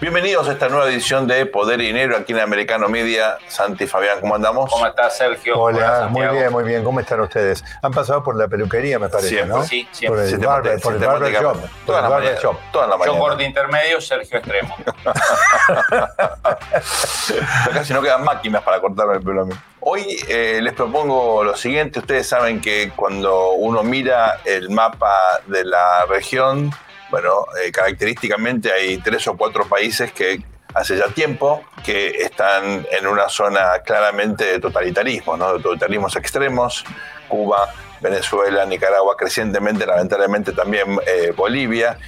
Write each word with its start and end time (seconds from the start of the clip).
Bienvenidos 0.00 0.48
a 0.48 0.52
esta 0.52 0.68
nueva 0.68 0.88
edición 0.88 1.26
de 1.26 1.44
Poder 1.46 1.80
y 1.80 1.86
Dinero 1.86 2.16
aquí 2.16 2.32
en 2.32 2.38
Americano 2.38 2.88
Media. 2.88 3.36
Santi 3.48 3.84
Fabián, 3.88 4.20
¿cómo 4.20 4.36
andamos? 4.36 4.70
¿Cómo 4.70 4.86
estás, 4.86 5.18
Sergio? 5.18 5.58
Hola, 5.58 6.06
muy 6.08 6.24
bien, 6.28 6.52
muy 6.52 6.62
bien. 6.62 6.84
¿Cómo 6.84 7.00
están 7.00 7.18
ustedes? 7.18 7.64
Han 7.82 7.90
pasado 7.90 8.22
por 8.22 8.36
la 8.36 8.46
peluquería, 8.46 9.00
me 9.00 9.08
parece, 9.08 9.30
Siempre. 9.30 9.48
¿no? 9.56 9.64
Sí, 9.64 9.88
siempre. 9.90 10.20
Por 10.20 10.28
el, 10.28 10.38
barber, 10.46 10.80
por 10.80 10.94
el 10.94 11.00
barber 11.00 11.32
shop. 11.32 11.56
Toda 11.84 11.98
el 11.98 12.04
la 12.04 12.10
mañana. 12.10 12.38
shop. 12.40 12.56
Toda 12.70 12.86
la 12.86 12.92
Yo 12.92 12.98
mañana. 12.98 13.18
corte 13.18 13.42
intermedio, 13.42 14.00
Sergio 14.00 14.38
extremo. 14.38 14.76
Acá 17.66 17.84
si 17.84 17.92
no 17.92 18.00
quedan 18.00 18.22
máquinas 18.22 18.62
para 18.62 18.80
cortarme 18.80 19.14
el 19.16 19.22
pelo 19.22 19.42
a 19.42 19.46
mí. 19.46 19.54
Hoy 19.80 20.16
eh, 20.28 20.60
les 20.62 20.74
propongo 20.74 21.42
lo 21.42 21.56
siguiente. 21.56 21.98
Ustedes 21.98 22.28
saben 22.28 22.60
que 22.60 22.92
cuando 22.94 23.50
uno 23.50 23.82
mira 23.82 24.38
el 24.44 24.70
mapa 24.70 25.40
de 25.46 25.64
la 25.64 26.04
región, 26.08 26.70
bueno, 27.10 27.46
eh, 27.62 27.70
característicamente 27.72 28.72
hay 28.72 28.98
tres 28.98 29.26
o 29.28 29.36
cuatro 29.36 29.66
países 29.66 30.12
que 30.12 30.42
hace 30.74 30.96
ya 30.96 31.08
tiempo 31.08 31.62
que 31.84 32.08
están 32.22 32.86
en 32.90 33.06
una 33.06 33.28
zona 33.28 33.80
claramente 33.84 34.44
de 34.44 34.60
totalitarismo, 34.60 35.36
¿no? 35.36 35.54
de 35.54 35.62
totalitarismos 35.62 36.16
extremos. 36.16 36.84
Cuba, 37.28 37.72
Venezuela, 38.00 38.64
Nicaragua, 38.66 39.16
crecientemente, 39.16 39.86
lamentablemente 39.86 40.52
también 40.52 40.98
eh, 41.06 41.32
Bolivia. 41.36 41.98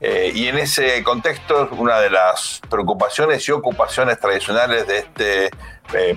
Eh, 0.00 0.32
y 0.34 0.48
en 0.48 0.58
ese 0.58 1.02
contexto, 1.02 1.68
una 1.72 1.98
de 1.98 2.10
las 2.10 2.60
preocupaciones 2.68 3.48
y 3.48 3.52
ocupaciones 3.52 4.18
tradicionales 4.18 4.86
de 4.86 4.98
este 4.98 5.50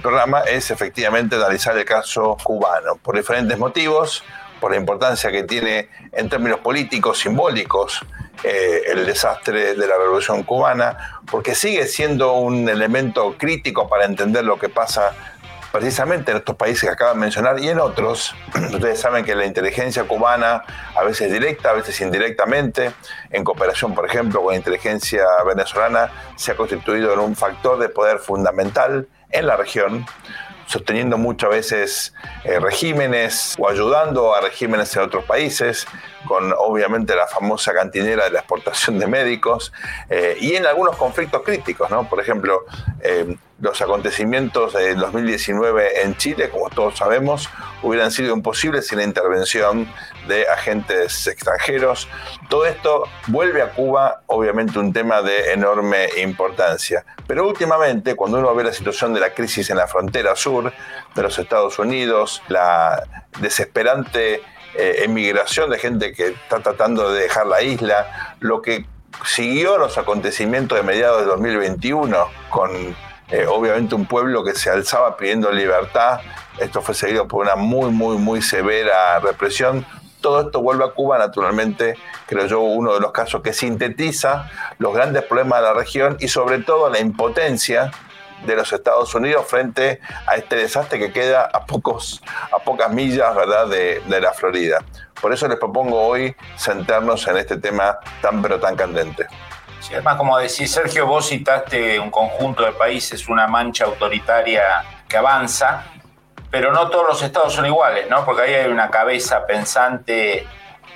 programa 0.01 0.41
es 0.41 0.71
efectivamente 0.71 1.35
analizar 1.35 1.77
el 1.77 1.85
caso 1.85 2.37
cubano, 2.41 2.95
por 2.95 3.15
diferentes 3.15 3.57
motivos, 3.57 4.23
por 4.59 4.71
la 4.71 4.77
importancia 4.77 5.31
que 5.31 5.43
tiene 5.43 5.89
en 6.11 6.29
términos 6.29 6.59
políticos, 6.59 7.19
simbólicos, 7.19 8.01
eh, 8.43 8.83
el 8.87 9.05
desastre 9.05 9.75
de 9.75 9.87
la 9.87 9.97
revolución 9.97 10.43
cubana, 10.43 11.21
porque 11.29 11.55
sigue 11.55 11.87
siendo 11.87 12.33
un 12.33 12.69
elemento 12.69 13.35
crítico 13.37 13.89
para 13.89 14.05
entender 14.05 14.43
lo 14.43 14.59
que 14.59 14.69
pasa 14.69 15.13
precisamente 15.71 16.31
en 16.31 16.37
estos 16.37 16.55
países 16.55 16.83
que 16.83 16.89
acaban 16.89 17.15
de 17.15 17.21
mencionar 17.21 17.59
y 17.59 17.69
en 17.69 17.79
otros. 17.79 18.35
Ustedes 18.73 18.99
saben 18.99 19.25
que 19.25 19.35
la 19.35 19.45
inteligencia 19.45 20.03
cubana, 20.05 20.63
a 20.95 21.03
veces 21.03 21.31
directa, 21.31 21.69
a 21.69 21.73
veces 21.73 21.99
indirectamente, 22.01 22.91
en 23.29 23.43
cooperación, 23.43 23.93
por 23.93 24.05
ejemplo, 24.05 24.41
con 24.41 24.51
la 24.51 24.57
inteligencia 24.57 25.23
venezolana, 25.45 26.09
se 26.35 26.51
ha 26.51 26.55
constituido 26.55 27.13
en 27.13 27.19
un 27.19 27.35
factor 27.35 27.79
de 27.79 27.89
poder 27.89 28.19
fundamental 28.19 29.07
en 29.29 29.45
la 29.45 29.57
región, 29.57 30.05
sosteniendo 30.67 31.17
muchas 31.17 31.49
veces 31.49 32.13
eh, 32.43 32.59
regímenes 32.59 33.55
o 33.57 33.67
ayudando 33.67 34.35
a 34.35 34.41
regímenes 34.41 34.95
en 34.95 35.01
otros 35.01 35.23
países, 35.23 35.87
con 36.27 36.53
obviamente 36.57 37.15
la 37.15 37.25
famosa 37.25 37.73
cantinera 37.73 38.25
de 38.25 38.31
la 38.31 38.39
exportación 38.39 38.99
de 38.99 39.07
médicos, 39.07 39.73
eh, 40.09 40.37
y 40.39 40.55
en 40.55 40.65
algunos 40.65 40.95
conflictos 40.97 41.41
críticos, 41.43 41.89
¿no? 41.89 42.07
Por 42.07 42.19
ejemplo, 42.19 42.65
eh, 43.01 43.35
los 43.59 43.81
acontecimientos 43.81 44.73
del 44.73 44.99
2019 44.99 46.03
en 46.03 46.15
Chile, 46.15 46.49
como 46.49 46.69
todos 46.69 46.97
sabemos, 46.97 47.49
hubieran 47.81 48.11
sido 48.11 48.35
imposibles 48.35 48.87
sin 48.87 48.99
la 48.99 49.03
intervención 49.03 49.91
de 50.27 50.47
agentes 50.47 51.25
extranjeros. 51.25 52.07
Todo 52.49 52.65
esto 52.67 53.03
vuelve 53.27 53.61
a 53.61 53.71
Cuba, 53.71 54.21
obviamente, 54.27 54.77
un 54.77 54.93
tema 54.93 55.21
de 55.21 55.53
enorme 55.53 56.07
importancia. 56.21 57.03
Pero 57.25 57.47
últimamente, 57.47 58.15
cuando 58.15 58.37
uno 58.37 58.53
ve 58.53 58.63
la 58.63 58.73
situación 58.73 59.13
de 59.13 59.21
la 59.21 59.33
crisis 59.33 59.69
en 59.69 59.77
la 59.77 59.87
frontera 59.87 60.35
sur 60.35 60.71
de 61.15 61.21
los 61.21 61.39
Estados 61.39 61.79
Unidos, 61.79 62.43
la 62.49 63.03
desesperante 63.39 64.43
eh, 64.75 65.03
emigración 65.03 65.71
de 65.71 65.79
gente 65.79 66.13
que 66.13 66.27
está 66.27 66.59
tratando 66.59 67.11
de 67.11 67.21
dejar 67.21 67.47
la 67.47 67.63
isla, 67.63 68.35
lo 68.39 68.61
que 68.61 68.85
siguió 69.25 69.79
los 69.79 69.97
acontecimientos 69.97 70.77
de 70.77 70.83
mediados 70.83 71.21
de 71.21 71.25
2021 71.25 72.27
con 72.49 72.95
eh, 73.29 73.45
obviamente 73.45 73.95
un 73.95 74.05
pueblo 74.05 74.43
que 74.43 74.53
se 74.55 74.69
alzaba 74.69 75.17
pidiendo 75.17 75.51
libertad. 75.51 76.21
Esto 76.59 76.81
fue 76.81 76.95
seguido 76.95 77.27
por 77.27 77.43
una 77.43 77.55
muy, 77.55 77.91
muy, 77.91 78.17
muy 78.17 78.41
severa 78.41 79.19
represión. 79.19 79.85
Todo 80.21 80.41
esto 80.41 80.61
vuelve 80.61 80.85
a 80.85 80.89
Cuba, 80.89 81.17
naturalmente, 81.17 81.95
creo 82.25 82.47
yo, 82.47 82.61
uno 82.61 82.93
de 82.93 82.99
los 82.99 83.11
casos 83.11 83.41
que 83.41 83.53
sintetiza 83.53 84.49
los 84.79 84.93
grandes 84.93 85.23
problemas 85.23 85.59
de 85.59 85.65
la 85.65 85.73
región 85.73 86.17
y 86.19 86.27
sobre 86.27 86.59
todo 86.59 86.89
la 86.89 86.99
impotencia 86.99 87.91
de 88.45 88.55
los 88.55 88.71
Estados 88.71 89.13
Unidos 89.15 89.45
frente 89.47 89.99
a 90.25 90.35
este 90.35 90.55
desastre 90.55 90.99
que 90.99 91.11
queda 91.11 91.49
a, 91.51 91.65
pocos, 91.65 92.21
a 92.51 92.59
pocas 92.59 92.91
millas 92.91 93.35
¿verdad? 93.35 93.67
De, 93.67 94.01
de 94.07 94.21
la 94.21 94.33
Florida. 94.33 94.83
Por 95.21 95.33
eso 95.33 95.47
les 95.47 95.57
propongo 95.57 96.01
hoy 96.01 96.35
sentarnos 96.55 97.27
en 97.27 97.37
este 97.37 97.57
tema 97.57 97.99
tan 98.21 98.41
pero 98.41 98.59
tan 98.59 98.75
candente. 98.75 99.27
Sí, 99.79 99.93
además, 99.93 100.17
como 100.17 100.37
decís, 100.37 100.71
Sergio, 100.71 101.05
vos 101.05 101.29
citaste 101.29 101.99
un 101.99 102.09
conjunto 102.09 102.63
de 102.63 102.71
países, 102.71 103.27
una 103.27 103.47
mancha 103.47 103.85
autoritaria 103.85 104.83
que 105.07 105.17
avanza, 105.17 105.85
pero 106.49 106.71
no 106.71 106.89
todos 106.89 107.07
los 107.07 107.21
estados 107.21 107.53
son 107.53 107.65
iguales, 107.65 108.09
¿no? 108.09 108.25
Porque 108.25 108.43
ahí 108.43 108.53
hay 108.55 108.71
una 108.71 108.89
cabeza 108.89 109.45
pensante 109.45 110.47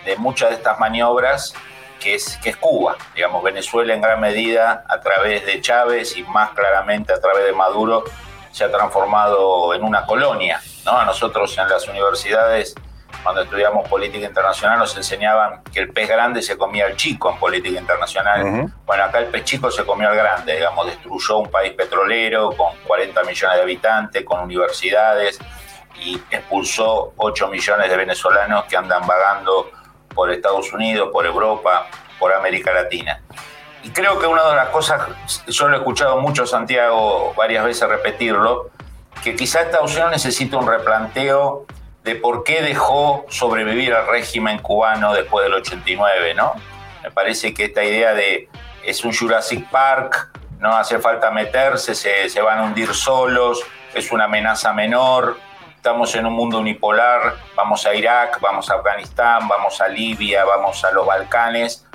de 0.05 0.15
muchas 0.17 0.49
de 0.49 0.55
estas 0.55 0.79
maniobras 0.79 1.53
que 1.99 2.15
es, 2.15 2.37
que 2.37 2.49
es 2.49 2.57
Cuba. 2.57 2.97
Digamos, 3.15 3.43
Venezuela 3.43 3.93
en 3.93 4.01
gran 4.01 4.19
medida 4.19 4.83
a 4.87 4.99
través 4.99 5.45
de 5.45 5.61
Chávez 5.61 6.17
y 6.17 6.23
más 6.23 6.49
claramente 6.51 7.13
a 7.13 7.21
través 7.21 7.45
de 7.45 7.53
Maduro 7.53 8.03
se 8.51 8.63
ha 8.65 8.71
transformado 8.71 9.73
en 9.73 9.83
una 9.83 10.05
colonia, 10.05 10.61
¿no? 10.85 10.97
A 10.97 11.05
nosotros 11.05 11.57
en 11.57 11.69
las 11.69 11.87
universidades 11.87 12.75
cuando 13.23 13.41
estudiamos 13.41 13.87
política 13.87 14.25
internacional 14.25 14.79
nos 14.79 14.95
enseñaban 14.97 15.63
que 15.63 15.79
el 15.79 15.91
pez 15.91 16.09
grande 16.09 16.41
se 16.41 16.57
comía 16.57 16.85
al 16.85 16.95
chico 16.95 17.31
en 17.31 17.37
política 17.37 17.79
internacional. 17.79 18.71
Bueno, 18.85 19.03
acá 19.03 19.19
el 19.19 19.27
pez 19.27 19.43
chico 19.43 19.69
se 19.69 19.85
comió 19.85 20.09
al 20.09 20.15
grande, 20.15 20.55
digamos, 20.55 20.85
destruyó 20.85 21.37
un 21.37 21.49
país 21.49 21.73
petrolero 21.73 22.51
con 22.51 22.75
40 22.87 23.23
millones 23.23 23.57
de 23.57 23.63
habitantes, 23.63 24.25
con 24.25 24.41
universidades 24.41 25.39
y 25.99 26.21
expulsó 26.31 27.13
8 27.17 27.47
millones 27.47 27.89
de 27.89 27.97
venezolanos 27.97 28.65
que 28.65 28.75
andan 28.75 29.05
vagando 29.05 29.69
por 30.13 30.31
Estados 30.31 30.71
Unidos, 30.73 31.09
por 31.11 31.25
Europa, 31.25 31.87
por 32.19 32.33
América 32.33 32.73
Latina. 32.73 33.21
Y 33.83 33.89
creo 33.89 34.19
que 34.19 34.27
una 34.27 34.47
de 34.47 34.55
las 34.55 34.69
cosas, 34.69 35.01
yo 35.47 35.67
lo 35.67 35.75
he 35.75 35.79
escuchado 35.79 36.19
mucho 36.19 36.45
Santiago 36.45 37.33
varias 37.35 37.65
veces 37.65 37.87
repetirlo, 37.87 38.69
que 39.23 39.35
quizá 39.35 39.61
Estados 39.61 39.91
Unidos 39.93 40.11
necesita 40.11 40.57
un 40.57 40.67
replanteo 40.67 41.65
de 42.03 42.15
por 42.15 42.43
qué 42.43 42.61
dejó 42.61 43.25
sobrevivir 43.29 43.93
al 43.93 44.07
régimen 44.07 44.59
cubano 44.59 45.13
después 45.13 45.43
del 45.43 45.53
89, 45.53 46.33
¿no? 46.33 46.53
Me 47.03 47.11
parece 47.11 47.53
que 47.53 47.65
esta 47.65 47.83
idea 47.83 48.13
de 48.13 48.49
es 48.83 49.03
un 49.03 49.13
Jurassic 49.13 49.69
Park, 49.69 50.31
no 50.59 50.75
hace 50.75 50.99
falta 50.99 51.31
meterse, 51.31 51.95
se, 51.95 52.41
van 52.41 52.59
a 52.59 52.63
hundir 52.63 52.93
solos, 52.93 53.63
es 53.93 54.11
una 54.11 54.25
amenaza 54.25 54.73
menor, 54.73 55.37
estamos 55.75 56.13
en 56.15 56.25
un 56.25 56.33
mundo 56.33 56.59
unipolar, 56.59 57.35
vamos 57.55 57.85
a 57.85 57.93
Irak, 57.93 58.39
vamos 58.39 58.69
a 58.69 58.75
Afganistán, 58.75 59.47
vamos 59.47 59.81
a 59.81 59.87
Libia, 59.87 60.45
vamos 60.45 60.83
a 60.83 60.91
los 60.91 61.05
Balcanes, 61.05 61.85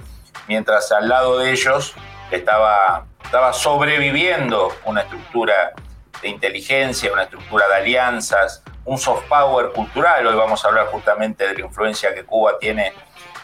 mientras 0.48 0.90
al 0.92 1.08
lado 1.08 1.38
de 1.38 1.52
ellos 1.52 1.94
estaba, 2.30 3.06
estaba 3.24 3.52
sobreviviendo 3.52 4.72
una 4.84 5.02
estructura 5.02 5.72
de 6.20 6.28
inteligencia, 6.28 7.12
una 7.12 7.22
estructura 7.22 7.68
de 7.68 7.74
alianzas, 7.74 8.62
un 8.86 8.98
soft 8.98 9.28
power 9.28 9.72
cultural. 9.72 10.26
Hoy 10.26 10.34
vamos 10.34 10.64
a 10.64 10.68
hablar 10.68 10.86
justamente 10.86 11.46
de 11.46 11.54
la 11.54 11.60
influencia 11.60 12.14
que 12.14 12.24
Cuba 12.24 12.58
tiene 12.58 12.92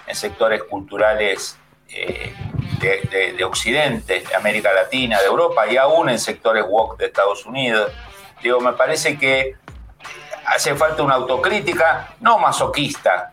en 0.07 0.15
sectores 0.15 0.63
culturales 0.65 1.59
eh, 1.89 2.33
de, 2.81 3.01
de, 3.11 3.33
de, 3.35 3.45
Occidente, 3.45 4.21
de 4.21 4.35
América 4.35 4.73
Latina, 4.73 5.21
de 5.21 5.27
Europa 5.27 5.67
y 5.67 5.77
aún 5.77 6.09
en 6.09 6.19
sectores 6.19 6.65
woke 6.67 6.99
de 6.99 7.07
Estados 7.07 7.45
Unidos. 7.45 7.93
Digo, 8.43 8.61
me 8.61 8.73
parece 8.73 9.19
que 9.19 9.57
hace 10.47 10.75
falta 10.75 11.03
una 11.03 11.15
autocrítica, 11.15 12.15
no 12.21 12.39
masoquista, 12.39 13.33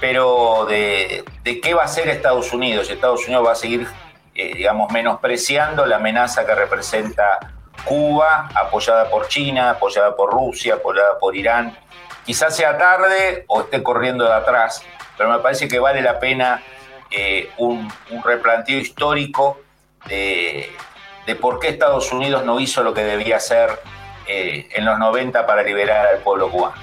pero 0.00 0.66
de, 0.66 1.24
qué 1.44 1.74
va 1.74 1.82
a 1.82 1.84
hacer 1.86 2.08
Estados 2.08 2.52
Unidos. 2.52 2.88
Estados 2.88 3.24
Unidos 3.26 3.46
va 3.46 3.52
a 3.52 3.56
seguir, 3.56 3.86
eh, 4.34 4.54
digamos, 4.54 4.90
menospreciando 4.92 5.86
la 5.86 5.96
amenaza 5.96 6.46
que 6.46 6.54
representa 6.54 7.57
Cuba, 7.88 8.50
apoyada 8.54 9.08
por 9.08 9.28
China, 9.28 9.70
apoyada 9.70 10.14
por 10.14 10.30
Rusia, 10.30 10.74
apoyada 10.74 11.18
por 11.18 11.34
Irán. 11.34 11.76
Quizás 12.24 12.54
sea 12.54 12.76
tarde 12.76 13.44
o 13.48 13.62
esté 13.62 13.82
corriendo 13.82 14.24
de 14.24 14.34
atrás, 14.34 14.84
pero 15.16 15.30
me 15.30 15.38
parece 15.38 15.66
que 15.66 15.78
vale 15.78 16.02
la 16.02 16.20
pena 16.20 16.62
eh, 17.10 17.50
un, 17.56 17.90
un, 18.10 18.22
replanteo 18.22 18.78
histórico 18.78 19.62
de, 20.06 20.70
de, 21.26 21.34
por 21.34 21.58
qué 21.58 21.68
Estados 21.68 22.12
Unidos 22.12 22.44
no 22.44 22.60
hizo 22.60 22.82
lo 22.82 22.92
que 22.92 23.02
debía 23.02 23.36
hacer 23.36 23.80
eh, 24.26 24.68
en 24.74 24.84
los 24.84 24.98
90 24.98 25.46
para 25.46 25.62
liberar 25.62 26.06
al 26.06 26.18
pueblo 26.18 26.50
cubano. 26.50 26.76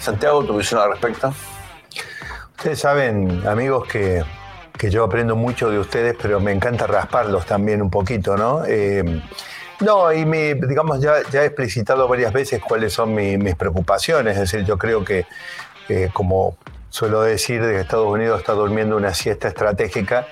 Santiago, 0.00 0.44
¿tu 0.44 0.56
visión 0.56 0.80
al 0.80 0.90
respecto? 0.90 1.32
Ustedes 2.56 2.80
saben, 2.80 3.46
amigos, 3.46 3.86
que 3.86 4.24
que 4.76 4.90
yo 4.90 5.04
aprendo 5.04 5.36
mucho 5.36 5.70
de 5.70 5.78
ustedes, 5.78 6.16
pero 6.20 6.40
me 6.40 6.52
encanta 6.52 6.86
rasparlos 6.86 7.46
también 7.46 7.80
un 7.80 7.90
poquito, 7.90 8.36
¿no? 8.36 8.64
Eh, 8.66 9.22
no, 9.80 10.12
y 10.12 10.24
me, 10.24 10.54
digamos, 10.54 11.00
ya, 11.00 11.14
ya, 11.30 11.42
he 11.42 11.46
explicitado 11.46 12.06
varias 12.08 12.32
veces 12.32 12.60
cuáles 12.60 12.92
son 12.92 13.14
mi, 13.14 13.36
mis 13.36 13.54
preocupaciones, 13.54 14.34
es 14.34 14.50
decir, 14.50 14.66
yo 14.66 14.78
creo 14.78 15.04
que, 15.04 15.26
eh, 15.88 16.10
como 16.12 16.56
suelo 16.90 17.22
decir, 17.22 17.64
de 17.64 17.80
Estados 17.80 18.08
Unidos 18.08 18.40
está 18.40 18.52
durmiendo 18.52 18.96
una 18.96 19.14
siesta 19.14 19.48
estratégica, 19.48 20.26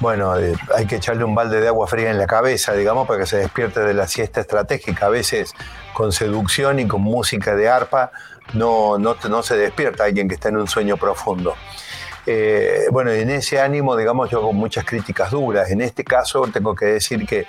bueno, 0.00 0.38
eh, 0.38 0.54
hay 0.74 0.86
que 0.86 0.96
echarle 0.96 1.24
un 1.24 1.34
balde 1.34 1.60
de 1.60 1.68
agua 1.68 1.86
fría 1.86 2.10
en 2.10 2.16
la 2.16 2.26
cabeza, 2.26 2.72
digamos, 2.72 3.06
para 3.06 3.20
que 3.20 3.26
se 3.26 3.36
despierte 3.36 3.80
de 3.80 3.92
la 3.92 4.08
siesta 4.08 4.40
estratégica. 4.40 5.06
A 5.06 5.08
veces 5.10 5.52
con 5.92 6.10
seducción 6.12 6.80
y 6.80 6.88
con 6.88 7.02
música 7.02 7.54
de 7.54 7.68
arpa 7.68 8.10
no, 8.54 8.98
no, 8.98 9.14
no 9.28 9.42
se 9.42 9.58
despierta 9.58 10.04
alguien 10.04 10.26
que 10.26 10.34
está 10.36 10.48
en 10.48 10.56
un 10.56 10.68
sueño 10.68 10.96
profundo. 10.96 11.54
Eh, 12.26 12.86
bueno, 12.90 13.10
en 13.10 13.30
ese 13.30 13.60
ánimo, 13.60 13.96
digamos, 13.96 14.30
yo 14.30 14.38
hago 14.38 14.52
muchas 14.52 14.84
críticas 14.84 15.30
duras. 15.30 15.70
En 15.70 15.80
este 15.80 16.04
caso, 16.04 16.42
tengo 16.52 16.74
que 16.74 16.86
decir 16.86 17.26
que 17.26 17.46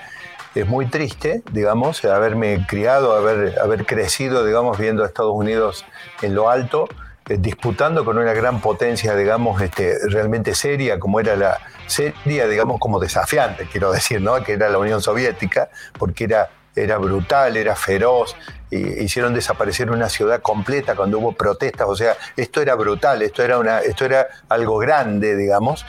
es 0.55 0.67
muy 0.67 0.85
triste, 0.87 1.43
digamos, 1.51 2.03
haberme 2.05 2.65
criado, 2.67 3.15
haber, 3.15 3.85
crecido, 3.85 4.45
digamos, 4.45 4.77
viendo 4.77 5.03
a 5.03 5.07
Estados 5.07 5.33
Unidos 5.33 5.85
en 6.21 6.35
lo 6.35 6.49
alto, 6.49 6.87
eh, 7.29 7.37
disputando 7.39 8.03
con 8.03 8.17
una 8.17 8.33
gran 8.33 8.59
potencia, 8.59 9.15
digamos, 9.15 9.61
este, 9.61 9.95
realmente 10.09 10.55
seria, 10.55 10.99
como 10.99 11.19
era 11.19 11.35
la 11.35 11.57
seria, 11.87 12.47
digamos, 12.47 12.79
como 12.79 12.99
desafiante, 12.99 13.67
quiero 13.71 13.91
decir, 13.91 14.21
¿no? 14.21 14.43
Que 14.43 14.53
era 14.53 14.69
la 14.69 14.77
Unión 14.77 15.01
Soviética, 15.01 15.69
porque 15.97 16.25
era 16.25 16.49
era 16.75 16.97
brutal, 16.97 17.57
era 17.57 17.75
feroz, 17.75 18.35
y 18.69 19.03
hicieron 19.03 19.33
desaparecer 19.33 19.91
una 19.91 20.07
ciudad 20.09 20.41
completa 20.41 20.95
cuando 20.95 21.19
hubo 21.19 21.33
protestas, 21.33 21.87
o 21.89 21.95
sea, 21.95 22.15
esto 22.37 22.61
era 22.61 22.75
brutal, 22.75 23.21
esto 23.21 23.43
era, 23.43 23.59
una, 23.59 23.79
esto 23.79 24.05
era 24.05 24.27
algo 24.47 24.77
grande, 24.77 25.35
digamos. 25.35 25.85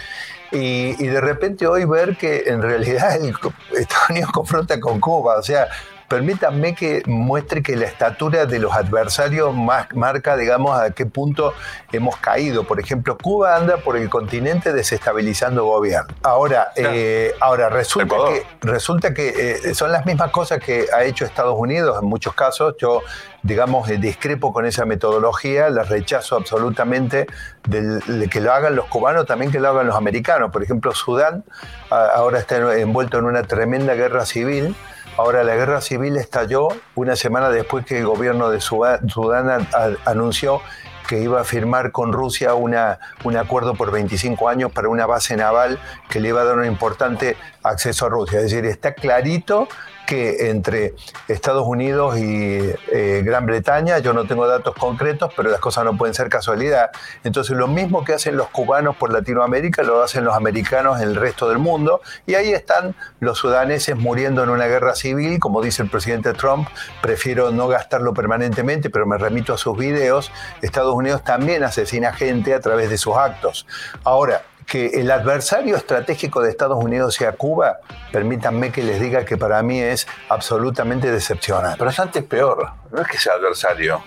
Y, 0.50 1.06
de 1.06 1.20
repente 1.20 1.66
hoy 1.66 1.86
ver 1.86 2.16
que 2.18 2.44
en 2.46 2.60
realidad 2.60 3.18
Estados 3.24 4.10
Unidos 4.10 4.30
confronta 4.34 4.78
con 4.78 5.00
Cuba, 5.00 5.38
o 5.38 5.42
sea, 5.42 5.68
permítanme 6.12 6.74
que 6.74 7.02
muestre 7.06 7.62
que 7.62 7.74
la 7.74 7.86
estatura 7.86 8.44
de 8.44 8.58
los 8.58 8.74
adversarios 8.74 9.54
marca, 9.54 10.36
digamos, 10.36 10.78
a 10.78 10.90
qué 10.90 11.06
punto 11.06 11.54
hemos 11.90 12.18
caído. 12.18 12.64
Por 12.64 12.78
ejemplo, 12.78 13.16
Cuba 13.16 13.56
anda 13.56 13.78
por 13.78 13.96
el 13.96 14.10
continente 14.10 14.74
desestabilizando 14.74 15.64
gobierno. 15.64 16.14
Ahora, 16.22 16.68
eh, 16.76 17.32
ahora 17.40 17.70
resulta 17.70 18.14
que, 18.28 18.46
resulta 18.60 19.14
que 19.14 19.60
eh, 19.64 19.74
son 19.74 19.90
las 19.90 20.04
mismas 20.04 20.30
cosas 20.32 20.58
que 20.58 20.84
ha 20.94 21.02
hecho 21.04 21.24
Estados 21.24 21.58
Unidos 21.58 21.98
en 22.02 22.06
muchos 22.06 22.34
casos. 22.34 22.74
Yo 22.78 23.00
digamos, 23.42 23.88
eh, 23.88 23.96
discrepo 23.96 24.52
con 24.52 24.66
esa 24.66 24.84
metodología, 24.84 25.70
la 25.70 25.82
rechazo 25.82 26.36
absolutamente 26.36 27.26
de 27.66 28.28
que 28.28 28.40
lo 28.40 28.52
hagan 28.52 28.76
los 28.76 28.84
cubanos, 28.84 29.24
también 29.24 29.50
que 29.50 29.58
lo 29.58 29.70
hagan 29.70 29.86
los 29.86 29.96
americanos. 29.96 30.52
Por 30.52 30.62
ejemplo, 30.62 30.92
Sudán 30.92 31.42
ahora 31.90 32.38
está 32.38 32.78
envuelto 32.78 33.18
en 33.18 33.24
una 33.24 33.42
tremenda 33.44 33.94
guerra 33.94 34.26
civil 34.26 34.76
Ahora, 35.18 35.44
la 35.44 35.54
guerra 35.54 35.82
civil 35.82 36.16
estalló 36.16 36.68
una 36.94 37.16
semana 37.16 37.50
después 37.50 37.84
que 37.84 37.98
el 37.98 38.06
gobierno 38.06 38.50
de 38.50 38.60
Sudán 38.60 39.68
anunció 40.06 40.62
que 41.06 41.20
iba 41.20 41.40
a 41.40 41.44
firmar 41.44 41.92
con 41.92 42.12
Rusia 42.12 42.54
una, 42.54 42.98
un 43.24 43.36
acuerdo 43.36 43.74
por 43.74 43.90
25 43.90 44.48
años 44.48 44.72
para 44.72 44.88
una 44.88 45.04
base 45.04 45.36
naval 45.36 45.78
que 46.08 46.20
le 46.20 46.28
iba 46.28 46.40
a 46.40 46.44
dar 46.44 46.56
un 46.56 46.64
importante 46.64 47.36
acceso 47.62 48.06
a 48.06 48.08
Rusia. 48.08 48.38
Es 48.38 48.50
decir, 48.50 48.64
está 48.64 48.94
clarito 48.94 49.68
que 50.06 50.50
entre 50.50 50.94
Estados 51.28 51.66
Unidos 51.66 52.18
y 52.18 52.58
eh, 52.92 53.22
Gran 53.24 53.46
Bretaña, 53.46 53.98
yo 53.98 54.12
no 54.12 54.26
tengo 54.26 54.46
datos 54.46 54.74
concretos, 54.74 55.32
pero 55.36 55.50
las 55.50 55.60
cosas 55.60 55.84
no 55.84 55.96
pueden 55.96 56.14
ser 56.14 56.28
casualidad. 56.28 56.90
Entonces 57.24 57.56
lo 57.56 57.68
mismo 57.68 58.04
que 58.04 58.14
hacen 58.14 58.36
los 58.36 58.48
cubanos 58.48 58.96
por 58.96 59.12
Latinoamérica, 59.12 59.82
lo 59.82 60.02
hacen 60.02 60.24
los 60.24 60.34
americanos 60.34 61.00
en 61.00 61.08
el 61.08 61.16
resto 61.16 61.48
del 61.48 61.58
mundo, 61.58 62.00
y 62.26 62.34
ahí 62.34 62.52
están 62.52 62.94
los 63.20 63.38
sudaneses 63.38 63.96
muriendo 63.96 64.42
en 64.42 64.50
una 64.50 64.66
guerra 64.66 64.94
civil, 64.94 65.38
como 65.38 65.62
dice 65.62 65.82
el 65.82 65.90
presidente 65.90 66.32
Trump, 66.32 66.68
prefiero 67.00 67.50
no 67.50 67.68
gastarlo 67.68 68.14
permanentemente, 68.14 68.90
pero 68.90 69.06
me 69.06 69.18
remito 69.18 69.54
a 69.54 69.58
sus 69.58 69.76
videos, 69.76 70.30
Estados 70.60 70.94
Unidos 70.94 71.24
también 71.24 71.62
asesina 71.64 72.12
gente 72.12 72.54
a 72.54 72.60
través 72.60 72.90
de 72.90 72.98
sus 72.98 73.16
actos. 73.16 73.66
Ahora, 74.04 74.42
que 74.72 74.86
el 74.86 75.10
adversario 75.10 75.76
estratégico 75.76 76.40
de 76.40 76.48
Estados 76.48 76.82
Unidos 76.82 77.14
sea 77.16 77.32
Cuba, 77.32 77.80
permítanme 78.10 78.72
que 78.72 78.82
les 78.82 79.02
diga 79.02 79.22
que 79.22 79.36
para 79.36 79.62
mí 79.62 79.78
es 79.78 80.08
absolutamente 80.30 81.12
decepcionante. 81.12 81.76
Pero 81.76 81.90
es 81.90 82.00
antes 82.00 82.24
peor, 82.24 82.70
no 82.90 83.02
es 83.02 83.06
que 83.06 83.18
sea 83.18 83.34
adversario. 83.34 84.02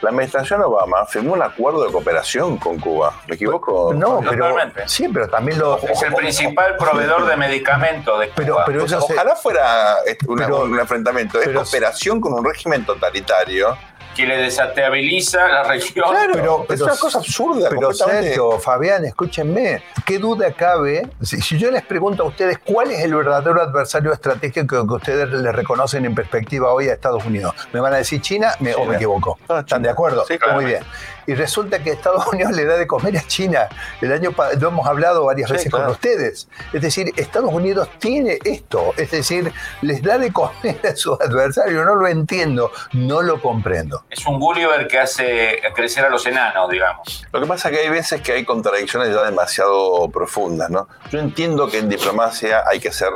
La 0.00 0.10
administración 0.10 0.60
Obama 0.62 1.06
firmó 1.06 1.34
un 1.34 1.42
acuerdo 1.42 1.86
de 1.86 1.92
cooperación 1.92 2.56
con 2.56 2.80
Cuba. 2.80 3.14
¿Me 3.28 3.36
equivoco? 3.36 3.94
No, 3.94 4.20
pero 4.28 4.56
sí, 4.86 5.08
pero 5.08 5.28
también 5.28 5.60
lo 5.60 5.78
es 5.78 6.02
el 6.02 6.12
principal 6.12 6.76
proveedor 6.76 7.24
de 7.24 7.36
medicamentos 7.36 8.18
de 8.18 8.30
Cuba. 8.30 8.64
Pero, 8.66 8.84
ojalá 8.84 9.36
fuera 9.36 9.98
este, 10.04 10.28
un 10.28 10.80
enfrentamiento. 10.80 11.40
Es 11.40 11.50
cooperación 11.50 12.20
con 12.20 12.32
un 12.32 12.44
régimen 12.44 12.84
totalitario 12.84 13.78
que 14.14 14.26
le 14.26 14.36
desestabiliza 14.36 15.48
la 15.48 15.62
región. 15.64 16.06
Claro, 16.10 16.32
pero, 16.34 16.66
es 16.68 16.80
una 16.80 16.96
cosa 16.96 17.18
absurda. 17.18 17.68
Pero 17.68 17.92
Sergio, 17.92 18.58
Fabián, 18.58 19.04
escúchenme, 19.04 19.82
¿qué 20.04 20.18
duda 20.18 20.52
cabe? 20.52 21.08
Si, 21.20 21.58
yo 21.58 21.70
les 21.70 21.82
pregunto 21.82 22.22
a 22.22 22.26
ustedes 22.26 22.58
cuál 22.58 22.90
es 22.90 23.00
el 23.04 23.14
verdadero 23.14 23.62
adversario 23.62 24.12
estratégico 24.12 24.86
que 24.86 24.94
ustedes 24.94 25.28
le 25.28 25.52
reconocen 25.52 26.04
en 26.04 26.14
perspectiva 26.14 26.72
hoy 26.72 26.88
a 26.88 26.94
Estados 26.94 27.24
Unidos, 27.24 27.54
¿me 27.72 27.80
van 27.80 27.94
a 27.94 27.96
decir 27.96 28.20
China, 28.20 28.52
o 28.78 28.84
me 28.84 28.96
equivoco? 28.96 29.38
¿Están 29.48 29.82
de 29.82 29.90
acuerdo? 29.90 30.24
Sí, 30.26 30.38
claro. 30.38 30.54
Muy 30.54 30.66
bien 30.66 30.82
y 31.26 31.34
resulta 31.34 31.82
que 31.82 31.90
Estados 31.90 32.26
Unidos 32.32 32.52
le 32.52 32.64
da 32.64 32.76
de 32.76 32.86
comer 32.86 33.16
a 33.16 33.26
China. 33.26 33.68
El 34.00 34.12
año 34.12 34.34
lo 34.58 34.68
hemos 34.68 34.86
hablado 34.86 35.24
varias 35.24 35.50
veces 35.50 35.70
con 35.70 35.86
ustedes. 35.86 36.48
Es 36.72 36.82
decir, 36.82 37.12
Estados 37.16 37.52
Unidos 37.52 37.88
tiene 37.98 38.38
esto, 38.44 38.92
es 38.96 39.10
decir, 39.10 39.52
les 39.82 40.02
da 40.02 40.18
de 40.18 40.32
comer 40.32 40.80
a 40.84 40.96
sus 40.96 41.20
adversarios. 41.20 41.84
No 41.84 41.94
lo 41.94 42.06
entiendo, 42.06 42.70
no 42.92 43.22
lo 43.22 43.40
comprendo. 43.40 44.04
Es 44.10 44.26
un 44.26 44.38
Gulliver 44.38 44.86
que 44.88 44.98
hace 44.98 45.60
crecer 45.74 46.04
a 46.04 46.10
los 46.10 46.26
enanos, 46.26 46.70
digamos. 46.70 47.24
Lo 47.32 47.40
que 47.40 47.46
pasa 47.46 47.68
es 47.68 47.76
que 47.76 47.82
hay 47.82 47.90
veces 47.90 48.20
que 48.22 48.32
hay 48.32 48.44
contradicciones 48.44 49.14
ya 49.14 49.22
demasiado 49.22 50.08
profundas, 50.10 50.70
¿no? 50.70 50.88
Yo 51.10 51.18
entiendo 51.18 51.68
que 51.68 51.78
en 51.78 51.88
diplomacia 51.88 52.64
hay 52.66 52.80
que 52.80 52.88
hacer 52.88 53.10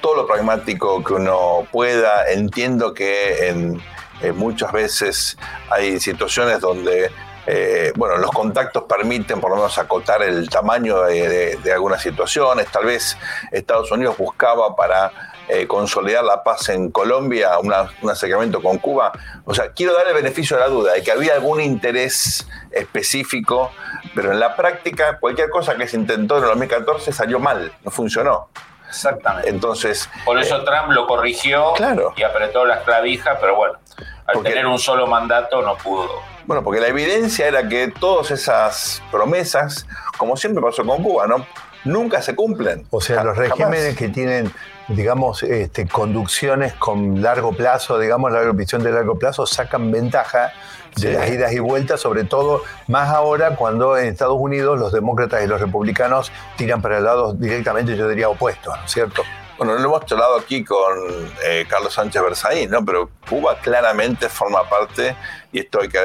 todo 0.00 0.16
lo 0.16 0.26
pragmático 0.26 1.02
que 1.04 1.14
uno 1.14 1.66
pueda. 1.70 2.30
Entiendo 2.30 2.94
que 2.94 3.48
en 3.48 3.82
muchas 4.30 4.72
veces 4.72 5.36
hay 5.70 5.98
situaciones 5.98 6.60
donde 6.60 7.10
eh, 7.46 7.92
bueno, 7.96 8.18
los 8.18 8.30
contactos 8.30 8.84
permiten 8.84 9.40
por 9.40 9.50
lo 9.50 9.56
menos 9.56 9.76
acotar 9.78 10.22
el 10.22 10.48
tamaño 10.48 11.02
de, 11.02 11.58
algunas 11.72 12.00
situaciones. 12.00 12.68
Tal 12.68 12.84
vez 12.84 13.16
Estados 13.50 13.90
Unidos 13.90 14.16
buscaba 14.16 14.76
para 14.76 15.12
eh, 15.48 15.66
consolidar 15.66 16.24
la 16.24 16.44
paz 16.44 16.68
en 16.68 16.90
Colombia 16.90 17.58
un 17.58 18.10
acercamiento 18.10 18.62
con 18.62 18.78
Cuba. 18.78 19.12
O 19.44 19.54
sea, 19.54 19.72
quiero 19.72 19.94
dar 19.94 20.06
el 20.08 20.14
beneficio 20.14 20.56
de 20.56 20.62
la 20.62 20.68
duda 20.68 20.92
de 20.92 21.02
que 21.02 21.10
había 21.10 21.34
algún 21.34 21.60
interés 21.60 22.46
específico, 22.70 23.72
pero 24.14 24.32
en 24.32 24.38
la 24.38 24.54
práctica 24.54 25.18
cualquier 25.18 25.50
cosa 25.50 25.76
que 25.76 25.88
se 25.88 25.96
intentó 25.96 26.38
en 26.38 26.44
el 26.44 26.48
2014 26.50 27.12
salió 27.12 27.40
mal, 27.40 27.72
no 27.82 27.90
funcionó. 27.90 28.48
Exactamente. 28.88 29.48
Entonces. 29.48 30.08
Por 30.24 30.38
eso 30.38 30.58
eh, 30.58 30.64
Trump 30.64 30.92
lo 30.92 31.06
corrigió 31.06 31.72
y 32.14 32.22
apretó 32.22 32.64
las 32.66 32.84
clavijas, 32.84 33.38
pero 33.40 33.56
bueno, 33.56 33.78
al 34.26 34.42
tener 34.42 34.66
un 34.66 34.78
solo 34.78 35.06
mandato 35.06 35.62
no 35.62 35.76
pudo 35.76 36.31
bueno, 36.46 36.62
porque 36.62 36.80
la 36.80 36.88
evidencia 36.88 37.46
era 37.46 37.68
que 37.68 37.88
todas 37.88 38.30
esas 38.30 39.02
promesas, 39.10 39.86
como 40.18 40.36
siempre 40.36 40.62
pasó 40.62 40.84
con 40.84 41.02
Cuba, 41.02 41.26
¿no? 41.26 41.46
nunca 41.84 42.22
se 42.22 42.34
cumplen. 42.34 42.86
O 42.90 43.00
sea, 43.00 43.24
los 43.24 43.36
regímenes 43.36 43.96
que 43.96 44.08
tienen, 44.08 44.52
digamos, 44.88 45.42
este, 45.42 45.86
conducciones 45.86 46.74
con 46.74 47.22
largo 47.22 47.52
plazo, 47.52 47.98
digamos, 47.98 48.32
la 48.32 48.40
visión 48.52 48.82
de 48.82 48.92
largo 48.92 49.18
plazo, 49.18 49.46
sacan 49.46 49.90
ventaja 49.90 50.52
de 50.96 51.12
las 51.14 51.30
idas 51.30 51.52
y 51.52 51.58
vueltas, 51.58 52.00
sobre 52.00 52.24
todo 52.24 52.62
más 52.86 53.08
ahora 53.08 53.56
cuando 53.56 53.96
en 53.96 54.08
Estados 54.08 54.36
Unidos 54.38 54.78
los 54.78 54.92
demócratas 54.92 55.42
y 55.42 55.46
los 55.46 55.60
republicanos 55.60 56.30
tiran 56.56 56.82
para 56.82 56.98
el 56.98 57.04
lado 57.04 57.32
directamente, 57.32 57.96
yo 57.96 58.08
diría, 58.08 58.28
opuesto, 58.28 58.76
¿no 58.76 58.84
es 58.84 58.92
cierto? 58.92 59.22
Bueno, 59.64 59.80
lo 59.80 59.88
hemos 59.88 60.06
charlado 60.06 60.38
aquí 60.38 60.64
con 60.64 60.98
eh, 61.44 61.64
Carlos 61.68 61.94
Sánchez 61.94 62.20
Berzaín, 62.20 62.68
¿no? 62.68 62.84
Pero 62.84 63.10
Cuba 63.28 63.58
claramente 63.60 64.28
forma 64.28 64.68
parte, 64.68 65.14
y 65.52 65.60
esto 65.60 65.80
hay 65.80 65.88
que 65.88 66.00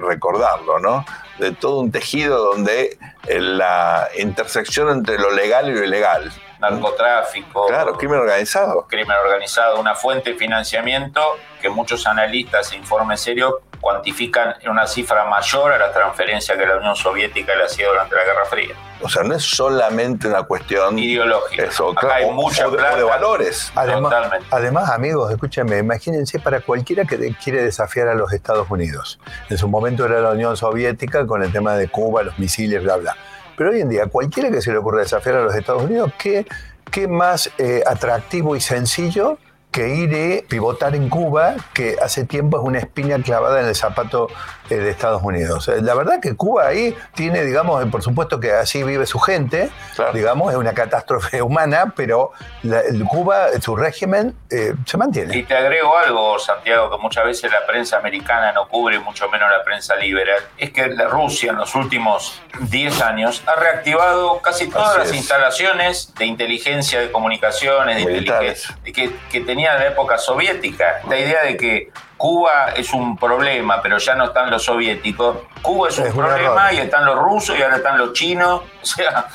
recordarlo, 0.00 0.78
¿no? 0.78 1.04
De 1.38 1.50
todo 1.50 1.80
un 1.80 1.90
tejido 1.90 2.38
donde 2.38 2.98
eh, 3.26 3.40
la 3.40 4.08
intersección 4.16 4.90
entre 4.90 5.18
lo 5.18 5.32
legal 5.32 5.68
y 5.68 5.74
lo 5.74 5.84
ilegal. 5.84 6.30
Narcotráfico. 6.60 7.66
Claro, 7.66 7.96
crimen 7.96 8.20
organizado. 8.20 8.86
Crimen 8.88 9.16
organizado, 9.24 9.80
una 9.80 9.94
fuente 9.94 10.32
de 10.32 10.36
financiamiento 10.36 11.20
que 11.60 11.68
muchos 11.68 12.06
analistas 12.06 12.72
e 12.72 12.76
informes 12.76 13.20
serios 13.20 13.54
cuantifican 13.80 14.54
en 14.60 14.70
una 14.70 14.86
cifra 14.86 15.24
mayor 15.24 15.72
a 15.72 15.78
la 15.78 15.92
transferencia 15.92 16.56
que 16.56 16.66
la 16.66 16.76
Unión 16.76 16.94
Soviética 16.94 17.54
le 17.54 17.64
hacía 17.64 17.88
durante 17.88 18.14
la 18.14 18.24
Guerra 18.24 18.44
Fría. 18.44 18.74
O 19.02 19.08
sea, 19.08 19.22
no 19.22 19.34
es 19.34 19.42
solamente 19.42 20.28
una 20.28 20.42
cuestión 20.42 20.98
ideológica. 20.98 21.64
Eso, 21.64 21.94
hay 22.12 22.30
mucha 22.30 22.68
de, 22.68 22.76
de, 22.76 23.02
valores. 23.02 23.72
Además, 23.74 24.14
además, 24.50 24.90
amigos, 24.90 25.32
escúchenme, 25.32 25.78
imagínense 25.78 26.38
para 26.38 26.60
cualquiera 26.60 27.04
que 27.06 27.34
quiere 27.42 27.62
desafiar 27.62 28.08
a 28.08 28.14
los 28.14 28.32
Estados 28.32 28.70
Unidos. 28.70 29.18
En 29.48 29.56
su 29.56 29.68
momento 29.68 30.04
era 30.04 30.20
la 30.20 30.30
Unión 30.30 30.56
Soviética 30.56 31.26
con 31.26 31.42
el 31.42 31.50
tema 31.50 31.74
de 31.74 31.88
Cuba, 31.88 32.22
los 32.22 32.38
misiles, 32.38 32.82
bla, 32.82 32.96
bla. 32.96 33.16
Pero 33.60 33.72
hoy 33.72 33.82
en 33.82 33.90
día, 33.90 34.06
cualquiera 34.06 34.50
que 34.50 34.62
se 34.62 34.72
le 34.72 34.78
ocurra 34.78 35.00
desafiar 35.00 35.34
a 35.34 35.42
los 35.42 35.54
Estados 35.54 35.82
Unidos, 35.82 36.14
¿qué, 36.16 36.46
qué 36.90 37.06
más 37.06 37.50
eh, 37.58 37.82
atractivo 37.86 38.56
y 38.56 38.60
sencillo 38.62 39.36
que 39.70 39.94
ir 39.94 40.14
y 40.14 40.42
pivotar 40.48 40.94
en 40.94 41.10
Cuba, 41.10 41.56
que 41.74 41.98
hace 42.02 42.24
tiempo 42.24 42.58
es 42.58 42.64
una 42.64 42.78
espina 42.78 43.22
clavada 43.22 43.60
en 43.60 43.66
el 43.66 43.74
zapato 43.74 44.28
de 44.76 44.90
Estados 44.90 45.22
Unidos. 45.22 45.68
Eh, 45.68 45.82
la 45.82 45.94
verdad 45.94 46.20
que 46.20 46.36
Cuba 46.36 46.66
ahí 46.66 46.96
tiene, 47.14 47.44
digamos, 47.44 47.84
por 47.86 48.02
supuesto 48.02 48.38
que 48.40 48.52
así 48.52 48.82
vive 48.82 49.06
su 49.06 49.18
gente, 49.18 49.70
digamos, 50.12 50.52
es 50.52 50.58
una 50.58 50.72
catástrofe 50.72 51.42
humana, 51.42 51.92
pero 51.96 52.32
el 52.62 53.04
Cuba, 53.04 53.48
su 53.60 53.76
régimen, 53.76 54.34
eh, 54.50 54.74
se 54.86 54.96
mantiene. 54.96 55.36
Y 55.36 55.42
te 55.42 55.56
agrego 55.56 55.96
algo, 55.96 56.38
Santiago, 56.38 56.90
que 56.90 57.02
muchas 57.02 57.24
veces 57.24 57.50
la 57.50 57.66
prensa 57.66 57.98
americana 57.98 58.52
no 58.52 58.68
cubre, 58.68 58.98
mucho 58.98 59.28
menos 59.28 59.50
la 59.50 59.62
prensa 59.64 59.96
liberal, 59.96 60.42
es 60.56 60.70
que 60.70 60.88
la 60.88 61.06
Rusia 61.08 61.50
en 61.50 61.56
los 61.56 61.74
últimos 61.74 62.40
10 62.60 63.02
años 63.02 63.42
ha 63.46 63.58
reactivado 63.58 64.40
casi 64.40 64.68
todas 64.68 64.98
las 64.98 65.14
instalaciones 65.14 66.14
de 66.14 66.26
inteligencia 66.26 67.00
de 67.00 67.10
comunicaciones, 67.10 67.96
de 67.96 68.02
inteligencia, 68.02 68.76
que, 68.84 69.12
que 69.30 69.40
tenía 69.40 69.74
la 69.74 69.86
época 69.86 70.18
soviética. 70.18 71.00
La 71.08 71.18
idea 71.18 71.44
de 71.44 71.56
que 71.56 71.90
Cuba 72.20 72.72
es 72.76 72.92
un 72.92 73.16
problema, 73.16 73.80
pero 73.80 73.96
ya 73.96 74.14
no 74.14 74.24
están 74.24 74.50
los 74.50 74.62
soviéticos. 74.62 75.38
Cuba 75.62 75.88
es 75.88 75.98
un 75.98 76.12
problema 76.12 76.70
y 76.70 76.76
están 76.76 77.06
los 77.06 77.18
rusos 77.18 77.58
y 77.58 77.62
ahora 77.62 77.76
están 77.78 77.96
los 77.96 78.12
chinos. 78.12 78.60
O 78.82 78.86
sea, 78.86 79.28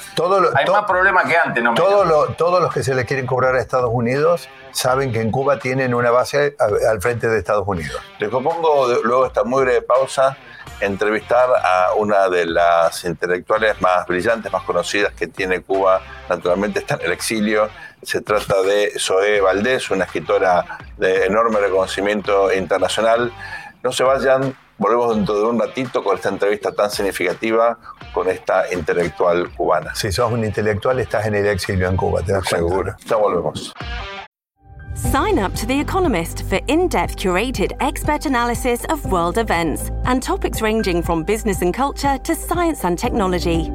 hay 0.55 0.65
más 0.65 0.85
problemas 0.85 1.25
que 1.25 1.37
antes. 1.37 1.63
No 1.63 1.73
todos 1.73 2.61
los 2.61 2.73
que 2.73 2.83
se 2.83 2.93
le 2.93 3.05
quieren 3.05 3.25
cobrar 3.25 3.55
a 3.55 3.59
Estados 3.59 3.89
Unidos 3.91 4.49
saben 4.71 5.11
que 5.11 5.21
en 5.21 5.31
Cuba 5.31 5.57
tienen 5.57 5.93
una 5.93 6.11
base 6.11 6.55
al 6.59 7.01
frente 7.01 7.27
de 7.27 7.39
Estados 7.39 7.67
Unidos. 7.67 8.01
Les 8.19 8.29
propongo 8.29 8.87
luego 9.03 9.23
de 9.23 9.27
esta 9.29 9.43
muy 9.43 9.63
breve 9.63 9.81
pausa 9.81 10.37
entrevistar 10.79 11.49
a 11.63 11.93
una 11.95 12.29
de 12.29 12.45
las 12.45 13.03
intelectuales 13.05 13.81
más 13.81 14.05
brillantes, 14.05 14.51
más 14.51 14.63
conocidas 14.63 15.13
que 15.13 15.27
tiene 15.27 15.61
Cuba. 15.61 16.01
Naturalmente 16.29 16.79
está 16.79 16.95
en 16.95 17.01
el 17.05 17.11
exilio. 17.11 17.69
Se 18.05 18.21
trata 18.21 18.61
de 18.61 18.91
Zoé 18.99 19.41
Valdés, 19.41 19.89
una 19.89 20.03
escritora 20.03 20.77
de 20.95 21.25
enorme 21.25 21.59
reconocimiento 21.59 22.53
internacional. 22.53 23.33
No 23.83 23.91
se 23.91 24.03
vayan, 24.03 24.55
volvemos 24.77 25.15
dentro 25.15 25.35
de 25.39 25.43
un 25.45 25.59
ratito 25.59 26.03
con 26.03 26.15
esta 26.15 26.29
entrevista 26.29 26.71
tan 26.71 26.91
significativa 26.91 27.79
con 28.13 28.29
esta 28.29 28.71
intelectual 28.71 29.51
cubana. 29.55 29.95
Si 29.95 30.11
sos 30.11 30.31
un 30.31 30.45
intelectual, 30.45 30.99
estás 30.99 31.25
en 31.25 31.33
el 31.33 31.47
exilio 31.47 31.89
en 31.89 31.97
Cuba, 31.97 32.21
te 32.21 32.33
das 32.33 32.47
Seguro. 32.47 32.95
Ya 33.05 33.15
volvemos. 33.15 33.73
Sign 34.93 35.39
up 35.39 35.53
to 35.55 35.65
The 35.65 35.79
Economist 35.79 36.43
for 36.43 36.59
in 36.67 36.87
depth 36.87 37.17
curated 37.17 37.75
expert 37.79 38.27
analysis 38.27 38.85
of 38.85 39.03
world 39.11 39.39
events 39.39 39.89
and 40.05 40.21
topics 40.21 40.61
ranging 40.61 41.01
from 41.01 41.23
business 41.23 41.63
and 41.63 41.73
culture 41.73 42.19
to 42.19 42.35
science 42.35 42.85
and 42.85 42.97
technology. 42.97 43.71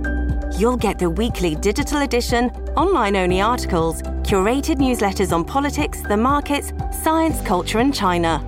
You'll 0.57 0.79
get 0.79 0.99
the 0.99 1.11
weekly 1.11 1.57
digital 1.57 2.03
edition, 2.03 2.51
online 2.77 3.17
only 3.17 3.41
articles, 3.41 4.03
curated 4.31 4.77
newsletters 4.77 5.33
on 5.33 5.45
politics, 5.45 6.03
the 6.03 6.17
markets, 6.17 6.73
science, 7.03 7.41
culture, 7.41 7.81
and 7.81 7.93
China, 7.93 8.41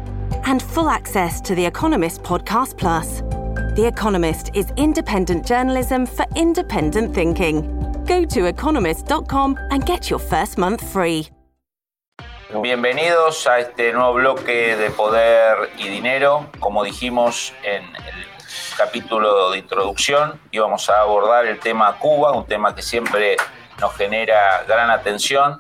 and 0.44 0.62
full 0.62 0.88
access 0.88 1.40
to 1.40 1.56
The 1.56 1.66
Economist 1.66 2.22
Podcast 2.22 2.78
Plus. 2.78 3.20
The 3.74 3.88
Economist 3.88 4.50
is 4.54 4.72
independent 4.76 5.44
journalism 5.44 6.06
for 6.06 6.24
independent 6.36 7.12
thinking. 7.12 7.62
Go 8.06 8.24
to 8.24 8.46
economist.com 8.46 9.58
and 9.72 9.84
get 9.84 10.08
your 10.08 10.20
first 10.20 10.56
month 10.56 10.88
free. 10.92 11.28
Bienvenidos 12.62 13.48
a 13.48 13.58
este 13.58 13.92
nuevo 13.92 14.14
bloque 14.14 14.76
de 14.76 14.88
Poder 14.90 15.68
y 15.78 15.88
Dinero. 15.88 16.46
Como 16.60 16.84
dijimos 16.84 17.52
en 17.64 17.82
el 17.82 18.24
capítulo 18.76 19.50
de 19.50 19.58
introducción, 19.58 20.40
íbamos 20.52 20.88
a 20.88 21.00
abordar 21.00 21.46
el 21.46 21.58
tema 21.58 21.98
Cuba, 21.98 22.30
un 22.30 22.46
tema 22.46 22.72
que 22.72 22.82
siempre 22.82 23.36
nos 23.80 23.96
genera 23.96 24.64
gran 24.68 24.88
atención. 24.90 25.56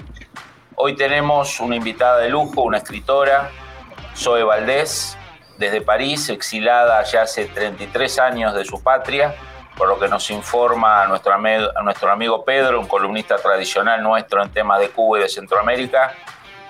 Hoy 0.84 0.96
tenemos 0.96 1.60
una 1.60 1.76
invitada 1.76 2.18
de 2.18 2.28
lujo, 2.28 2.62
una 2.62 2.78
escritora, 2.78 3.52
Zoe 4.16 4.42
Valdés, 4.42 5.16
desde 5.56 5.80
París, 5.80 6.28
exilada 6.28 7.00
ya 7.04 7.22
hace 7.22 7.44
33 7.44 8.18
años 8.18 8.52
de 8.52 8.64
su 8.64 8.82
patria, 8.82 9.32
por 9.76 9.86
lo 9.86 9.96
que 10.00 10.08
nos 10.08 10.28
informa 10.32 11.06
nuestro, 11.06 11.32
a 11.34 11.82
nuestro 11.84 12.10
amigo 12.10 12.44
Pedro, 12.44 12.80
un 12.80 12.88
columnista 12.88 13.36
tradicional 13.36 14.02
nuestro 14.02 14.42
en 14.42 14.50
temas 14.50 14.80
de 14.80 14.88
Cuba 14.88 15.20
y 15.20 15.22
de 15.22 15.28
Centroamérica 15.28 16.16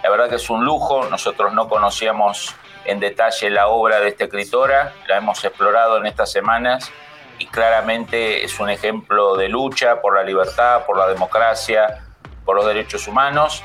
la 0.02 0.11
verdad 0.11 0.28
que 0.28 0.37
es 0.37 0.50
un 0.50 0.62
lujo, 0.62 1.07
nosotros 1.09 1.54
no 1.54 1.69
conocíamos 1.69 2.54
en 2.85 3.00
detalle 3.00 3.49
la 3.50 3.69
obra 3.69 4.00
de 4.00 4.09
esta 4.09 4.25
escritora, 4.25 4.92
la 5.07 5.16
hemos 5.16 5.42
explorado 5.45 5.97
en 5.97 6.07
estas 6.07 6.31
semanas 6.31 6.90
y 7.38 7.47
claramente 7.47 8.45
es 8.45 8.61
un 8.61 8.69
ejemplo 8.69 9.37
de 9.37 9.49
lucha 9.49 10.02
por 10.02 10.16
la 10.16 10.23
libertad, 10.23 10.85
por 10.85 10.99
la 10.99 11.07
democracia, 11.07 12.04
por 12.45 12.57
los 12.57 12.66
derechos 12.66 13.07
humanos. 13.07 13.62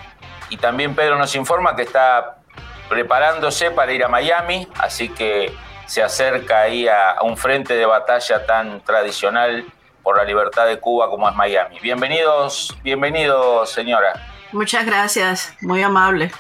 Y 0.50 0.58
también 0.58 0.96
Pedro 0.96 1.18
nos 1.18 1.36
informa 1.36 1.76
que 1.76 1.84
está 1.84 2.38
preparándose 2.90 3.72
para 3.72 3.92
ir 3.92 4.04
a 4.04 4.08
Miami, 4.08 4.68
así 4.80 5.10
que 5.10 5.54
se 5.86 6.04
acerca 6.04 6.62
ahí 6.62 6.88
a, 6.88 7.18
un 7.22 7.38
frente 7.38 7.76
de 7.76 7.86
batalla 7.86 8.46
tan 8.46 8.82
tradicional 8.82 9.66
por 10.04 10.18
la 10.18 10.24
libertad 10.24 10.68
de 10.68 10.80
Cuba 10.80 11.10
como 11.10 11.28
es 11.30 11.36
Miami. 11.36 11.80
Bienvenidos, 11.82 12.78
bienvenidos 12.84 13.72
señora. 13.72 14.14
Muchas 14.52 14.86
gracias, 14.86 15.54
muy 15.62 15.84
amable. 15.84 16.32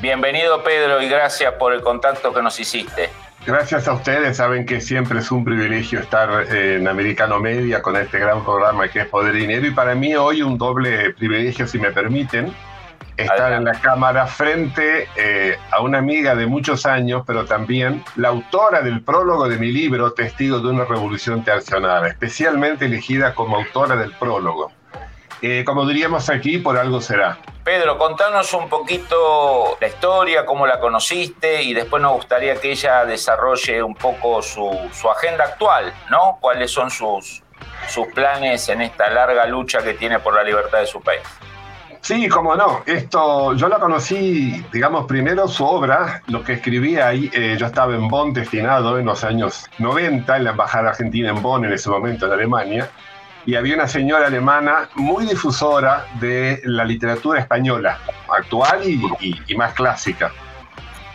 Bienvenido 0.00 0.62
Pedro 0.62 1.00
y 1.00 1.08
gracias 1.08 1.54
por 1.54 1.72
el 1.72 1.82
contacto 1.82 2.32
que 2.32 2.42
nos 2.42 2.58
hiciste. 2.60 3.10
Gracias 3.46 3.88
a 3.88 3.94
ustedes, 3.94 4.36
saben 4.36 4.66
que 4.66 4.82
siempre 4.82 5.20
es 5.20 5.30
un 5.30 5.44
privilegio 5.44 6.00
estar 6.00 6.46
en 6.54 6.86
Americano 6.86 7.40
Media 7.40 7.80
con 7.80 7.96
este 7.96 8.18
gran 8.18 8.44
programa 8.44 8.88
que 8.88 9.00
es 9.00 9.06
Poder 9.06 9.34
y 9.34 9.40
Dinero 9.40 9.66
y 9.66 9.70
para 9.70 9.94
mí 9.94 10.14
hoy 10.14 10.42
un 10.42 10.58
doble 10.58 11.14
privilegio, 11.14 11.66
si 11.66 11.78
me 11.78 11.90
permiten, 11.90 12.54
estar 13.22 13.52
en 13.52 13.64
la 13.64 13.72
cámara 13.72 14.26
frente 14.26 15.08
eh, 15.16 15.58
a 15.70 15.80
una 15.80 15.98
amiga 15.98 16.34
de 16.34 16.46
muchos 16.46 16.86
años, 16.86 17.22
pero 17.26 17.44
también 17.44 18.04
la 18.16 18.28
autora 18.28 18.82
del 18.82 19.02
prólogo 19.02 19.48
de 19.48 19.58
mi 19.58 19.70
libro, 19.72 20.12
Testigo 20.12 20.60
de 20.60 20.68
una 20.68 20.84
Revolución 20.84 21.44
Tercionada, 21.44 22.08
especialmente 22.08 22.86
elegida 22.86 23.34
como 23.34 23.56
autora 23.56 23.96
del 23.96 24.12
prólogo. 24.12 24.72
Eh, 25.42 25.64
como 25.64 25.86
diríamos 25.86 26.28
aquí, 26.28 26.58
por 26.58 26.76
algo 26.76 27.00
será. 27.00 27.38
Pedro, 27.64 27.96
contanos 27.96 28.52
un 28.52 28.68
poquito 28.68 29.78
la 29.80 29.86
historia, 29.86 30.44
cómo 30.44 30.66
la 30.66 30.80
conociste 30.80 31.62
y 31.62 31.72
después 31.72 32.02
nos 32.02 32.12
gustaría 32.12 32.56
que 32.56 32.72
ella 32.72 33.04
desarrolle 33.04 33.82
un 33.82 33.94
poco 33.94 34.42
su, 34.42 34.88
agenda 35.10 35.44
actual, 35.44 35.92
¿no? 36.10 36.38
¿Cuáles 36.40 36.70
son 36.70 36.90
sus, 36.90 37.42
sus 37.88 38.06
planes 38.08 38.68
en 38.68 38.82
esta 38.82 39.08
larga 39.10 39.46
lucha 39.46 39.82
que 39.82 39.94
tiene 39.94 40.18
por 40.18 40.34
la 40.34 40.42
libertad 40.42 40.80
de 40.80 40.86
su 40.86 41.00
país? 41.00 41.22
Sí, 42.00 42.28
cómo 42.28 42.56
no. 42.56 42.82
Esto, 42.86 43.54
yo 43.54 43.68
la 43.68 43.78
conocí, 43.78 44.64
digamos, 44.72 45.06
primero 45.06 45.46
su 45.46 45.64
obra, 45.64 46.22
lo 46.28 46.42
que 46.42 46.54
escribía 46.54 47.08
ahí, 47.08 47.30
eh, 47.32 47.56
yo 47.58 47.66
estaba 47.66 47.94
en 47.94 48.08
Bonn 48.08 48.32
destinado 48.32 48.98
en 48.98 49.06
los 49.06 49.22
años 49.22 49.66
90, 49.78 50.36
en 50.36 50.44
la 50.44 50.50
Embajada 50.50 50.90
Argentina 50.90 51.28
en 51.30 51.42
Bonn 51.42 51.64
en 51.66 51.72
ese 51.72 51.90
momento 51.90 52.26
en 52.26 52.32
Alemania, 52.32 52.90
y 53.46 53.54
había 53.54 53.74
una 53.74 53.86
señora 53.86 54.26
alemana 54.26 54.88
muy 54.94 55.26
difusora 55.26 56.06
de 56.20 56.60
la 56.64 56.84
literatura 56.84 57.40
española, 57.40 57.98
actual 58.28 58.80
y, 58.86 59.54
más 59.54 59.74
clásica. 59.74 60.32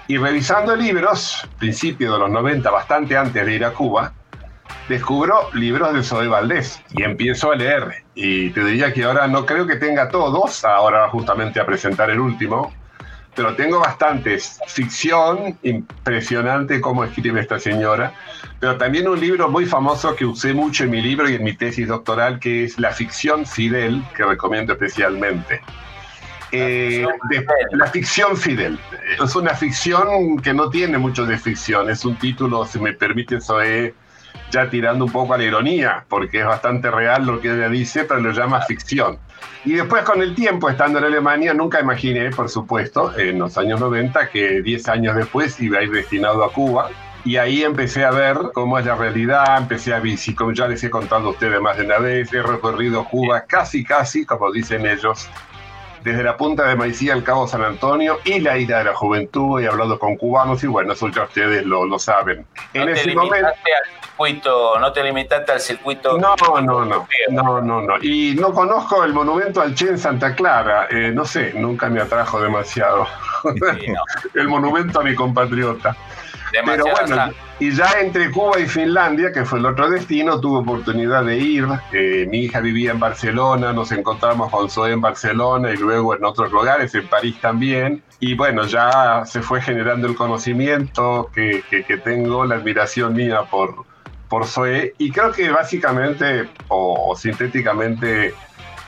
Y 0.07 0.17
revisando 0.17 0.75
libros, 0.75 1.47
principio 1.57 2.13
de 2.13 2.19
los 2.19 2.29
90, 2.29 2.69
bastante 2.69 3.17
antes 3.17 3.45
de 3.45 3.53
ir 3.53 3.65
a 3.65 3.71
Cuba, 3.71 4.13
descubro 4.87 5.49
libros 5.53 5.93
de 5.93 6.03
Zoe 6.03 6.27
Valdés 6.27 6.81
y 6.91 7.03
empiezo 7.03 7.51
a 7.51 7.55
leer. 7.55 8.03
Y 8.13 8.49
te 8.51 8.63
diría 8.63 8.93
que 8.93 9.03
ahora 9.03 9.27
no 9.27 9.45
creo 9.45 9.67
que 9.67 9.75
tenga 9.75 10.09
todos, 10.09 10.63
ahora 10.63 11.09
justamente 11.09 11.59
a 11.59 11.65
presentar 11.65 12.09
el 12.09 12.19
último, 12.19 12.73
pero 13.35 13.55
tengo 13.55 13.79
bastantes. 13.79 14.59
Ficción, 14.67 15.57
impresionante 15.63 16.79
cómo 16.79 17.03
escribe 17.03 17.41
esta 17.41 17.59
señora, 17.59 18.13
pero 18.59 18.77
también 18.77 19.07
un 19.07 19.19
libro 19.19 19.49
muy 19.49 19.65
famoso 19.65 20.15
que 20.15 20.25
usé 20.25 20.53
mucho 20.53 20.85
en 20.85 20.91
mi 20.91 21.01
libro 21.01 21.29
y 21.29 21.35
en 21.35 21.43
mi 21.43 21.55
tesis 21.55 21.87
doctoral, 21.87 22.39
que 22.39 22.63
es 22.63 22.79
La 22.79 22.91
ficción 22.91 23.45
fidel, 23.45 24.03
que 24.15 24.23
recomiendo 24.23 24.73
especialmente. 24.73 25.61
Eh, 26.51 27.05
la 27.71 27.87
ficción 27.87 28.37
fidel. 28.37 28.79
Es 29.21 29.35
una 29.35 29.53
ficción 29.55 30.39
que 30.39 30.53
no 30.53 30.69
tiene 30.69 30.97
mucho 30.97 31.25
de 31.25 31.37
ficción, 31.37 31.89
es 31.89 32.05
un 32.05 32.15
título, 32.15 32.65
si 32.65 32.79
me 32.79 32.93
permite, 32.93 33.41
Zoe, 33.41 33.93
ya 34.55 34.69
tirando 34.69 35.03
un 35.03 35.11
poco 35.11 35.33
a 35.33 35.37
la 35.37 35.43
ironía, 35.43 36.05
porque 36.07 36.39
es 36.39 36.45
bastante 36.45 36.89
real 36.89 37.25
lo 37.25 37.41
que 37.41 37.51
ella 37.51 37.67
dice, 37.67 38.05
pero 38.05 38.21
lo 38.21 38.31
llama 38.31 38.61
ficción. 38.61 39.17
Y 39.65 39.73
después 39.73 40.03
con 40.03 40.21
el 40.21 40.33
tiempo, 40.33 40.69
estando 40.69 40.99
en 40.99 41.05
Alemania, 41.05 41.53
nunca 41.53 41.81
imaginé, 41.81 42.29
por 42.29 42.47
supuesto, 42.47 43.17
en 43.17 43.39
los 43.39 43.57
años 43.57 43.81
90, 43.81 44.29
que 44.29 44.61
10 44.61 44.87
años 44.87 45.15
después 45.15 45.59
iba 45.59 45.79
a 45.79 45.83
ir 45.83 45.91
destinado 45.91 46.43
a 46.45 46.53
Cuba. 46.53 46.89
Y 47.25 47.35
ahí 47.37 47.63
empecé 47.63 48.05
a 48.05 48.11
ver 48.11 48.37
cómo 48.53 48.79
es 48.79 48.85
la 48.85 48.95
realidad, 48.95 49.57
empecé 49.57 49.93
a 49.93 49.99
visitar, 49.99 50.37
como 50.37 50.53
ya 50.53 50.67
les 50.67 50.83
he 50.83 50.89
contado 50.89 51.27
a 51.27 51.31
ustedes 51.31 51.59
más 51.59 51.77
de 51.77 51.83
una 51.83 51.97
vez, 51.97 52.31
he 52.31 52.41
recorrido 52.41 53.03
Cuba 53.05 53.45
casi, 53.45 53.83
casi, 53.83 54.25
como 54.25 54.51
dicen 54.51 54.85
ellos, 54.85 55.27
desde 56.05 56.21
la 56.21 56.37
punta 56.37 56.67
de 56.67 56.75
Maicía 56.75 57.13
al 57.13 57.23
Cabo 57.23 57.47
San 57.47 57.63
Antonio 57.63 58.19
y 58.25 58.39
la 58.39 58.55
isla 58.59 58.77
de 58.77 58.83
la 58.83 58.93
Juventud. 58.93 59.59
He 59.59 59.67
hablado 59.67 59.97
con 59.97 60.15
cubanos 60.17 60.63
y 60.63 60.67
bueno, 60.67 60.93
eso 60.93 61.07
ya 61.07 61.23
ustedes 61.23 61.65
lo, 61.65 61.83
lo 61.83 61.97
saben. 61.97 62.45
En 62.73 62.89
ese 62.89 63.15
momento. 63.15 63.47
Al 63.47 63.55
circuito, 64.03 64.79
no 64.79 64.93
te 64.93 65.03
limitaste 65.03 65.51
al 65.51 65.59
circuito. 65.59 66.15
No, 66.19 66.35
no, 66.61 66.85
no. 66.85 67.07
No, 67.31 67.59
no, 67.59 67.81
no. 67.81 67.97
Y 68.03 68.35
no 68.35 68.53
conozco 68.53 69.03
el 69.03 69.13
monumento 69.13 69.61
al 69.61 69.73
Che 69.73 69.89
en 69.89 69.97
Santa 69.97 70.35
Clara. 70.35 70.87
Eh, 70.91 71.11
no 71.11 71.25
sé, 71.25 71.53
nunca 71.55 71.89
me 71.89 71.99
atrajo 71.99 72.39
demasiado. 72.39 73.07
el 74.35 74.47
monumento 74.47 74.99
a 74.99 75.03
mi 75.03 75.15
compatriota. 75.15 75.97
Pero 76.63 76.85
bueno, 76.85 77.33
y 77.59 77.71
ya 77.71 77.89
entre 77.99 78.31
Cuba 78.31 78.59
y 78.59 78.65
Finlandia, 78.65 79.31
que 79.31 79.45
fue 79.45 79.59
el 79.59 79.65
otro 79.65 79.89
destino, 79.89 80.39
tuve 80.39 80.59
oportunidad 80.59 81.23
de 81.25 81.37
ir. 81.37 81.65
Eh, 81.91 82.27
mi 82.29 82.43
hija 82.43 82.59
vivía 82.59 82.91
en 82.91 82.99
Barcelona, 82.99 83.73
nos 83.73 83.91
encontramos 83.91 84.51
con 84.51 84.69
Zoe 84.69 84.91
en 84.91 85.01
Barcelona 85.01 85.71
y 85.71 85.77
luego 85.77 86.15
en 86.15 86.23
otros 86.23 86.51
lugares, 86.51 86.93
en 86.95 87.07
París 87.07 87.35
también. 87.41 88.03
Y 88.19 88.35
bueno, 88.35 88.65
ya 88.65 89.23
se 89.25 89.41
fue 89.41 89.61
generando 89.61 90.07
el 90.07 90.15
conocimiento 90.15 91.29
que, 91.33 91.63
que, 91.69 91.97
tengo, 91.97 92.45
la 92.45 92.55
admiración 92.55 93.13
mía 93.13 93.41
por, 93.49 93.85
por 94.29 94.45
Zoe. 94.45 94.93
Y 94.97 95.11
creo 95.11 95.31
que 95.31 95.49
básicamente 95.49 96.49
o 96.67 97.15
sintéticamente 97.15 98.33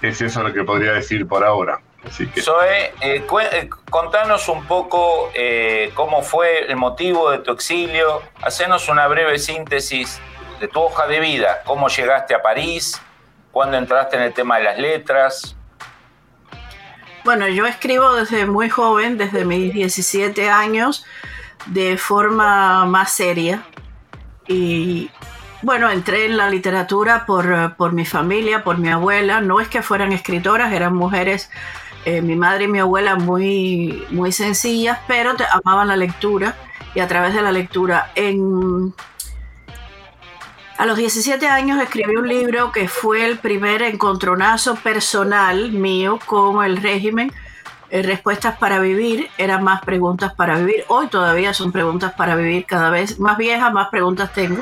es 0.01 0.21
eso 0.21 0.43
lo 0.43 0.53
que 0.53 0.63
podría 0.63 0.93
decir 0.93 1.27
por 1.27 1.43
ahora. 1.43 1.79
Zoe, 2.11 2.93
eh, 3.01 3.25
eh, 3.51 3.69
contanos 3.89 4.47
un 4.47 4.65
poco 4.65 5.31
eh, 5.33 5.91
cómo 5.93 6.21
fue 6.21 6.65
el 6.69 6.75
motivo 6.75 7.31
de 7.31 7.39
tu 7.39 7.51
exilio, 7.51 8.21
hacenos 8.41 8.89
una 8.89 9.07
breve 9.07 9.37
síntesis 9.39 10.19
de 10.59 10.67
tu 10.67 10.81
hoja 10.81 11.07
de 11.07 11.19
vida, 11.19 11.61
cómo 11.65 11.87
llegaste 11.87 12.33
a 12.33 12.41
París, 12.41 13.01
cuándo 13.51 13.77
entraste 13.77 14.15
en 14.15 14.23
el 14.23 14.33
tema 14.33 14.57
de 14.57 14.63
las 14.63 14.77
letras. 14.77 15.55
Bueno, 17.23 17.47
yo 17.47 17.65
escribo 17.65 18.13
desde 18.13 18.45
muy 18.45 18.69
joven, 18.69 19.17
desde 19.17 19.43
mis 19.43 19.73
17 19.73 20.49
años, 20.49 21.05
de 21.65 21.97
forma 21.97 22.85
más 22.85 23.11
seria. 23.11 23.63
Y 24.47 25.11
bueno, 25.61 25.89
entré 25.89 26.25
en 26.25 26.37
la 26.37 26.49
literatura 26.49 27.25
por, 27.25 27.75
por 27.75 27.91
mi 27.91 28.05
familia, 28.05 28.63
por 28.63 28.77
mi 28.77 28.89
abuela. 28.89 29.41
No 29.41 29.59
es 29.59 29.67
que 29.67 29.81
fueran 29.81 30.13
escritoras, 30.13 30.71
eran 30.71 30.95
mujeres 30.95 31.49
eh, 32.07 32.21
mi 32.21 32.37
madre 32.37 32.63
y 32.63 32.67
mi 32.69 32.79
abuela 32.79 33.17
muy, 33.17 34.01
muy 34.11 34.31
sencillas, 34.31 34.97
pero 35.09 35.33
amaban 35.51 35.89
la 35.89 35.97
lectura 35.97 36.55
y 36.95 37.01
a 37.01 37.07
través 37.09 37.33
de 37.33 37.41
la 37.41 37.51
lectura. 37.51 38.13
A 40.77 40.85
los 40.85 40.95
17 40.95 41.45
años 41.49 41.81
escribí 41.81 42.15
un 42.15 42.29
libro 42.29 42.71
que 42.71 42.87
fue 42.87 43.25
el 43.25 43.39
primer 43.39 43.81
encontronazo 43.81 44.75
personal 44.75 45.73
mío 45.73 46.17
con 46.25 46.63
el 46.63 46.77
régimen. 46.77 47.29
Eh, 47.89 48.01
respuestas 48.03 48.57
para 48.57 48.79
vivir 48.79 49.29
eran 49.37 49.65
más 49.65 49.81
preguntas 49.81 50.33
para 50.33 50.57
vivir. 50.59 50.85
Hoy 50.87 51.07
todavía 51.07 51.53
son 51.53 51.73
preguntas 51.73 52.13
para 52.13 52.37
vivir, 52.37 52.65
cada 52.65 52.89
vez 52.89 53.19
más 53.19 53.37
viejas, 53.37 53.73
más 53.73 53.89
preguntas 53.89 54.31
tengo. 54.31 54.61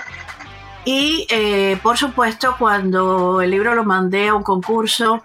Y 0.83 1.27
eh, 1.29 1.77
por 1.83 1.95
supuesto, 1.99 2.55
cuando 2.57 3.39
el 3.39 3.51
libro 3.51 3.75
lo 3.75 3.83
mandé 3.83 4.29
a 4.29 4.33
un 4.33 4.41
concurso 4.41 5.21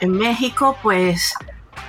en 0.00 0.10
México, 0.18 0.76
pues 0.82 1.36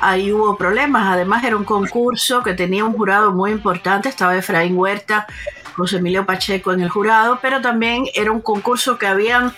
ahí 0.02 0.34
hubo 0.34 0.58
problemas. 0.58 1.08
Además 1.08 1.44
era 1.44 1.56
un 1.56 1.64
concurso 1.64 2.44
que 2.44 2.54
tenía 2.54 2.84
un 2.84 2.94
jurado 2.94 3.32
muy 3.32 3.52
importante, 3.52 4.10
estaba 4.10 4.36
Efraín 4.36 4.78
Huerta, 4.78 5.28
José 5.76 5.98
Emilio 5.98 6.26
Pacheco 6.26 6.74
en 6.74 6.82
el 6.82 6.90
jurado, 6.90 7.40
pero 7.42 7.62
también 7.62 8.06
era 8.14 8.32
un 8.32 8.42
concurso 8.42 8.98
que 8.98 9.08
habían 9.08 9.54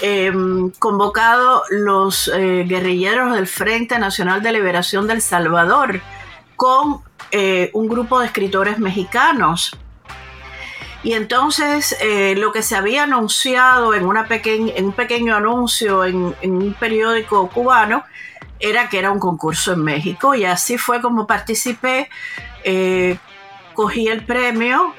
em, 0.00 0.70
convocado 0.78 1.62
los 1.70 2.28
eh, 2.28 2.64
guerrilleros 2.68 3.34
del 3.34 3.46
Frente 3.46 3.98
Nacional 3.98 4.42
de 4.42 4.52
Liberación 4.52 5.06
del 5.06 5.22
Salvador 5.22 6.00
con 6.54 7.00
eh, 7.32 7.70
un 7.72 7.88
grupo 7.88 8.20
de 8.20 8.26
escritores 8.26 8.78
mexicanos. 8.78 9.76
Y 11.02 11.12
entonces 11.12 11.96
eh, 12.00 12.34
lo 12.36 12.52
que 12.52 12.62
se 12.62 12.74
había 12.74 13.04
anunciado 13.04 13.94
en, 13.94 14.04
un 14.04 14.92
pequeño 14.92 15.36
anuncio 15.36 16.04
en 16.04 16.34
un 16.42 16.74
periódico 16.78 17.48
cubano 17.48 18.04
era 18.60 18.88
que 18.88 18.98
era 18.98 19.10
un 19.10 19.18
concurso 19.18 19.72
en 19.72 19.82
México 19.82 20.34
y 20.34 20.44
así 20.44 20.78
fue 20.78 21.00
como 21.00 21.26
participé. 21.26 22.08
Eh, 22.64 23.18
cogí 23.74 24.08
el 24.08 24.24
premio, 24.24 24.94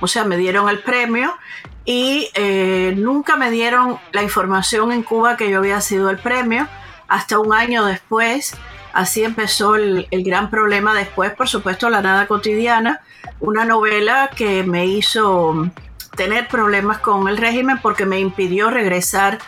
o 0.00 0.06
sea, 0.06 0.24
me 0.24 0.36
dieron 0.36 0.68
el 0.68 0.80
premio 0.80 1.36
y 1.84 2.30
eh, 2.34 2.94
nunca 2.96 3.36
me 3.36 3.50
dieron 3.50 3.98
la 4.12 4.22
información 4.22 4.92
en 4.92 5.02
Cuba 5.02 5.36
que 5.36 5.50
yo 5.50 5.58
había 5.58 5.80
sido 5.80 6.10
el 6.10 6.18
premio 6.18 6.68
hasta 7.08 7.38
un 7.38 7.52
año 7.52 7.84
después. 7.84 8.56
Así 8.92 9.24
empezó 9.24 9.76
el, 9.76 10.06
el 10.10 10.22
gran 10.22 10.50
problema 10.50 10.94
después, 10.94 11.32
por 11.32 11.48
supuesto, 11.48 11.88
La 11.90 12.02
Nada 12.02 12.26
Cotidiana, 12.26 13.00
una 13.40 13.64
novela 13.64 14.30
que 14.34 14.64
me 14.64 14.86
hizo 14.86 15.70
tener 16.16 16.48
problemas 16.48 16.98
con 16.98 17.28
el 17.28 17.38
régimen 17.38 17.78
porque 17.80 18.04
me 18.04 18.20
impidió 18.20 18.70
regresar 18.70 19.38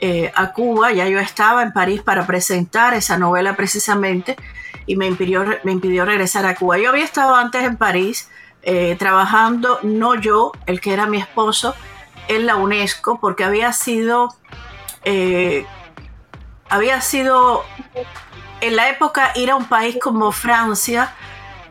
eh, 0.00 0.30
a 0.34 0.52
Cuba, 0.52 0.92
ya 0.92 1.08
yo 1.08 1.18
estaba 1.18 1.62
en 1.62 1.72
París 1.72 2.02
para 2.02 2.26
presentar 2.26 2.92
esa 2.92 3.16
novela 3.16 3.56
precisamente 3.56 4.36
y 4.84 4.96
me 4.96 5.06
impidió, 5.06 5.44
me 5.64 5.72
impidió 5.72 6.04
regresar 6.04 6.44
a 6.44 6.54
Cuba. 6.54 6.78
Yo 6.78 6.90
había 6.90 7.04
estado 7.04 7.34
antes 7.34 7.64
en 7.64 7.76
París 7.76 8.28
eh, 8.62 8.96
trabajando, 8.98 9.78
no 9.82 10.14
yo, 10.14 10.52
el 10.66 10.80
que 10.80 10.92
era 10.92 11.06
mi 11.06 11.18
esposo, 11.18 11.74
en 12.28 12.44
la 12.44 12.56
UNESCO, 12.56 13.18
porque 13.20 13.44
había 13.44 13.72
sido, 13.72 14.34
eh, 15.04 15.64
había 16.68 17.00
sido 17.00 17.64
en 18.60 18.76
la 18.76 18.90
época 18.90 19.32
ir 19.34 19.50
a 19.50 19.56
un 19.56 19.66
país 19.66 19.96
como 20.00 20.32
Francia, 20.32 21.14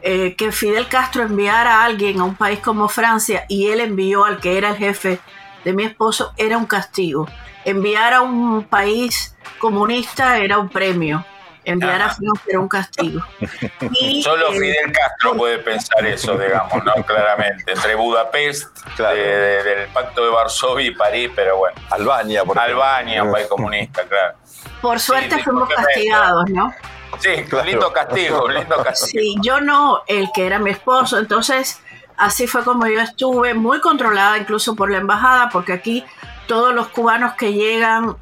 que 0.02 0.52
Fidel 0.52 0.88
Castro 0.88 1.24
enviara 1.24 1.82
a 1.82 1.86
alguien 1.86 2.20
a 2.20 2.26
un 2.26 2.36
país 2.36 2.60
como 2.60 2.88
Francia 2.88 3.46
y 3.50 3.70
él 3.70 3.80
envió 3.80 4.24
al 4.24 4.40
que 4.40 4.56
era 4.56 4.70
el 4.70 4.78
jefe 4.78 5.20
de 5.66 5.74
mi 5.74 5.84
esposo, 5.84 6.34
era 6.38 6.58
un 6.58 6.66
castigo 6.66 7.28
enviar 7.66 8.14
a 8.14 8.22
un 8.22 8.64
país 8.64 9.36
comunista 9.60 10.38
era 10.38 10.58
un 10.58 10.70
premio. 10.70 11.26
Enviar 11.68 12.00
a 12.00 12.10
Francia 12.10 12.44
era 12.48 12.60
un 12.60 12.68
castigo. 12.68 13.26
Solo 14.24 14.54
eh, 14.54 14.60
Fidel 14.60 14.92
Castro 14.92 15.36
puede 15.36 15.58
pensar 15.58 16.06
eso, 16.06 16.38
digamos, 16.38 16.84
¿no? 16.84 16.94
Claramente. 17.04 17.72
Entre 17.72 17.96
Budapest, 17.96 18.78
del 19.00 19.88
Pacto 19.88 20.26
de 20.26 20.30
Varsovia 20.30 20.86
y 20.86 20.92
París, 20.92 21.32
pero 21.36 21.58
bueno. 21.58 21.76
Albania, 21.90 22.46
por 22.46 22.60
Albania, 22.60 23.24
un 23.24 23.32
país 23.32 23.48
comunista, 23.48 24.04
claro. 24.08 24.36
Por 24.80 25.00
suerte 25.00 25.40
fuimos 25.44 25.68
castigados, 25.68 26.48
¿no? 26.52 26.72
Sí, 27.18 27.32
lindo 27.66 27.92
castigo, 27.92 28.48
lindo 28.48 28.76
castigo. 28.84 29.24
Sí, 29.24 29.36
yo 29.42 29.60
no, 29.60 30.04
el 30.06 30.30
que 30.36 30.46
era 30.46 30.60
mi 30.60 30.70
esposo. 30.70 31.18
Entonces, 31.18 31.82
así 32.18 32.48
fue 32.48 32.64
como 32.64 32.88
yo 32.88 33.00
estuve, 33.00 33.54
muy 33.54 33.80
controlada 33.82 34.38
incluso 34.38 34.76
por 34.76 34.92
la 34.92 34.98
embajada, 34.98 35.50
porque 35.50 35.74
aquí 35.74 36.04
todos 36.48 36.74
los 36.74 36.88
cubanos 36.88 37.34
que 37.34 37.54
llegan 37.54 38.16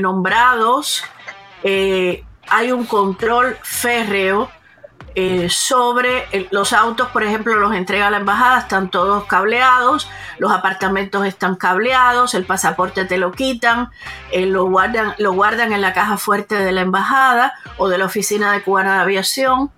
nombrados, 0.00 1.04
eh, 1.62 2.24
hay 2.48 2.72
un 2.72 2.84
control 2.86 3.56
férreo 3.62 4.50
eh, 5.14 5.48
sobre 5.50 6.48
los 6.50 6.72
autos, 6.72 7.08
por 7.08 7.22
ejemplo, 7.22 7.54
los 7.56 7.74
entrega 7.74 8.10
la 8.10 8.16
embajada, 8.16 8.60
están 8.60 8.90
todos 8.90 9.24
cableados, 9.24 10.08
los 10.38 10.50
apartamentos 10.50 11.26
están 11.26 11.54
cableados, 11.54 12.34
el 12.34 12.46
pasaporte 12.46 13.04
te 13.04 13.18
lo 13.18 13.30
quitan, 13.30 13.90
eh, 14.30 14.46
lo, 14.46 14.64
guardan, 14.64 15.14
lo 15.18 15.32
guardan 15.32 15.72
en 15.72 15.82
la 15.82 15.92
caja 15.92 16.16
fuerte 16.16 16.54
de 16.54 16.72
la 16.72 16.80
embajada 16.80 17.52
o 17.76 17.88
de 17.88 17.98
la 17.98 18.06
oficina 18.06 18.52
de 18.52 18.62
cubana 18.62 18.94
de 18.94 19.00
aviación 19.02 19.70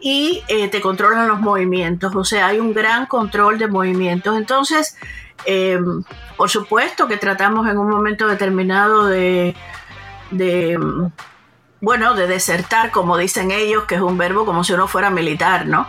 y 0.00 0.42
te 0.70 0.80
controlan 0.80 1.28
los 1.28 1.40
movimientos, 1.40 2.14
o 2.14 2.24
sea, 2.24 2.46
hay 2.46 2.60
un 2.60 2.72
gran 2.72 3.06
control 3.06 3.58
de 3.58 3.66
movimientos. 3.66 4.36
Entonces, 4.36 4.96
Em, 5.44 6.02
por 6.36 6.50
supuesto 6.50 7.08
que 7.08 7.16
tratamos 7.16 7.68
en 7.68 7.78
un 7.78 7.88
momento 7.88 8.26
determinado 8.26 9.06
de, 9.06 9.54
bueno, 11.80 12.14
de 12.14 12.26
desertar, 12.26 12.90
como 12.90 13.16
dicen 13.16 13.50
ellos, 13.50 13.84
que 13.84 13.94
es 13.94 14.00
un 14.00 14.18
verbo 14.18 14.44
como 14.44 14.64
si 14.64 14.72
uno 14.72 14.88
fuera 14.88 15.10
militar, 15.10 15.66
¿no? 15.66 15.88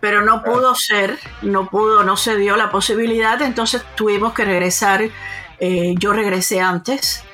Pero 0.00 0.22
no 0.22 0.42
pudo 0.42 0.74
ser, 0.74 1.18
no 1.42 1.68
pudo, 1.68 2.04
no 2.04 2.16
se 2.16 2.36
dio 2.36 2.56
la 2.56 2.70
posibilidad, 2.70 3.40
entonces 3.42 3.82
tuvimos 3.94 4.32
que 4.32 4.44
regresar. 4.44 5.02
Eh, 5.60 5.94
yo 5.98 6.12
regresé 6.12 6.60
antes 6.60 7.24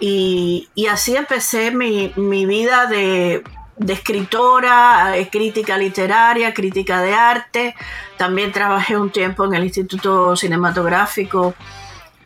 y, 0.00 0.68
así 0.90 1.16
empecé 1.16 1.70
mi, 1.70 2.12
mi 2.16 2.44
vida 2.44 2.86
de, 2.86 3.44
de 3.82 3.92
escritora, 3.92 5.16
eh, 5.16 5.28
crítica 5.30 5.76
literaria, 5.76 6.54
crítica 6.54 7.00
de 7.00 7.14
arte. 7.14 7.74
También 8.16 8.52
trabajé 8.52 8.96
un 8.96 9.10
tiempo 9.10 9.44
en 9.44 9.54
el 9.54 9.64
Instituto 9.64 10.36
Cinematográfico 10.36 11.54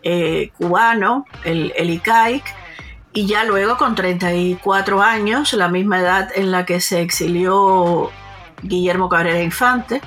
eh, 0.02 0.50
Cubano, 0.56 1.26
el, 1.44 1.72
el 1.76 1.90
ICAIC, 1.90 2.44
y 3.12 3.26
ya 3.26 3.44
luego 3.44 3.76
con 3.78 3.94
34 3.94 5.02
años, 5.02 5.52
la 5.54 5.68
misma 5.68 6.00
edad 6.00 6.28
en 6.34 6.50
la 6.50 6.66
que 6.66 6.80
se 6.80 7.00
exilió 7.00 8.10
Guillermo 8.62 9.08
Cabrera 9.08 9.42
Infante, 9.42 10.02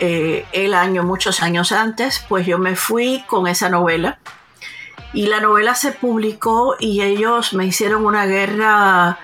eh, 0.00 0.44
el 0.52 0.74
año, 0.74 1.04
muchos 1.04 1.42
años 1.42 1.70
antes, 1.70 2.24
pues 2.28 2.44
yo 2.46 2.58
me 2.58 2.74
fui 2.74 3.24
con 3.28 3.46
esa 3.46 3.68
novela. 3.68 4.18
Y 5.12 5.26
la 5.26 5.38
novela 5.38 5.76
se 5.76 5.92
publicó 5.92 6.74
y 6.80 7.02
ellos 7.02 7.54
me 7.54 7.66
hicieron 7.66 8.04
una 8.04 8.26
guerra 8.26 9.18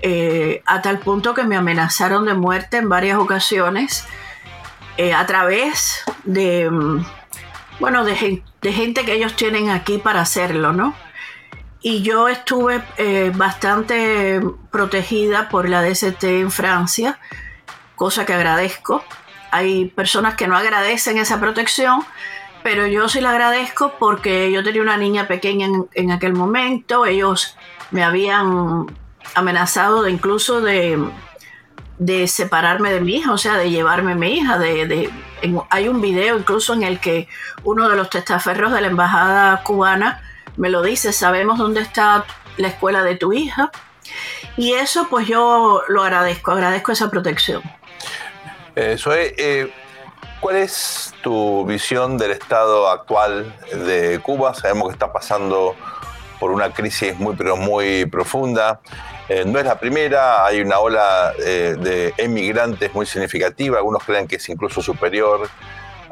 eh, 0.00 0.62
a 0.66 0.80
tal 0.80 0.98
punto 1.00 1.34
que 1.34 1.44
me 1.44 1.56
amenazaron 1.56 2.24
de 2.24 2.34
muerte 2.34 2.76
en 2.76 2.88
varias 2.88 3.18
ocasiones 3.18 4.06
eh, 4.96 5.12
a 5.12 5.26
través 5.26 6.04
de, 6.24 6.70
mm, 6.70 7.04
bueno, 7.80 8.04
de, 8.04 8.42
gente 8.62 9.04
que 9.04 9.14
ellos 9.14 9.34
tienen 9.34 9.70
aquí 9.70 9.98
para 9.98 10.20
hacerlo, 10.20 10.72
¿no? 10.72 10.94
Y 11.80 12.02
yo 12.02 12.28
estuve 12.28 12.82
eh, 12.96 13.32
bastante 13.34 14.40
protegida 14.70 15.48
por 15.48 15.68
la 15.68 15.82
DST 15.82 16.24
en 16.24 16.50
Francia, 16.50 17.18
cosa 17.96 18.26
que 18.26 18.34
agradezco. 18.34 19.04
Hay 19.50 19.86
personas 19.86 20.34
que 20.34 20.48
no 20.48 20.56
agradecen 20.56 21.18
esa 21.18 21.40
protección, 21.40 22.04
pero 22.62 22.86
yo 22.86 23.08
sí 23.08 23.20
la 23.20 23.30
agradezco 23.30 23.94
porque 23.98 24.50
yo 24.52 24.62
tenía 24.64 24.82
una 24.82 24.96
niña 24.96 25.28
pequeña 25.28 25.66
en, 25.66 25.88
en 25.94 26.10
aquel 26.10 26.34
momento, 26.34 27.06
ellos 27.06 27.56
me 27.92 28.02
habían 28.02 28.86
amenazado 29.34 30.02
de 30.02 30.10
incluso 30.10 30.60
de, 30.60 30.98
de 31.98 32.28
separarme 32.28 32.92
de 32.92 33.00
mi 33.00 33.16
hija, 33.16 33.32
o 33.32 33.38
sea, 33.38 33.56
de 33.56 33.70
llevarme 33.70 34.12
a 34.12 34.14
mi 34.14 34.38
hija. 34.38 34.58
De, 34.58 35.10
hay 35.70 35.88
un 35.88 36.00
video 36.00 36.38
incluso 36.38 36.72
en 36.74 36.82
el 36.82 37.00
que 37.00 37.28
uno 37.64 37.88
de 37.88 37.96
los 37.96 38.10
testaferros 38.10 38.72
de 38.72 38.80
la 38.80 38.86
embajada 38.86 39.62
cubana 39.62 40.22
me 40.56 40.70
lo 40.70 40.82
dice, 40.82 41.12
sabemos 41.12 41.58
dónde 41.58 41.80
está 41.80 42.24
la 42.56 42.68
escuela 42.68 43.02
de 43.02 43.16
tu 43.16 43.32
hija. 43.32 43.70
Y 44.56 44.74
eso 44.74 45.06
pues 45.08 45.26
yo 45.26 45.82
lo 45.88 46.02
agradezco, 46.02 46.52
agradezco 46.52 46.92
esa 46.92 47.10
protección. 47.10 47.62
Eh, 48.74 48.96
eh, 49.06 49.72
¿cuál 50.40 50.56
es 50.56 51.14
tu 51.22 51.64
visión 51.66 52.16
del 52.16 52.32
estado 52.32 52.88
actual 52.88 53.54
de 53.72 54.20
Cuba? 54.20 54.54
Sabemos 54.54 54.88
que 54.88 54.92
está 54.92 55.12
pasando 55.12 55.74
por 56.38 56.50
una 56.50 56.72
crisis 56.72 57.16
muy, 57.18 57.36
pero 57.36 57.56
muy 57.56 58.06
profunda. 58.06 58.80
Eh, 59.28 59.44
no 59.46 59.58
es 59.58 59.66
la 59.66 59.78
primera, 59.78 60.46
hay 60.46 60.60
una 60.62 60.78
ola 60.78 61.34
eh, 61.38 61.76
de 61.78 62.14
emigrantes 62.16 62.94
muy 62.94 63.04
significativa, 63.04 63.76
algunos 63.76 64.02
creen 64.02 64.26
que 64.26 64.36
es 64.36 64.48
incluso 64.48 64.80
superior 64.80 65.48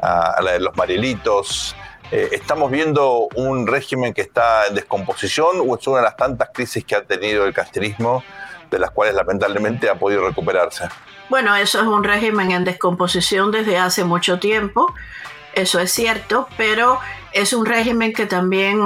a, 0.01 0.39
la 0.41 0.51
de 0.51 0.59
los 0.59 0.75
Marielitos. 0.77 1.75
Eh, 2.11 2.29
¿Estamos 2.31 2.69
viendo 2.69 3.27
un 3.35 3.65
régimen 3.65 4.13
que 4.13 4.21
está 4.21 4.67
en 4.67 4.75
descomposición 4.75 5.57
o 5.67 5.75
es 5.75 5.87
una 5.87 5.97
de 5.97 6.03
las 6.03 6.15
tantas 6.15 6.49
crisis 6.53 6.85
que 6.85 6.95
ha 6.95 7.03
tenido 7.03 7.45
el 7.45 7.53
casterismo, 7.53 8.23
de 8.69 8.77
las 8.77 8.91
cuales 8.91 9.15
lamentablemente 9.15 9.89
ha 9.89 9.95
podido 9.95 10.27
recuperarse? 10.27 10.87
Bueno, 11.29 11.55
eso 11.55 11.81
es 11.81 11.87
un 11.87 12.03
régimen 12.03 12.51
en 12.51 12.63
descomposición 12.65 13.51
desde 13.51 13.79
hace 13.79 14.03
mucho 14.03 14.37
tiempo, 14.37 14.93
eso 15.61 15.79
es 15.79 15.91
cierto, 15.91 16.47
pero 16.57 16.99
es 17.33 17.53
un 17.53 17.65
régimen 17.65 18.13
que 18.13 18.25
también 18.25 18.79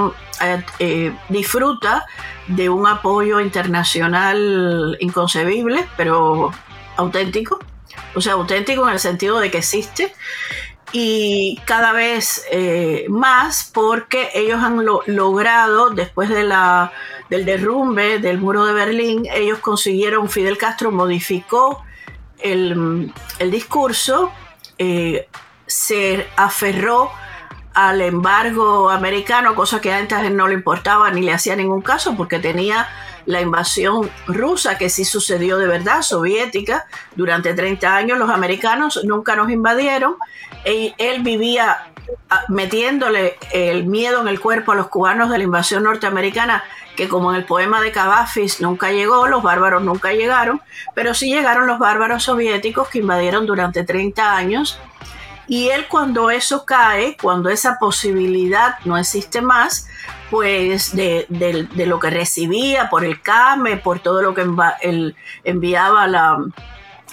disfruta 1.30 2.06
de 2.48 2.70
un 2.70 2.88
apoyo 2.88 3.40
internacional 3.40 4.98
inconcebible, 5.00 5.88
pero 5.98 6.52
auténtico. 6.98 7.60
O 8.16 8.22
sea, 8.22 8.34
auténtico 8.34 8.88
en 8.88 8.94
el 8.94 9.00
sentido 9.00 9.40
de 9.40 9.52
que 9.52 9.60
existe 9.60 10.14
y 10.94 11.58
cada 11.66 11.94
vez 11.94 12.46
eh, 12.52 13.06
más 13.08 13.70
porque 13.74 14.30
ellos 14.34 14.62
han 14.62 14.86
logrado, 14.86 15.90
después 15.92 16.30
de 16.30 16.44
la, 16.44 16.92
del 17.30 17.46
derrumbe 17.46 18.20
del 18.20 18.40
muro 18.40 18.66
de 18.66 18.74
Berlín, 18.74 19.26
ellos 19.34 19.60
consiguieron, 19.60 20.30
Fidel 20.30 20.58
Castro 20.58 20.92
modificó 20.92 21.84
el, 22.40 23.14
discurso, 23.40 24.34
eh, 24.78 25.28
se 25.72 26.28
aferró 26.36 27.12
al 27.74 28.02
embargo 28.02 28.90
americano, 28.90 29.56
cosa 29.56 29.80
que 29.80 29.94
antes 29.94 30.30
no 30.32 30.48
le 30.50 30.56
importaba 30.56 31.10
ni 31.12 31.22
le 31.22 31.32
hacía 31.32 31.56
ningún 31.56 31.82
caso 31.82 32.18
porque 32.18 32.40
tenía 32.40 32.90
la 33.26 33.40
invasión 33.40 34.10
rusa 34.28 34.78
que 34.78 34.90
sí 34.90 35.06
sucedió 35.06 35.58
de 35.58 35.68
verdad, 35.68 36.02
soviética, 36.02 36.86
durante 37.16 37.54
30 37.54 37.96
años 37.96 38.20
los 38.20 38.30
americanos 38.30 39.00
nunca 39.06 39.38
nos 39.38 39.50
invadieron, 39.50 40.16
y 40.66 40.94
él 40.98 41.22
vivía 41.22 41.86
ah, 42.30 42.42
metiéndole 42.50 43.38
el 43.54 43.86
miedo 43.86 44.20
en 44.20 44.28
el 44.28 44.42
cuerpo 44.42 44.74
a 44.74 44.76
los 44.76 44.88
cubanos 44.88 45.30
de 45.30 45.38
la 45.38 45.44
invasión 45.46 45.84
norteamericana, 45.84 46.64
que 46.98 47.08
como 47.08 47.32
en 47.32 47.38
el 47.38 47.46
poema 47.46 47.80
de 47.80 47.94
Cavafis 47.94 48.60
nunca 48.60 48.92
llegó, 48.92 49.28
los 49.28 49.42
bárbaros 49.42 49.84
nunca 49.84 50.12
llegaron, 50.12 50.62
pero 50.94 51.14
sí 51.14 51.34
llegaron 51.34 51.68
los 51.68 51.80
bárbaros 51.80 52.24
soviéticos 52.24 52.90
que 52.90 53.00
invadieron 53.00 53.46
durante 53.46 53.86
30 53.86 54.36
años 54.36 54.78
y 55.52 55.68
él 55.68 55.90
cuando 55.90 56.32
eso 56.32 56.64
cae, 56.64 57.18
cuando 57.22 57.50
esa 57.50 57.78
posibilidad 57.78 58.76
no 58.86 58.98
existe 58.98 59.42
más, 59.42 59.86
pues 60.30 60.96
de, 60.96 61.28
lo 61.76 62.00
que 62.00 62.10
recibía 62.10 62.90
por 62.90 63.04
el 63.04 63.22
CAME, 63.22 63.76
por 63.76 64.00
todo 64.00 64.22
lo 64.22 64.34
que 64.34 64.46
enviaba 65.44 66.08
la, 66.08 66.38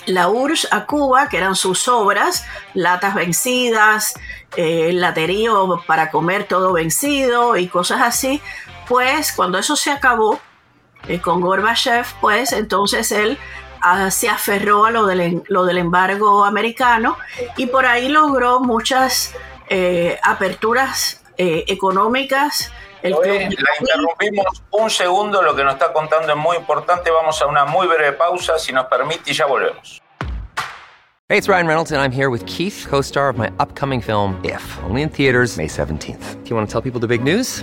la 0.06 0.28
URSS 0.28 0.68
a 0.70 0.86
Cuba, 0.86 1.28
que 1.28 1.36
eran 1.36 1.56
sus 1.56 1.88
obras, 1.88 2.46
latas 2.74 3.16
vencidas, 3.16 4.14
eh, 4.56 4.90
el 4.90 5.00
laterío 5.00 5.82
para 5.88 6.12
comer 6.12 6.44
todo 6.44 6.72
vencido 6.72 7.56
y 7.56 7.66
cosas 7.66 8.02
así, 8.02 8.40
pues 8.86 9.32
cuando 9.32 9.58
eso 9.58 9.74
se 9.74 9.90
acabó 9.90 10.38
eh, 11.08 11.20
con 11.20 11.40
Gorbachev, 11.40 12.06
pues 12.20 12.52
entonces 12.52 13.10
él 13.10 13.36
se 14.10 14.28
aferró 14.28 14.84
a 14.84 14.90
lo 14.90 15.06
del, 15.06 15.42
lo 15.48 15.64
del 15.64 15.78
embargo 15.78 16.44
americano 16.44 17.16
y 17.56 17.66
por 17.66 17.86
ahí 17.86 18.08
logró 18.08 18.60
muchas 18.60 19.34
eh, 19.68 20.18
aperturas 20.22 21.22
eh, 21.36 21.64
económicas. 21.68 22.72
la 23.02 23.10
interrumpimos 23.80 24.62
un 24.70 24.90
segundo, 24.90 25.42
lo 25.42 25.54
que 25.54 25.62
nos 25.62 25.74
está 25.74 25.92
contando 25.92 26.32
es 26.32 26.38
muy 26.38 26.56
importante. 26.56 27.10
Vamos 27.10 27.40
a 27.42 27.46
una 27.46 27.64
muy 27.64 27.86
breve 27.86 28.12
pausa, 28.12 28.58
si 28.58 28.72
nos 28.72 28.86
permite, 28.86 29.30
y 29.30 29.34
ya 29.34 29.46
volvemos. 29.46 30.02
Hey, 31.30 31.36
it's 31.36 31.46
Ryan 31.46 31.66
Reynolds, 31.66 31.92
and 31.92 32.00
I'm 32.00 32.10
here 32.10 32.30
with 32.30 32.44
Keith, 32.46 32.86
co 32.88 33.02
star 33.02 33.28
of 33.28 33.36
my 33.36 33.50
upcoming 33.58 34.00
film, 34.00 34.40
If, 34.42 34.64
only 34.84 35.02
in 35.02 35.10
theaters, 35.10 35.58
May 35.58 35.68
17th. 35.68 36.42
Do 36.42 36.48
you 36.48 36.56
want 36.56 36.66
to 36.66 36.72
tell 36.72 36.80
people 36.80 37.00
the 37.00 37.06
big 37.06 37.22
news? 37.22 37.62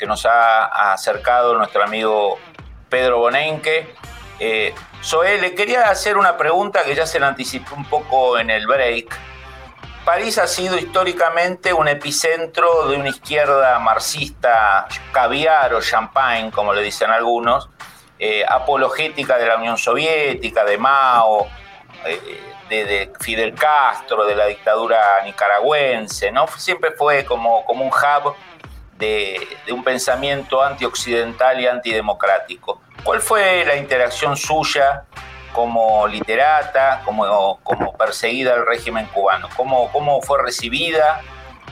que 0.00 0.06
nos 0.06 0.24
ha 0.24 0.92
acercado 0.92 1.54
nuestro 1.58 1.84
amigo 1.84 2.38
Pedro 2.88 3.18
Bonenque. 3.18 3.94
Eh, 4.38 4.74
Zoé, 5.04 5.38
le 5.38 5.54
quería 5.54 5.90
hacer 5.90 6.16
una 6.16 6.38
pregunta 6.38 6.84
que 6.84 6.94
ya 6.94 7.06
se 7.06 7.20
la 7.20 7.28
anticipó 7.28 7.74
un 7.76 7.84
poco 7.84 8.38
en 8.38 8.48
el 8.48 8.66
break. 8.66 9.14
París 10.06 10.38
ha 10.38 10.46
sido 10.46 10.78
históricamente 10.78 11.74
un 11.74 11.86
epicentro 11.86 12.88
de 12.88 12.96
una 12.96 13.10
izquierda 13.10 13.78
marxista, 13.78 14.88
caviar 15.12 15.74
o 15.74 15.82
champagne, 15.82 16.50
como 16.50 16.72
le 16.72 16.80
dicen 16.80 17.10
algunos, 17.10 17.68
eh, 18.18 18.42
apologética 18.48 19.36
de 19.36 19.46
la 19.46 19.56
Unión 19.56 19.76
Soviética, 19.76 20.64
de 20.64 20.78
Mao, 20.78 21.46
eh, 22.06 22.40
de, 22.70 22.84
de, 22.86 23.12
Fidel 23.20 23.54
Castro, 23.54 24.24
de 24.24 24.34
la 24.34 24.46
dictadura 24.46 25.22
nicaragüense, 25.24 26.32
¿no? 26.32 26.46
Siempre 26.56 26.92
fue 26.92 27.26
como, 27.26 27.64
como 27.66 27.84
un 27.84 27.90
hub 27.90 28.34
de, 29.00 29.48
un 29.72 29.82
pensamiento 29.82 30.62
antioccidental 30.62 31.60
y 31.60 31.66
antidemocrático. 31.66 32.82
¿Cuál 33.02 33.20
fue 33.20 33.64
la 33.64 33.76
interacción 33.76 34.36
suya 34.36 35.04
como 35.52 36.06
literata, 36.06 37.02
como, 37.04 37.58
como 37.64 37.96
perseguida 37.96 38.54
del 38.54 38.66
régimen 38.66 39.06
cubano? 39.06 39.48
¿Cómo, 39.56 39.90
cómo 39.90 40.20
fue 40.20 40.42
recibida? 40.42 41.22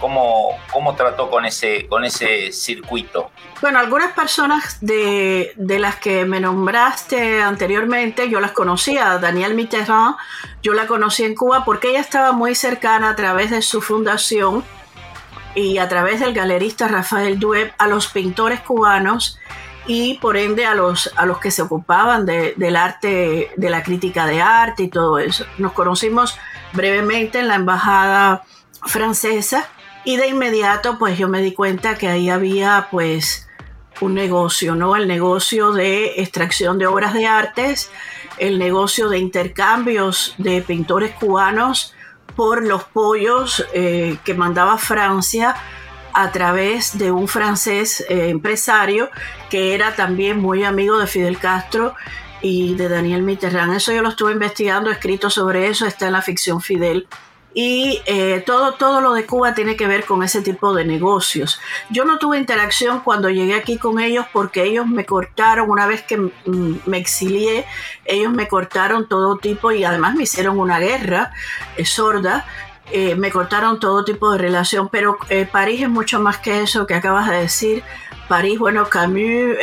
¿Cómo, 0.00 0.56
¿Cómo, 0.72 0.94
trató 0.94 1.28
con 1.28 1.44
ese, 1.44 1.88
con 1.88 2.04
ese 2.04 2.52
circuito? 2.52 3.32
Bueno, 3.60 3.80
algunas 3.80 4.12
personas 4.12 4.78
de, 4.80 5.52
de, 5.56 5.78
las 5.80 5.96
que 5.96 6.24
me 6.24 6.38
nombraste 6.38 7.42
anteriormente, 7.42 8.30
yo 8.30 8.38
las 8.38 8.52
conocía. 8.52 9.18
Daniel 9.18 9.54
Mitterrand, 9.54 10.14
yo 10.62 10.72
la 10.72 10.86
conocí 10.86 11.24
en 11.24 11.34
Cuba 11.34 11.64
porque 11.64 11.90
ella 11.90 12.00
estaba 12.00 12.30
muy 12.30 12.54
cercana 12.54 13.10
a 13.10 13.16
través 13.16 13.50
de 13.50 13.60
su 13.60 13.80
fundación 13.80 14.64
y 15.58 15.78
a 15.78 15.88
través 15.88 16.20
del 16.20 16.34
galerista 16.34 16.88
Rafael 16.88 17.38
Dueb 17.38 17.72
a 17.78 17.88
los 17.88 18.08
pintores 18.08 18.60
cubanos 18.60 19.38
y 19.86 20.14
por 20.18 20.36
ende 20.36 20.66
a 20.66 20.74
los, 20.74 21.10
a 21.16 21.26
los 21.26 21.38
que 21.38 21.50
se 21.50 21.62
ocupaban 21.62 22.26
del 22.26 22.76
arte, 22.76 23.50
de 23.56 23.70
la 23.70 23.82
crítica 23.82 24.26
de 24.26 24.40
arte 24.40 24.84
y 24.84 24.88
todo 24.88 25.18
eso. 25.18 25.46
Nos 25.56 25.72
conocimos 25.72 26.38
brevemente 26.74 27.40
en 27.40 27.48
la 27.48 27.54
embajada 27.56 28.44
francesa 28.86 29.68
y 30.04 30.16
de 30.16 30.28
inmediato 30.28 30.98
pues 30.98 31.18
yo 31.18 31.28
me 31.28 31.40
di 31.40 31.52
cuenta 31.52 31.96
que 31.96 32.08
ahí 32.08 32.30
había 32.30 32.88
pues 32.90 33.48
un 34.00 34.14
negocio, 34.14 34.74
¿no? 34.74 34.94
El 34.94 35.08
negocio 35.08 35.72
de 35.72 36.20
extracción 36.20 36.78
de 36.78 36.86
obras 36.86 37.14
de 37.14 37.26
artes, 37.26 37.90
el 38.36 38.58
negocio 38.58 39.08
de 39.08 39.18
intercambios 39.18 40.34
de 40.38 40.62
pintores 40.62 41.12
cubanos 41.12 41.94
por 42.38 42.64
los 42.64 42.84
pollos 42.84 43.66
eh, 43.74 44.16
que 44.24 44.32
mandaba 44.32 44.78
Francia 44.78 45.56
a 46.12 46.30
través 46.30 46.96
de 46.96 47.10
un 47.10 47.26
francés 47.26 48.06
eh, 48.08 48.28
empresario 48.28 49.10
que 49.50 49.74
era 49.74 49.96
también 49.96 50.38
muy 50.38 50.62
amigo 50.62 50.98
de 50.98 51.08
Fidel 51.08 51.38
Castro 51.38 51.96
y 52.40 52.76
de 52.76 52.88
Daniel 52.88 53.24
Mitterrand. 53.24 53.74
Eso 53.74 53.90
yo 53.90 54.02
lo 54.02 54.10
estuve 54.10 54.30
investigando, 54.30 54.88
escrito 54.88 55.30
sobre 55.30 55.66
eso, 55.66 55.84
está 55.84 56.06
en 56.06 56.12
la 56.12 56.22
ficción 56.22 56.60
Fidel 56.60 57.08
y 57.54 58.00
eh, 58.06 58.42
todo, 58.46 58.74
todo 58.74 59.00
lo 59.00 59.14
de 59.14 59.26
Cuba 59.26 59.54
tiene 59.54 59.76
que 59.76 59.86
ver 59.86 60.04
con 60.04 60.22
ese 60.22 60.42
tipo 60.42 60.74
de 60.74 60.84
negocios. 60.84 61.60
Yo 61.90 62.04
no 62.04 62.18
tuve 62.18 62.38
interacción 62.38 63.00
cuando 63.00 63.30
llegué 63.30 63.54
aquí 63.54 63.78
con 63.78 63.98
ellos 64.00 64.26
porque 64.32 64.64
ellos 64.64 64.86
me 64.86 65.04
cortaron, 65.04 65.70
una 65.70 65.86
vez 65.86 66.02
que 66.02 66.30
me 66.44 66.98
exilié, 66.98 67.64
ellos 68.04 68.32
me 68.32 68.48
cortaron 68.48 69.08
todo 69.08 69.38
tipo 69.38 69.72
y 69.72 69.84
además 69.84 70.14
me 70.14 70.24
hicieron 70.24 70.58
una 70.58 70.78
guerra 70.78 71.32
eh, 71.76 71.84
sorda. 71.84 72.46
Eh, 72.90 73.16
me 73.16 73.30
cortaron 73.30 73.80
todo 73.80 74.02
tipo 74.02 74.32
de 74.32 74.38
relación, 74.38 74.88
pero 74.88 75.18
París 75.52 75.82
es 75.82 75.90
mucho 75.90 76.20
más 76.20 76.38
que 76.38 76.62
eso 76.62 76.86
que 76.86 76.94
acabas 76.94 77.28
de 77.28 77.36
decir. 77.36 77.82
París, 78.28 78.58
bueno, 78.58 78.88
Camus, 78.88 79.56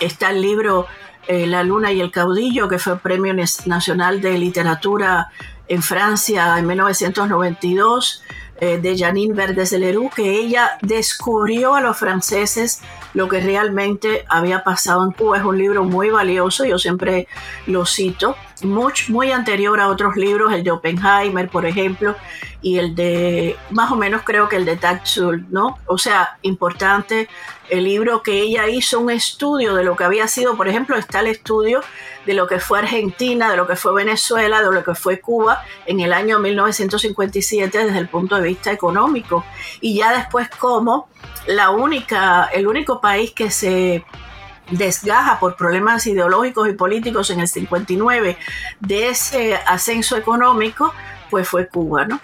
está 0.00 0.30
el 0.30 0.42
libro 0.42 0.88
La 1.28 1.62
Luna 1.62 1.92
y 1.92 2.00
el 2.00 2.10
Caudillo, 2.10 2.68
que 2.68 2.80
fue 2.80 2.98
Premio 2.98 3.32
Nacional 3.32 4.20
de 4.20 4.38
Literatura 4.38 5.30
en 5.68 5.82
Francia 5.82 6.58
en 6.58 6.66
1992 6.66 8.22
eh, 8.60 8.78
de 8.78 8.98
Janine 8.98 9.34
Verdes 9.34 9.70
de 9.70 9.78
Leroux, 9.78 10.10
que 10.10 10.36
ella 10.40 10.78
descubrió 10.82 11.76
a 11.76 11.80
los 11.80 11.96
franceses 11.96 12.80
lo 13.14 13.28
que 13.28 13.40
realmente 13.40 14.24
había 14.28 14.64
pasado 14.64 15.04
en 15.04 15.12
Cuba. 15.12 15.38
Es 15.38 15.44
un 15.44 15.56
libro 15.56 15.84
muy 15.84 16.10
valioso, 16.10 16.64
yo 16.64 16.76
siempre 16.76 17.28
lo 17.66 17.86
cito, 17.86 18.34
muy, 18.62 18.92
muy 19.10 19.30
anterior 19.30 19.78
a 19.78 19.88
otros 19.88 20.16
libros, 20.16 20.52
el 20.52 20.64
de 20.64 20.72
Oppenheimer, 20.72 21.48
por 21.48 21.66
ejemplo, 21.66 22.16
y 22.60 22.78
el 22.78 22.96
de, 22.96 23.56
más 23.70 23.92
o 23.92 23.96
menos 23.96 24.22
creo 24.24 24.48
que 24.48 24.56
el 24.56 24.64
de 24.64 24.76
Taxul, 24.76 25.46
¿no? 25.50 25.78
O 25.86 25.96
sea, 25.96 26.36
importante 26.42 27.28
el 27.70 27.84
libro 27.84 28.22
que 28.22 28.40
ella 28.40 28.68
hizo 28.68 29.00
un 29.00 29.10
estudio 29.10 29.74
de 29.74 29.84
lo 29.84 29.96
que 29.96 30.04
había 30.04 30.26
sido, 30.28 30.56
por 30.56 30.68
ejemplo, 30.68 30.96
está 30.96 31.20
el 31.20 31.28
estudio 31.28 31.80
de 32.26 32.34
lo 32.34 32.46
que 32.46 32.60
fue 32.60 32.78
Argentina, 32.80 33.50
de 33.50 33.56
lo 33.56 33.66
que 33.66 33.76
fue 33.76 33.94
Venezuela, 33.94 34.62
de 34.62 34.72
lo 34.72 34.84
que 34.84 34.94
fue 34.94 35.20
Cuba 35.20 35.62
en 35.86 36.00
el 36.00 36.12
año 36.12 36.38
1957 36.38 37.84
desde 37.84 37.98
el 37.98 38.08
punto 38.08 38.36
de 38.36 38.42
vista 38.42 38.72
económico. 38.72 39.44
Y 39.80 39.96
ya 39.96 40.12
después 40.16 40.48
cómo 40.58 41.08
la 41.46 41.70
única, 41.70 42.50
el 42.52 42.66
único 42.66 43.00
país 43.00 43.32
que 43.32 43.50
se 43.50 44.04
desgaja 44.70 45.38
por 45.40 45.56
problemas 45.56 46.06
ideológicos 46.06 46.68
y 46.68 46.72
políticos 46.72 47.30
en 47.30 47.40
el 47.40 47.48
59 47.48 48.36
de 48.80 49.08
ese 49.08 49.56
ascenso 49.56 50.16
económico, 50.16 50.92
pues 51.30 51.48
fue 51.48 51.68
Cuba, 51.68 52.04
¿no? 52.04 52.20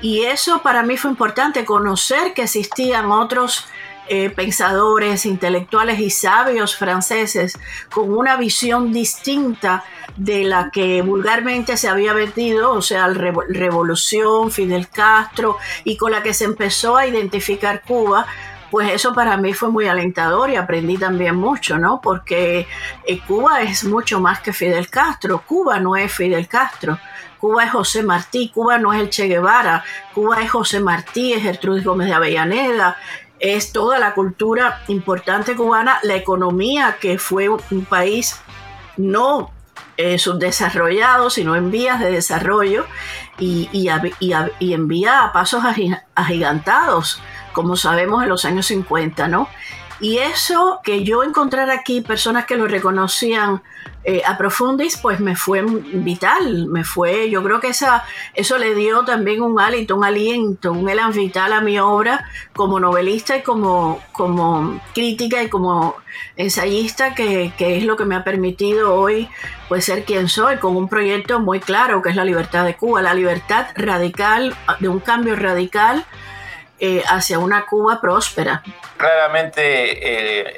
Y 0.00 0.22
eso 0.22 0.62
para 0.62 0.82
mí 0.82 0.96
fue 0.96 1.10
importante, 1.10 1.64
conocer 1.64 2.34
que 2.34 2.42
existían 2.42 3.10
otros 3.10 3.66
eh, 4.08 4.30
pensadores, 4.30 5.26
intelectuales 5.26 6.00
y 6.00 6.10
sabios 6.10 6.76
franceses 6.76 7.58
con 7.92 8.12
una 8.12 8.36
visión 8.36 8.92
distinta 8.92 9.84
de 10.16 10.44
la 10.44 10.70
que 10.70 11.02
vulgarmente 11.02 11.76
se 11.76 11.88
había 11.88 12.12
vendido, 12.12 12.72
o 12.72 12.82
sea, 12.82 13.08
la 13.08 13.32
revolución, 13.48 14.50
Fidel 14.50 14.88
Castro, 14.88 15.56
y 15.84 15.96
con 15.96 16.12
la 16.12 16.22
que 16.22 16.34
se 16.34 16.44
empezó 16.44 16.96
a 16.96 17.06
identificar 17.06 17.82
Cuba 17.82 18.26
pues 18.72 18.90
eso 18.90 19.12
para 19.12 19.36
mí 19.36 19.52
fue 19.52 19.68
muy 19.68 19.86
alentador 19.86 20.48
y 20.48 20.56
aprendí 20.56 20.96
también 20.96 21.36
mucho, 21.36 21.78
¿no? 21.78 22.00
Porque 22.00 22.66
eh, 23.04 23.20
Cuba 23.28 23.60
es 23.60 23.84
mucho 23.84 24.18
más 24.18 24.40
que 24.40 24.54
Fidel 24.54 24.88
Castro, 24.88 25.42
Cuba 25.46 25.78
no 25.78 25.94
es 25.94 26.10
Fidel 26.10 26.48
Castro. 26.48 26.98
Cuba 27.42 27.64
es 27.64 27.72
José 27.72 28.04
Martí, 28.04 28.50
Cuba 28.54 28.78
no 28.78 28.92
es 28.92 29.00
el 29.00 29.10
Che 29.10 29.26
Guevara, 29.26 29.82
Cuba 30.14 30.40
es 30.42 30.50
José 30.52 30.78
Martí, 30.78 31.32
es 31.32 31.42
Gertrudis 31.42 31.84
Gómez 31.84 32.06
de 32.06 32.14
Avellaneda, 32.14 32.96
es 33.42 33.72
toda 33.72 33.98
la 33.98 34.14
cultura 34.14 34.82
importante 34.88 35.54
cubana, 35.56 35.98
la 36.04 36.14
economía 36.14 36.96
que 37.00 37.18
fue 37.18 37.48
un 37.48 37.84
país 37.84 38.40
no 38.96 39.50
eh, 39.98 40.18
subdesarrollado, 40.18 41.28
sino 41.28 41.54
en 41.54 41.70
vías 41.70 42.00
de 42.00 42.10
desarrollo 42.10 42.86
y, 43.38 43.68
y, 43.72 44.72
en 44.72 44.88
vía 44.88 45.24
a 45.24 45.32
pasos 45.32 45.62
agigantados, 46.14 47.20
como 47.52 47.76
sabemos 47.76 48.22
en 48.22 48.30
los 48.30 48.44
años 48.46 48.66
50, 48.66 49.28
¿no? 49.28 49.48
Y 50.00 50.18
eso 50.18 50.80
que 50.82 51.04
yo 51.04 51.22
encontrar 51.22 51.70
aquí 51.70 52.00
personas 52.00 52.46
que 52.46 52.56
lo 52.56 52.66
reconocían 52.68 53.62
eh, 54.04 54.22
a 54.26 54.36
profundis, 54.36 54.96
pues 54.96 55.20
me 55.20 55.36
fue 55.36 55.62
vital, 55.62 56.66
me 56.66 56.82
fue, 56.82 57.30
yo 57.30 57.42
creo 57.42 57.60
que 57.60 57.68
esa, 57.68 58.04
eso 58.34 58.58
le 58.58 58.74
dio 58.74 59.04
también 59.04 59.42
un 59.42 59.60
hálito, 59.60 59.94
un 59.94 60.04
aliento, 60.04 60.72
un 60.72 60.88
elan 60.88 61.12
vital 61.12 61.52
a 61.52 61.60
mi 61.60 61.78
obra 61.78 62.24
como 62.52 62.80
novelista 62.80 63.36
y 63.36 63.42
como, 63.42 64.00
como 64.10 64.80
crítica 64.92 65.42
y 65.42 65.48
como 65.48 65.94
ensayista, 66.36 67.14
que, 67.14 67.52
que 67.56 67.76
es 67.76 67.84
lo 67.84 67.96
que 67.96 68.04
me 68.04 68.16
ha 68.16 68.24
permitido 68.24 68.94
hoy 68.94 69.28
pues 69.68 69.84
ser 69.84 70.04
quien 70.04 70.28
soy, 70.28 70.56
con 70.56 70.76
un 70.76 70.88
proyecto 70.88 71.40
muy 71.40 71.60
claro 71.60 72.02
que 72.02 72.10
es 72.10 72.16
la 72.16 72.24
libertad 72.24 72.64
de 72.64 72.76
Cuba, 72.76 73.02
la 73.02 73.14
libertad 73.14 73.68
radical, 73.74 74.54
de 74.80 74.88
un 74.88 74.98
cambio 74.98 75.36
radical 75.36 76.04
eh, 76.84 77.00
hacia 77.06 77.38
una 77.38 77.64
Cuba 77.64 78.00
próspera. 78.00 78.60
Claramente 78.96 79.60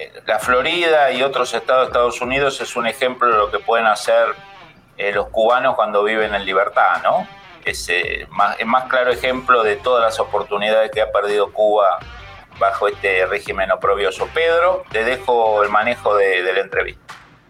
eh, 0.06 0.12
la 0.24 0.38
Florida 0.38 1.12
y 1.12 1.22
otros 1.22 1.52
estados 1.52 1.82
de 1.82 1.86
Estados 1.88 2.22
Unidos 2.22 2.58
es 2.62 2.76
un 2.76 2.86
ejemplo 2.86 3.28
de 3.28 3.36
lo 3.36 3.50
que 3.50 3.58
pueden 3.58 3.84
hacer 3.84 4.28
eh, 4.96 5.12
los 5.12 5.28
cubanos 5.28 5.74
cuando 5.74 6.02
viven 6.02 6.34
en 6.34 6.46
libertad, 6.46 7.02
¿no? 7.02 7.28
Es 7.62 7.90
más, 8.30 8.58
el 8.58 8.64
más 8.64 8.84
claro 8.84 9.10
ejemplo 9.10 9.62
de 9.62 9.76
todas 9.76 10.02
las 10.02 10.18
oportunidades 10.18 10.90
que 10.90 11.02
ha 11.02 11.12
perdido 11.12 11.52
Cuba 11.52 11.98
bajo 12.58 12.88
este 12.88 13.26
régimen 13.26 13.70
oprobioso. 13.70 14.26
Pedro, 14.32 14.82
te 14.90 15.04
dejo 15.04 15.62
el 15.62 15.68
manejo 15.68 16.16
de, 16.16 16.42
la 16.54 16.60
entrevista. 16.60 17.02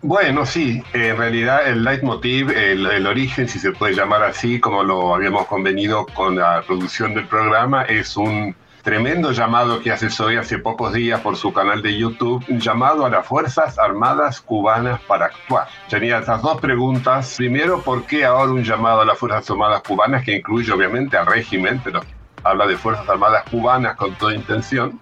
Bueno, 0.02 0.46
sí, 0.46 0.82
en 0.92 1.16
realidad 1.16 1.64
el 1.68 1.84
leitmotiv, 1.84 2.50
el, 2.50 2.86
el, 2.86 3.06
origen, 3.06 3.48
si 3.48 3.60
se 3.60 3.70
puede 3.70 3.94
llamar 3.94 4.24
así, 4.24 4.58
como 4.58 4.82
lo 4.82 5.14
habíamos 5.14 5.46
convenido 5.46 6.06
con 6.06 6.34
la 6.34 6.60
producción 6.66 7.14
del 7.14 7.28
programa, 7.28 7.84
es 7.84 8.16
un 8.16 8.56
tremendo 8.84 9.32
llamado 9.32 9.80
que 9.80 9.90
hace 9.90 10.10
Soy 10.10 10.36
hace 10.36 10.58
pocos 10.58 10.92
días 10.92 11.20
por 11.22 11.36
su 11.36 11.54
canal 11.54 11.80
de 11.80 11.96
YouTube, 11.96 12.44
llamado 12.48 13.06
a 13.06 13.08
las 13.08 13.26
Fuerzas 13.26 13.78
Armadas 13.78 14.42
cubanas 14.42 15.00
para 15.08 15.26
actuar. 15.26 15.66
Tenía 15.88 16.18
estas 16.18 16.42
dos 16.42 16.60
preguntas. 16.60 17.34
Primero, 17.38 17.80
¿por 17.80 18.04
qué 18.04 18.26
ahora 18.26 18.52
un 18.52 18.62
llamado 18.62 19.00
a 19.00 19.06
las 19.06 19.18
Fuerzas 19.18 19.50
Armadas 19.50 19.82
cubanas 19.82 20.22
que 20.22 20.36
incluye 20.36 20.70
obviamente 20.70 21.16
al 21.16 21.26
régimen, 21.26 21.80
pero 21.82 22.02
habla 22.44 22.66
de 22.66 22.76
Fuerzas 22.76 23.08
Armadas 23.08 23.44
cubanas 23.50 23.96
con 23.96 24.14
toda 24.16 24.34
intención? 24.34 25.00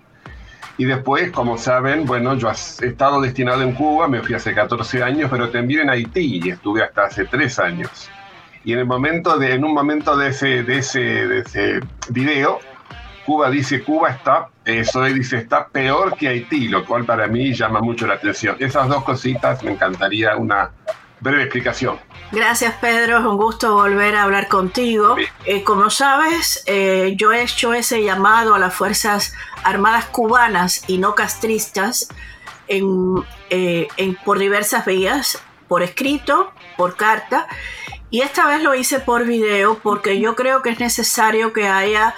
Y 0.78 0.84
después, 0.84 1.32
como 1.32 1.58
saben, 1.58 2.06
bueno, 2.06 2.34
yo 2.36 2.50
he 2.50 2.86
estado 2.86 3.20
destinado 3.20 3.62
en 3.62 3.72
Cuba, 3.72 4.06
me 4.06 4.22
fui 4.22 4.36
hace 4.36 4.54
14 4.54 5.02
años, 5.02 5.28
pero 5.28 5.50
también 5.50 5.82
en 5.82 5.90
Haití 5.90 6.40
y 6.42 6.50
estuve 6.50 6.84
hasta 6.84 7.06
hace 7.06 7.24
3 7.24 7.58
años. 7.58 8.08
Y 8.64 8.74
en 8.74 8.78
el 8.78 8.86
momento 8.86 9.38
de, 9.38 9.54
en 9.54 9.64
un 9.64 9.74
momento 9.74 10.16
de 10.16 10.28
ese, 10.28 10.62
de 10.62 10.78
ese, 10.78 11.00
de 11.00 11.38
ese 11.40 11.80
video, 12.10 12.60
Cuba 13.24 13.50
dice, 13.50 13.82
Cuba 13.82 14.10
está, 14.10 14.48
eso 14.64 15.02
dice, 15.04 15.38
está 15.38 15.68
peor 15.68 16.16
que 16.16 16.28
Haití, 16.28 16.68
lo 16.68 16.84
cual 16.84 17.04
para 17.04 17.26
mí 17.26 17.52
llama 17.52 17.80
mucho 17.80 18.06
la 18.06 18.14
atención. 18.14 18.56
Esas 18.58 18.88
dos 18.88 19.04
cositas 19.04 19.62
me 19.62 19.72
encantaría 19.72 20.36
una 20.36 20.70
breve 21.20 21.44
explicación. 21.44 21.98
Gracias 22.32 22.74
Pedro, 22.80 23.18
es 23.18 23.24
un 23.24 23.36
gusto 23.36 23.74
volver 23.74 24.16
a 24.16 24.24
hablar 24.24 24.48
contigo. 24.48 25.16
Eh, 25.44 25.62
como 25.62 25.90
sabes, 25.90 26.64
eh, 26.66 27.14
yo 27.16 27.32
he 27.32 27.42
hecho 27.42 27.74
ese 27.74 28.02
llamado 28.02 28.54
a 28.54 28.58
las 28.58 28.74
Fuerzas 28.74 29.32
Armadas 29.62 30.06
cubanas 30.06 30.82
y 30.88 30.98
no 30.98 31.14
castristas 31.14 32.08
en, 32.66 33.24
eh, 33.50 33.86
por 34.24 34.38
diversas 34.38 34.84
vías, 34.84 35.40
por 35.68 35.82
escrito, 35.82 36.52
por 36.76 36.96
carta, 36.96 37.46
y 38.12 38.20
esta 38.20 38.46
vez 38.46 38.62
lo 38.62 38.74
hice 38.74 39.00
por 39.00 39.24
video 39.24 39.78
porque 39.78 40.20
yo 40.20 40.36
creo 40.36 40.60
que 40.60 40.68
es 40.68 40.80
necesario 40.80 41.54
que 41.54 41.66
haya 41.66 42.14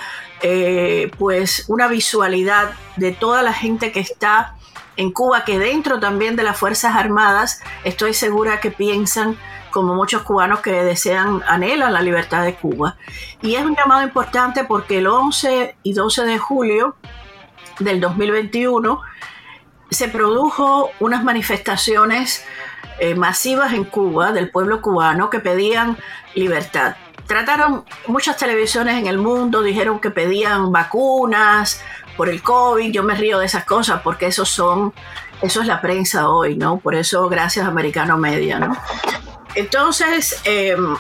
eh, 0.46 1.11
pues 1.18 1.64
una 1.68 1.88
visualidad 1.88 2.72
de 2.96 3.12
toda 3.12 3.40
la 3.40 3.54
gente 3.54 3.92
que 3.92 4.00
está 4.00 4.57
en 4.98 5.11
Cuba, 5.11 5.42
que 5.46 5.59
dentro 5.59 6.00
también 6.00 6.37
de 6.37 6.42
las 6.42 6.59
Fuerzas 6.59 6.96
Armadas, 6.96 7.62
estoy 7.83 8.12
segura 8.12 8.61
que 8.61 8.70
piensan 8.70 9.38
como 9.70 9.94
muchos 9.94 10.20
cubanos 10.20 10.61
que 10.61 10.70
desean, 10.70 11.42
anhelan 11.48 11.94
la 11.94 12.02
libertad 12.02 12.44
de 12.44 12.57
Cuba. 12.57 12.98
Y 13.40 13.54
es 13.54 13.64
un 13.64 13.74
llamado 13.74 14.02
importante 14.02 14.64
porque 14.64 14.98
el 14.98 15.07
11 15.07 15.76
y 15.83 15.94
12 15.94 16.24
de 16.26 16.37
julio 16.37 16.94
del 17.78 18.02
2021 18.02 19.00
se 19.88 20.09
produjo 20.09 20.90
unas 21.00 21.24
manifestaciones 21.24 22.44
eh, 22.98 23.14
masivas 23.14 23.72
en 23.72 23.85
Cuba 23.85 24.33
del 24.33 24.50
pueblo 24.50 24.83
cubano 24.83 25.30
que 25.30 25.40
pedían 25.40 25.96
libertad 26.35 26.96
trataron 27.26 27.84
muchas 28.06 28.37
televisiones 28.37 28.98
en 28.98 29.06
el 29.06 29.18
mundo, 29.18 29.62
dijeron 29.62 30.00
que 30.00 30.10
pedían 30.10 30.72
vacunas 30.72 31.82
por 32.16 32.28
el 32.28 32.42
COVID, 32.42 32.92
yo 32.92 33.02
me 33.02 33.14
río 33.14 33.38
de 33.38 33.46
esas 33.46 33.64
cosas 33.64 34.00
porque 34.02 34.26
esos 34.26 34.48
son 34.48 34.92
Eso 35.42 35.60
es 35.60 35.66
la 35.66 35.80
prensa 35.80 36.30
hoy, 36.30 36.56
¿no? 36.56 36.78
Por 36.78 36.94
eso, 36.94 37.28
gracias 37.28 37.66
Americano 37.66 38.16
Media, 38.16 38.58
¿no? 38.58 38.76
Entonces, 39.54 40.40
em, 40.44 40.96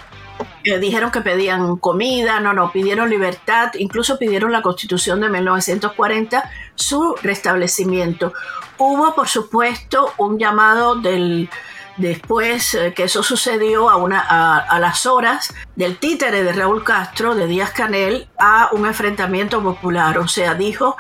eh, 0.64 0.78
dijeron 0.78 1.10
que 1.10 1.20
pedían 1.20 1.76
comida, 1.76 2.40
no, 2.40 2.52
no, 2.52 2.72
pidieron 2.72 3.08
libertad, 3.08 3.72
incluso 3.78 4.18
pidieron 4.18 4.52
la 4.52 4.60
constitución 4.60 5.20
de 5.20 5.28
1940, 5.28 6.50
su 6.74 7.14
restablecimiento. 7.22 8.32
Hubo, 8.76 9.14
por 9.14 9.28
supuesto, 9.28 10.12
un 10.18 10.38
llamado 10.38 10.96
del 10.96 11.48
después 11.96 12.74
eh, 12.74 12.92
que 12.94 13.04
eso 13.04 13.22
sucedió 13.22 13.90
a, 13.90 13.96
una, 13.96 14.20
a, 14.20 14.78
las 14.78 15.06
horas 15.06 15.54
del 15.76 15.98
títere 15.98 16.42
de 16.42 16.52
Raúl 16.52 16.84
Castro, 16.84 17.34
de 17.34 17.46
Díaz 17.46 17.70
Canel, 17.70 18.28
a 18.38 18.70
un 18.72 18.86
enfrentamiento 18.86 19.62
popular. 19.62 20.18
O 20.18 20.28
sea, 20.28 20.54
dijo 20.54 20.96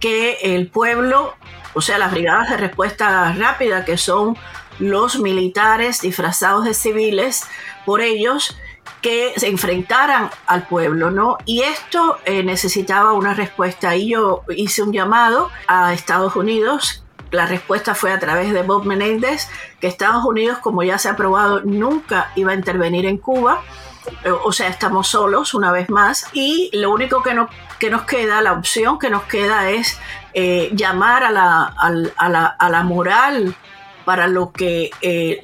que 0.00 0.38
el 0.42 0.68
pueblo, 0.68 1.34
o 1.74 1.80
sea, 1.80 1.98
las 1.98 2.10
brigadas 2.10 2.50
de 2.50 2.56
respuesta 2.56 3.32
rápida, 3.32 3.84
que 3.84 3.98
son 3.98 4.36
los 4.78 5.18
militares 5.18 6.00
disfrazados 6.00 6.64
de 6.64 6.74
civiles, 6.74 7.44
por 7.84 8.00
ellos, 8.00 8.56
que 9.02 9.32
se 9.36 9.48
enfrentaran 9.48 10.30
al 10.46 10.66
pueblo, 10.66 11.10
¿no? 11.10 11.38
Y 11.44 11.62
esto 11.62 12.18
eh, 12.24 12.42
necesitaba 12.42 13.12
una 13.12 13.34
respuesta. 13.34 13.94
Y 13.96 14.10
yo 14.10 14.42
hice 14.48 14.82
un 14.82 14.92
llamado 14.92 15.50
a 15.66 15.92
Estados 15.92 16.36
Unidos. 16.36 17.04
La 17.30 17.46
respuesta 17.46 17.94
fue 17.94 18.12
a 18.12 18.18
través 18.18 18.52
de 18.52 18.62
Bob 18.62 18.84
Menéndez, 18.84 19.48
que 19.80 19.86
Estados 19.86 20.24
Unidos, 20.24 20.58
como 20.58 20.82
ya 20.82 20.98
se 20.98 21.08
ha 21.08 21.16
probado, 21.16 21.60
nunca 21.62 22.30
iba 22.36 22.52
a 22.52 22.54
intervenir 22.54 23.06
en 23.06 23.18
Cuba. 23.18 23.62
Eh, 24.24 24.30
o 24.30 24.52
sea, 24.52 24.68
estamos 24.68 25.08
solos 25.08 25.54
una 25.54 25.70
vez 25.70 25.90
más. 25.90 26.26
Y 26.32 26.70
lo 26.72 26.90
único 26.90 27.22
que, 27.22 27.34
no, 27.34 27.48
que 27.78 27.90
nos 27.90 28.02
queda, 28.02 28.40
la 28.40 28.52
opción 28.52 28.98
que 28.98 29.10
nos 29.10 29.24
queda 29.24 29.70
es 29.70 29.98
eh, 30.34 30.70
llamar 30.72 31.24
a 31.24 31.30
la, 31.30 31.74
a, 32.16 32.28
la, 32.28 32.46
a 32.46 32.70
la 32.70 32.82
moral 32.82 33.54
para 34.04 34.26
lo 34.26 34.52
que 34.52 34.90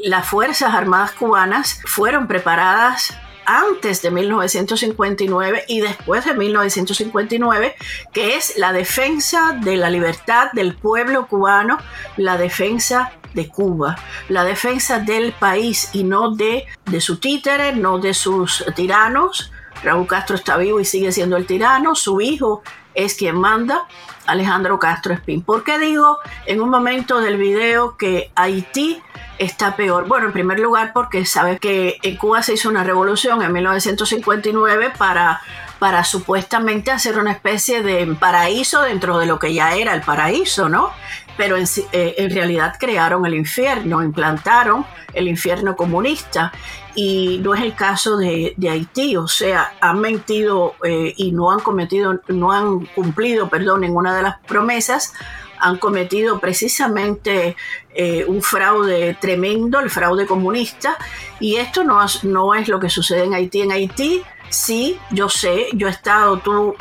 las 0.05 0.27
Fuerzas 0.27 0.73
Armadas 0.73 1.12
cubanas 1.12 1.83
fueron 1.85 2.27
preparadas 2.27 3.14
antes 3.47 4.03
de 4.03 4.11
1959 4.11 5.65
y 5.69 5.81
después 5.81 6.25
de 6.25 6.35
1959, 6.35 7.75
que 8.13 8.37
es 8.37 8.57
la 8.57 8.73
defensa 8.73 9.59
de 9.63 9.77
la 9.77 9.91
libertad 9.91 10.51
del 10.53 10.75
pueblo 10.75 11.27
cubano, 11.27 11.79
la 12.17 12.37
defensa 12.37 13.13
de 13.35 13.49
Cuba, 13.49 13.97
la 14.29 14.45
defensa 14.45 15.01
del 15.01 15.33
país 15.33 15.91
y 15.93 16.05
no 16.05 16.35
de, 16.35 16.65
de 16.87 17.01
su 17.01 17.19
títere, 17.19 17.73
no 17.75 17.99
de 17.99 18.15
sus 18.15 18.65
tiranos. 18.77 19.51
Raúl 19.83 20.07
Castro 20.07 20.37
está 20.37 20.57
vivo 20.57 20.81
y 20.81 20.85
sigue 20.85 21.13
siendo 21.13 21.37
el 21.37 21.47
tirano, 21.47 21.95
su 21.95 22.21
hijo 22.21 22.63
es 22.95 23.15
quien 23.15 23.37
manda, 23.37 23.87
Alejandro 24.27 24.79
Castro 24.79 25.15
Espín. 25.15 25.43
¿Por 25.43 25.65
qué 25.65 25.79
digo 25.79 26.19
en 26.47 26.61
un 26.61 26.71
momento 26.71 27.21
del 27.21 27.37
video 27.37 27.97
que 27.97 28.31
Haití 28.35 29.03
está 29.39 29.77
peor? 29.77 30.07
Bueno, 30.07 30.27
en 30.27 30.33
primer 30.33 30.61
lugar 30.61 30.93
porque 30.93 31.27
sabes 31.27 31.61
que 31.61 31.99
en 32.03 32.17
Cuba 32.17 32.43
se 32.43 32.55
hizo 32.55 32.69
una 32.69 32.85
revolución 32.85 33.43
en 33.43 33.53
1959 33.53 34.93
para, 34.97 35.43
para 35.79 36.05
supuestamente 36.05 36.91
hacer 36.91 37.19
una 37.19 37.33
especie 37.33 37.83
de 37.83 38.07
paraíso 38.19 38.83
dentro 38.83 39.19
de 39.19 39.27
lo 39.27 39.39
que 39.39 39.53
ya 39.53 39.75
era 39.75 39.95
el 39.95 40.01
paraíso, 40.01 40.69
¿no? 40.69 40.91
Pero 41.37 41.57
en, 41.57 41.64
eh, 41.92 42.14
en 42.18 42.31
realidad 42.31 42.75
crearon 42.79 43.27
el 43.27 43.35
infierno, 43.35 44.03
implantaron 44.03 44.87
el 45.12 45.29
infierno 45.29 45.77
comunista. 45.77 46.53
Y 46.94 47.38
no 47.42 47.55
es 47.55 47.62
el 47.62 47.75
caso 47.75 48.16
de, 48.16 48.55
Haití, 48.70 49.16
o 49.16 49.27
sea, 49.27 49.75
han 49.81 50.01
mentido 50.01 50.75
eh, 50.85 51.12
y 51.16 51.33
no 51.33 51.51
han 51.51 51.61
cometido, 51.61 52.20
no 52.29 52.53
han 52.53 52.87
cumplido, 52.87 53.49
perdón, 53.49 53.81
ninguna 53.81 54.14
de 54.16 54.23
las 54.23 54.38
promesas, 54.47 55.12
han 55.59 55.79
cometido 55.79 56.38
precisamente 56.38 57.57
eh, 57.94 58.25
un 58.29 58.42
fraude 58.42 59.16
tremendo, 59.20 59.81
el 59.81 59.90
fraude 59.90 60.27
comunista, 60.27 60.97
y 61.40 61.57
esto 61.57 61.83
no, 61.83 62.05
no 62.23 62.55
es 62.55 62.68
lo 62.68 62.79
que 62.79 62.90
sucede 62.90 63.25
en 63.25 63.35
Haití. 63.35 63.62
En 63.62 63.73
Haití, 63.73 64.23
sí, 64.51 64.99
yo 65.11 65.29
sé, 65.29 65.68
yo 65.73 65.88
he 65.88 65.90
estado, 65.90 66.38
tú 66.38 66.77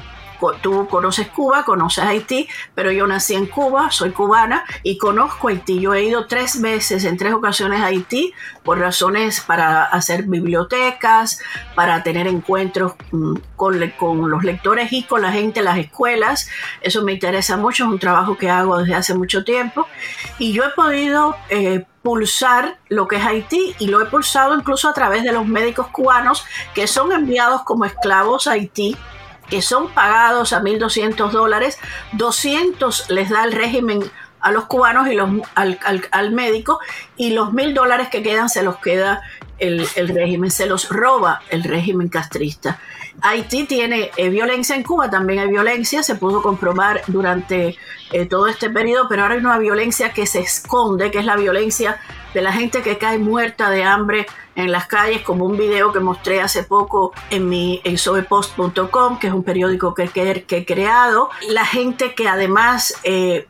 tú 0.52 0.88
conoces 0.88 1.28
Cuba, 1.28 1.64
conoces 1.64 2.04
Haití, 2.04 2.48
pero 2.76 2.92
yo 2.92 3.08
nací 3.08 3.34
en 3.34 3.46
Cuba, 3.46 3.92
soy 3.92 4.12
cubana 4.12 4.66
y 4.84 4.98
conozco 4.98 5.48
Haití. 5.48 5.80
Yo 5.80 5.94
he 5.94 6.04
ido 6.04 6.28
tres 6.28 6.62
veces, 6.62 7.06
en 7.06 7.18
tres 7.18 7.34
ocasiones 7.34 7.82
a 7.82 7.86
Haití, 7.86 8.34
por 8.64 8.80
razones 8.80 9.42
para 9.42 9.84
hacer 9.84 10.24
bibliotecas, 10.24 11.40
para 11.76 12.04
tener 12.04 12.28
encuentros 12.28 12.94
mm, 13.12 13.36
con, 13.56 13.80
con 13.98 14.30
los 14.30 14.44
lectores 14.44 14.92
y 14.92 15.04
con 15.04 15.22
la 15.22 15.32
gente 15.32 15.60
en 15.60 15.66
las 15.66 15.78
escuelas. 15.78 16.50
Eso 16.82 17.04
me 17.04 17.14
interesa 17.14 17.58
mucho, 17.58 17.86
es 17.86 17.90
un 17.90 18.00
trabajo 18.00 18.38
que 18.38 18.50
hago 18.50 18.78
desde 18.78 18.96
hace 18.96 19.14
mucho 19.14 19.44
tiempo. 19.44 19.88
Y 20.40 20.54
yo 20.54 20.64
he 20.64 20.70
podido... 20.70 21.36
Eh, 21.50 21.86
pulsar 22.04 22.78
lo 22.90 23.08
que 23.08 23.16
es 23.16 23.26
Haití 23.26 23.76
y 23.80 23.88
lo 23.88 24.02
he 24.02 24.06
pulsado 24.06 24.54
incluso 24.56 24.90
a 24.90 24.94
través 24.94 25.24
de 25.24 25.32
los 25.32 25.48
médicos 25.48 25.88
cubanos 25.88 26.46
que 26.76 26.86
son 26.86 27.14
enviados 27.14 27.64
como 27.64 27.86
esclavos 27.86 28.46
a 28.46 28.52
Haití 28.52 28.98
que 29.50 29.62
son 29.62 29.90
pagados 29.90 30.54
a 30.54 30.62
1.200 30.62 31.32
dólares, 31.32 31.78
200 32.14 33.10
les 33.10 33.30
da 33.30 33.44
el 33.44 33.52
régimen 33.52 34.04
a 34.44 34.52
los 34.52 34.66
cubanos 34.66 35.08
y 35.08 35.16
los, 35.16 35.30
al, 35.56 36.32
médico 36.32 36.80
y 37.16 37.32
los 37.32 37.50
1.000 37.50 37.74
dólares 37.74 38.10
que 38.10 38.22
quedan 38.22 38.50
se 38.50 38.62
los 38.62 38.78
queda 38.78 39.22
el, 39.58 39.88
régimen, 39.96 40.52
se 40.52 40.66
los 40.66 40.90
roba 40.90 41.42
el 41.50 41.64
régimen 41.64 42.10
castrista. 42.10 42.80
Haití 43.22 43.64
tiene 43.64 44.12
eh, 44.18 44.30
violencia 44.30 44.76
en 44.76 44.84
Cuba, 44.84 45.10
también 45.10 45.40
hay 45.40 45.48
violencia, 45.48 46.04
se 46.04 46.16
pudo 46.16 46.42
comprobar 46.42 47.02
durante 47.08 47.78
eh, 48.12 48.26
todo 48.26 48.48
este 48.48 48.70
periodo, 48.70 49.08
pero 49.08 49.22
ahora 49.22 49.36
hay 49.36 49.40
una 49.40 49.58
violencia 49.58 50.12
que 50.12 50.26
se 50.26 50.42
esconde, 50.42 51.10
que 51.10 51.20
es 51.20 51.26
la 51.26 51.38
violencia 51.38 52.02
de 52.34 52.42
la 52.42 52.52
gente 52.52 52.82
que 52.82 52.98
cae 52.98 53.20
muerta 53.20 53.70
de 53.70 53.86
hambre 53.86 54.26
en 54.56 54.72
las 54.72 54.88
calles, 54.88 55.22
como 55.22 55.46
un 55.46 55.58
video 55.58 55.92
que 55.92 56.00
mostré 56.00 56.42
hace 56.42 56.64
poco 56.64 57.14
en 57.30 57.50
mi 57.50 57.82
en 57.84 57.98
sobepost.com, 57.98 59.20
que 59.20 59.28
es 59.28 59.34
un 59.34 59.44
periódico 59.44 59.94
que, 59.94 60.10
he 60.50 60.66
creado. 60.66 61.30
La 61.50 61.66
gente 61.66 62.14
que 62.14 62.28
además 62.28 62.96
eh, 63.04 63.48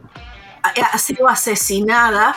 ha 0.61 0.97
sido 0.97 1.27
asesinada 1.27 2.35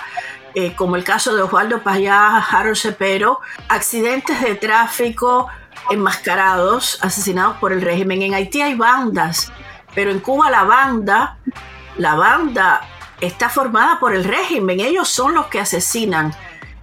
eh, 0.58 0.74
como 0.74 0.96
el 0.96 1.04
caso 1.04 1.36
de 1.36 1.42
Osvaldo 1.42 1.82
Payá, 1.82 2.38
Harold 2.38 2.78
Cepero, 2.78 3.40
accidentes 3.68 4.40
de 4.40 4.54
tráfico 4.54 5.48
enmascarados, 5.90 6.98
asesinados 7.02 7.58
por 7.58 7.74
el 7.74 7.82
régimen. 7.82 8.22
En 8.22 8.32
Haití 8.32 8.62
hay 8.62 8.74
bandas, 8.74 9.52
pero 9.94 10.10
en 10.10 10.18
Cuba 10.18 10.50
la 10.50 10.64
banda, 10.64 11.36
la 11.98 12.14
banda 12.14 12.80
está 13.20 13.50
formada 13.50 14.00
por 14.00 14.14
el 14.14 14.24
régimen, 14.24 14.80
ellos 14.80 15.10
son 15.10 15.34
los 15.34 15.44
que 15.48 15.60
asesinan. 15.60 16.34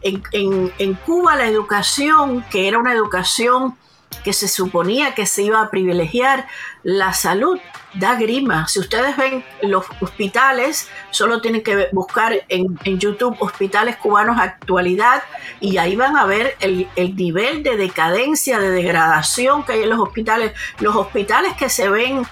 En, 0.04 0.94
Cuba 1.06 1.36
la 1.36 1.48
educación, 1.48 2.44
que 2.52 2.68
era 2.68 2.78
una 2.78 2.94
educación 2.94 3.78
que 4.24 4.34
se 4.34 4.48
suponía 4.48 5.16
que 5.16 5.26
se 5.26 5.42
iba 5.42 5.60
a 5.60 5.70
privilegiar 5.70 6.48
la 6.84 7.14
salud, 7.14 7.60
da 7.96 8.16
grima. 8.16 8.68
Si 8.68 8.80
ustedes 8.80 9.18
ven 9.18 9.44
los 9.64 9.86
hospitales, 10.02 10.88
solo 11.10 11.42
tienen 11.42 11.64
que 11.64 11.90
buscar 11.92 12.34
en, 12.48 12.78
YouTube 13.00 13.36
hospitales 13.40 13.96
cubanos 13.98 14.40
actualidad 14.40 15.24
y 15.60 15.78
ahí 15.78 15.96
van 15.96 16.16
a 16.16 16.26
ver 16.26 16.56
el, 16.60 16.88
el, 16.96 17.16
nivel 17.16 17.64
de 17.64 17.76
decadencia, 17.76 18.60
de 18.60 18.70
degradación 18.70 19.64
que 19.64 19.74
hay 19.74 19.84
en 19.84 19.90
los 19.90 20.00
hospitales. 20.00 20.54
Los 20.80 20.96
hospitales 20.96 21.54
que 21.54 21.70
se 21.70 21.90
ven 21.90 22.24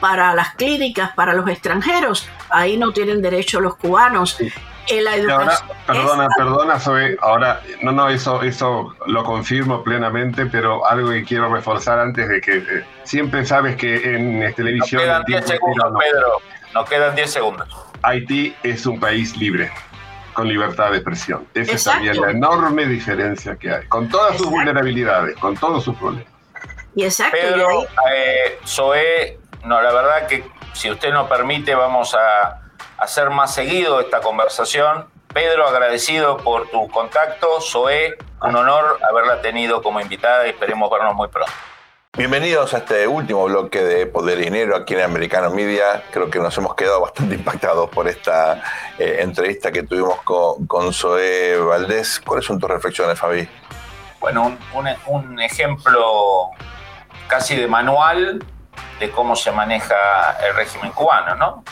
para 0.00 0.34
las 0.34 0.54
clínicas, 0.54 1.12
para 1.12 1.34
los 1.34 1.48
extranjeros, 1.48 2.28
ahí 2.48 2.76
no 2.76 2.92
tienen 2.92 3.22
derecho 3.22 3.60
los 3.60 3.76
cubanos. 3.76 4.38
En 4.88 5.04
la 5.04 5.16
educación 5.16 5.68
perdona, 5.86 6.28
perdona, 6.36 6.80
soy, 6.80 7.16
ahora, 7.20 7.60
no, 7.82 7.92
no, 7.92 8.08
eso, 8.08 8.42
eso 8.42 8.94
lo 9.06 9.24
confirmo 9.24 9.82
plenamente, 9.82 10.46
pero 10.46 10.86
algo 10.86 11.10
que 11.10 11.24
quiero 11.24 11.52
reforzar 11.52 11.98
antes 11.98 12.28
de 12.28 12.40
que 12.40 12.58
eh, 12.58 12.84
siempre 13.04 13.44
sabes 13.44 13.76
que 13.76 14.14
en 14.14 14.54
televisión... 14.54 15.02
Nos 15.02 15.08
quedan 15.08 15.24
10 15.24 15.46
segundos, 15.46 15.92
Pedro, 15.98 16.42
nos 16.74 16.88
quedan 16.88 17.14
10 17.14 17.30
segundos. 17.30 17.68
Haití 18.02 18.54
es 18.62 18.86
un 18.86 18.98
país 18.98 19.36
libre 19.36 19.70
con 20.32 20.48
libertad 20.48 20.90
de 20.90 20.98
expresión. 20.98 21.46
Esa 21.54 21.72
es 21.72 21.84
también 21.84 22.20
la 22.20 22.30
enorme 22.30 22.86
diferencia 22.86 23.56
que 23.56 23.70
hay, 23.70 23.86
con 23.86 24.08
todas 24.08 24.36
sus 24.36 24.48
vulnerabilidades, 24.48 25.36
con 25.36 25.56
todos 25.56 25.84
sus 25.84 25.96
problemas. 25.96 26.32
Y 26.94 27.04
exacto. 27.04 27.36
Pedro, 27.40 27.82
eh, 27.82 28.58
Zoé 28.66 29.38
no, 29.64 29.80
la 29.82 29.92
verdad 29.92 30.26
que 30.26 30.44
si 30.72 30.90
usted 30.90 31.12
nos 31.12 31.28
permite 31.28 31.74
vamos 31.74 32.14
a 32.14 32.59
hacer 33.00 33.30
más 33.30 33.54
seguido 33.54 33.98
esta 34.00 34.20
conversación. 34.20 35.06
Pedro, 35.32 35.66
agradecido 35.66 36.36
por 36.36 36.68
tu 36.68 36.88
contacto. 36.88 37.60
Zoé, 37.60 38.18
un 38.42 38.54
honor 38.54 38.98
haberla 39.08 39.40
tenido 39.40 39.82
como 39.82 40.00
invitada 40.00 40.46
y 40.46 40.50
esperemos 40.50 40.90
vernos 40.90 41.14
muy 41.14 41.28
pronto. 41.28 41.50
Bienvenidos 42.16 42.74
a 42.74 42.78
este 42.78 43.06
último 43.06 43.44
bloque 43.44 43.82
de 43.82 44.04
Poder 44.06 44.40
y 44.40 44.44
Dinero 44.44 44.76
aquí 44.76 44.94
en 44.94 45.02
Americano 45.02 45.50
Media. 45.50 46.02
Creo 46.10 46.28
que 46.28 46.40
nos 46.40 46.56
hemos 46.58 46.74
quedado 46.74 47.00
bastante 47.00 47.36
impactados 47.36 47.88
por 47.88 48.08
esta 48.08 48.62
eh, 48.98 49.18
entrevista 49.20 49.72
que 49.72 49.84
tuvimos 49.84 50.20
con, 50.22 50.66
con 50.66 50.92
Zoé 50.92 51.56
Valdés. 51.56 52.20
¿Cuáles 52.20 52.44
son 52.44 52.58
tus 52.58 52.68
reflexiones, 52.68 53.18
Fabi? 53.18 53.48
Bueno, 54.18 54.58
un, 54.74 54.88
un 55.06 55.40
ejemplo 55.40 56.50
casi 57.28 57.56
de 57.56 57.68
manual 57.68 58.44
de 58.98 59.10
cómo 59.10 59.36
se 59.36 59.52
maneja 59.52 60.36
el 60.44 60.54
régimen 60.54 60.90
cubano, 60.90 61.36
¿no? 61.36 61.64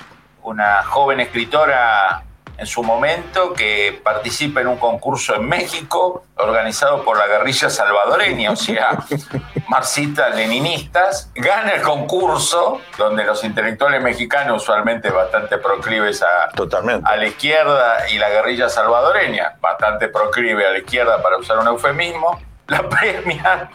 Una 0.48 0.82
joven 0.82 1.20
escritora 1.20 2.22
en 2.56 2.66
su 2.66 2.82
momento 2.82 3.52
que 3.52 4.00
participe 4.02 4.62
en 4.62 4.68
un 4.68 4.78
concurso 4.78 5.34
en 5.34 5.46
México 5.46 6.24
organizado 6.36 7.04
por 7.04 7.18
la 7.18 7.26
guerrilla 7.26 7.68
salvadoreña, 7.68 8.52
o 8.52 8.56
sea, 8.56 8.98
marxistas 9.68 10.34
leninistas, 10.34 11.30
gana 11.34 11.72
el 11.72 11.82
concurso 11.82 12.80
donde 12.96 13.24
los 13.24 13.44
intelectuales 13.44 14.02
mexicanos 14.02 14.62
usualmente 14.62 15.10
bastante 15.10 15.58
proclives 15.58 16.22
a, 16.22 16.48
Totalmente. 16.54 17.06
a 17.06 17.16
la 17.16 17.26
izquierda 17.26 18.08
y 18.08 18.16
la 18.16 18.30
guerrilla 18.30 18.70
salvadoreña, 18.70 19.56
bastante 19.60 20.08
proclive 20.08 20.66
a 20.66 20.70
la 20.70 20.78
izquierda 20.78 21.22
para 21.22 21.36
usar 21.36 21.58
un 21.58 21.66
eufemismo, 21.66 22.40
la 22.68 22.88
premian 22.88 23.68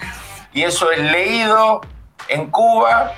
y 0.53 0.63
eso 0.63 0.89
es 0.89 0.99
leído 0.99 1.81
en 2.29 2.49
Cuba 2.49 3.13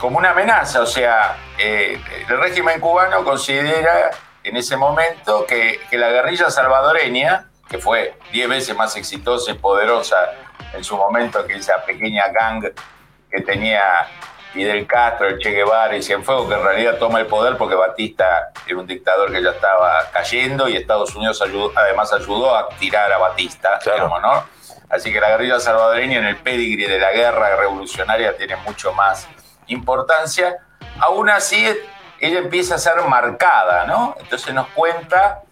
como 0.00 0.18
una 0.18 0.30
amenaza, 0.30 0.80
o 0.82 0.86
sea, 0.86 1.36
eh, 1.58 2.00
el 2.28 2.38
régimen 2.38 2.80
cubano 2.80 3.24
considera 3.24 4.10
en 4.44 4.56
ese 4.56 4.76
momento 4.76 5.44
que, 5.46 5.80
que 5.90 5.98
la 5.98 6.08
guerrilla 6.08 6.50
salvadoreña, 6.50 7.46
que 7.68 7.78
fue 7.78 8.16
diez 8.32 8.48
veces 8.48 8.76
más 8.76 8.96
exitosa 8.96 9.50
y 9.50 9.54
poderosa 9.54 10.16
en 10.72 10.84
su 10.84 10.96
momento 10.96 11.44
que 11.46 11.54
esa 11.54 11.82
pequeña 11.84 12.28
gang 12.28 12.64
que 13.30 13.40
tenía 13.42 14.06
Fidel 14.52 14.86
Castro, 14.86 15.28
el 15.28 15.38
Che 15.38 15.50
Guevara 15.50 15.94
y 15.96 16.02
Cienfuegos, 16.02 16.48
que 16.48 16.54
en 16.54 16.62
realidad 16.64 16.96
toma 16.98 17.18
el 17.20 17.26
poder 17.26 17.56
porque 17.58 17.74
Batista 17.74 18.50
era 18.66 18.78
un 18.78 18.86
dictador 18.86 19.30
que 19.30 19.42
ya 19.42 19.50
estaba 19.50 20.08
cayendo 20.12 20.68
y 20.68 20.76
Estados 20.76 21.14
Unidos 21.14 21.42
ayudó- 21.42 21.72
además 21.76 22.12
ayudó 22.12 22.56
a 22.56 22.68
tirar 22.70 23.12
a 23.12 23.18
Batista, 23.18 23.78
Claro. 23.82 24.04
digamos, 24.08 24.22
¿no? 24.22 24.44
Así 24.88 25.12
que 25.12 25.20
la 25.20 25.28
guerrilla 25.28 25.60
salvadoreña 25.60 26.18
en 26.18 26.24
el 26.24 26.36
pedigree 26.36 26.88
de 26.88 26.98
la 26.98 27.10
guerra 27.12 27.56
revolucionaria 27.56 28.34
tiene 28.38 28.56
mucho 28.56 28.92
más 28.94 29.28
importancia. 29.68 30.58
Aún 31.00 31.30
así, 31.30 31.66
ella 32.20 32.38
empieza 32.38 32.74
a 32.74 32.78
ser 32.78 33.00
marcada, 33.08 33.86
¿no? 33.86 34.16
Entonces 34.20 34.52
nos 34.54 34.68
cuenta 34.68 35.42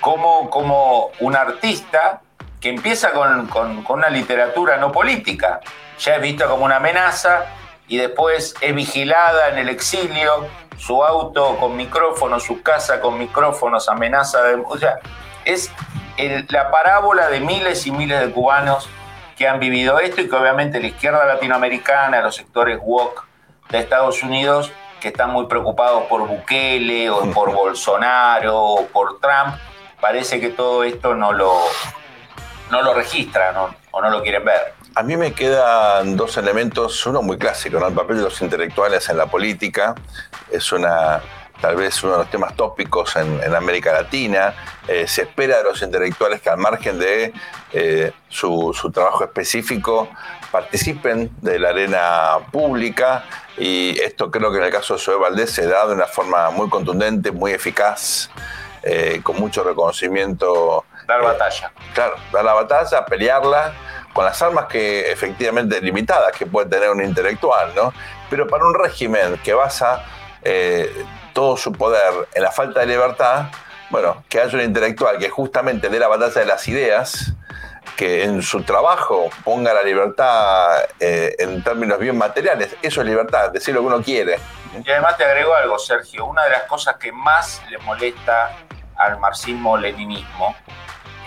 cómo, 0.00 0.50
cómo 0.50 1.10
un 1.20 1.36
artista 1.36 2.20
que 2.60 2.70
empieza 2.70 3.12
con, 3.12 3.48
una 3.88 4.10
literatura 4.10 4.76
no 4.78 4.90
política, 4.90 5.60
ya 5.98 6.16
es 6.16 6.22
vista 6.22 6.46
como 6.46 6.64
una 6.64 6.76
amenaza 6.76 7.46
y 7.86 7.96
después 7.96 8.54
es 8.60 8.74
vigilada 8.74 9.48
en 9.48 9.58
el 9.58 9.68
exilio, 9.68 10.46
su 10.76 11.02
auto 11.04 11.56
con 11.56 11.76
micrófonos, 11.76 12.44
su 12.44 12.62
casa 12.62 13.00
con 13.00 13.18
micrófonos, 13.18 13.88
amenaza 13.88 14.42
de... 14.42 14.62
O 14.66 14.76
sea, 14.76 14.98
es 15.44 15.72
la 16.48 16.70
parábola 16.70 17.28
de 17.28 17.40
miles 17.40 17.86
y 17.86 17.90
miles 17.90 18.20
de 18.20 18.30
cubanos 18.30 18.88
que 19.36 19.48
han 19.48 19.60
vivido 19.60 19.98
esto 20.00 20.20
y 20.20 20.28
que 20.28 20.36
obviamente 20.36 20.80
la 20.80 20.88
izquierda 20.88 21.24
latinoamericana, 21.24 22.20
los 22.20 22.34
sectores 22.36 22.78
woke 22.82 23.27
de 23.70 23.78
Estados 23.78 24.22
Unidos, 24.22 24.72
que 25.00 25.08
están 25.08 25.30
muy 25.30 25.46
preocupados 25.46 26.04
por 26.04 26.26
Bukele 26.26 27.10
o 27.10 27.30
por 27.34 27.52
Bolsonaro 27.52 28.56
o 28.56 28.86
por 28.86 29.20
Trump, 29.20 29.56
parece 30.00 30.40
que 30.40 30.50
todo 30.50 30.84
esto 30.84 31.14
no 31.14 31.32
lo, 31.32 31.52
no 32.70 32.82
lo 32.82 32.94
registran 32.94 33.56
o, 33.56 33.74
o 33.90 34.02
no 34.02 34.10
lo 34.10 34.22
quieren 34.22 34.44
ver. 34.44 34.74
A 34.94 35.02
mí 35.02 35.16
me 35.16 35.32
quedan 35.32 36.16
dos 36.16 36.36
elementos, 36.38 37.06
uno 37.06 37.22
muy 37.22 37.38
clásico, 37.38 37.78
¿no? 37.78 37.86
el 37.86 37.94
papel 37.94 38.16
de 38.16 38.22
los 38.24 38.40
intelectuales 38.42 39.08
en 39.08 39.16
la 39.16 39.26
política, 39.26 39.94
es 40.50 40.72
una 40.72 41.20
tal 41.60 41.76
vez 41.76 42.02
uno 42.02 42.14
de 42.14 42.18
los 42.18 42.30
temas 42.30 42.54
tópicos 42.54 43.16
en, 43.16 43.42
en 43.42 43.54
América 43.54 43.92
Latina. 43.92 44.54
Eh, 44.86 45.06
se 45.06 45.22
espera 45.22 45.58
de 45.58 45.64
los 45.64 45.82
intelectuales 45.82 46.40
que 46.40 46.50
al 46.50 46.58
margen 46.58 46.98
de 46.98 47.32
eh, 47.72 48.12
su, 48.28 48.74
su 48.78 48.90
trabajo 48.90 49.24
específico 49.24 50.08
participen 50.50 51.30
de 51.42 51.58
la 51.58 51.70
arena 51.70 52.38
pública 52.50 53.24
y 53.56 53.98
esto 54.00 54.30
creo 54.30 54.50
que 54.50 54.58
en 54.58 54.64
el 54.64 54.70
caso 54.70 54.94
de 54.94 55.00
Zoe 55.00 55.16
Valdés 55.16 55.50
se 55.50 55.66
da 55.66 55.86
de 55.86 55.94
una 55.94 56.06
forma 56.06 56.50
muy 56.50 56.68
contundente, 56.68 57.32
muy 57.32 57.52
eficaz, 57.52 58.30
eh, 58.82 59.20
con 59.22 59.36
mucho 59.36 59.64
reconocimiento 59.64 60.84
Dar 61.06 61.22
batalla. 61.22 61.72
Claro, 61.94 62.16
dar 62.30 62.44
la 62.44 62.52
batalla, 62.52 63.06
pelearla 63.06 63.72
con 64.12 64.26
las 64.26 64.40
armas 64.42 64.66
que 64.66 65.10
efectivamente 65.10 65.80
limitadas 65.80 66.32
que 66.36 66.44
puede 66.44 66.68
tener 66.68 66.90
un 66.90 67.02
intelectual, 67.02 67.74
¿no? 67.74 67.92
Pero 68.28 68.46
para 68.46 68.66
un 68.66 68.74
régimen 68.74 69.38
que 69.42 69.54
basa 69.54 70.04
eh, 70.42 71.04
todo 71.32 71.56
su 71.56 71.72
poder 71.72 72.28
en 72.34 72.42
la 72.42 72.50
falta 72.50 72.80
de 72.80 72.86
libertad, 72.86 73.46
bueno, 73.90 74.22
que 74.28 74.40
haya 74.40 74.54
un 74.58 74.64
intelectual 74.64 75.18
que 75.18 75.30
justamente 75.30 75.88
dé 75.88 75.98
la 75.98 76.08
batalla 76.08 76.40
de 76.40 76.46
las 76.46 76.68
ideas, 76.68 77.32
que 77.96 78.24
en 78.24 78.42
su 78.42 78.62
trabajo 78.62 79.30
ponga 79.44 79.72
la 79.72 79.82
libertad 79.82 80.84
eh, 81.00 81.34
en 81.38 81.62
términos 81.64 81.98
bien 81.98 82.16
materiales, 82.16 82.76
eso 82.82 83.00
es 83.00 83.06
libertad, 83.06 83.50
decir 83.50 83.74
lo 83.74 83.80
que 83.80 83.86
uno 83.86 84.02
quiere. 84.02 84.38
Y 84.84 84.90
además 84.90 85.16
te 85.16 85.24
agrego 85.24 85.54
algo, 85.54 85.78
Sergio. 85.78 86.26
Una 86.26 86.44
de 86.44 86.50
las 86.50 86.62
cosas 86.64 86.96
que 86.96 87.10
más 87.10 87.62
le 87.70 87.78
molesta 87.78 88.52
al 88.96 89.18
marxismo-leninismo, 89.18 90.54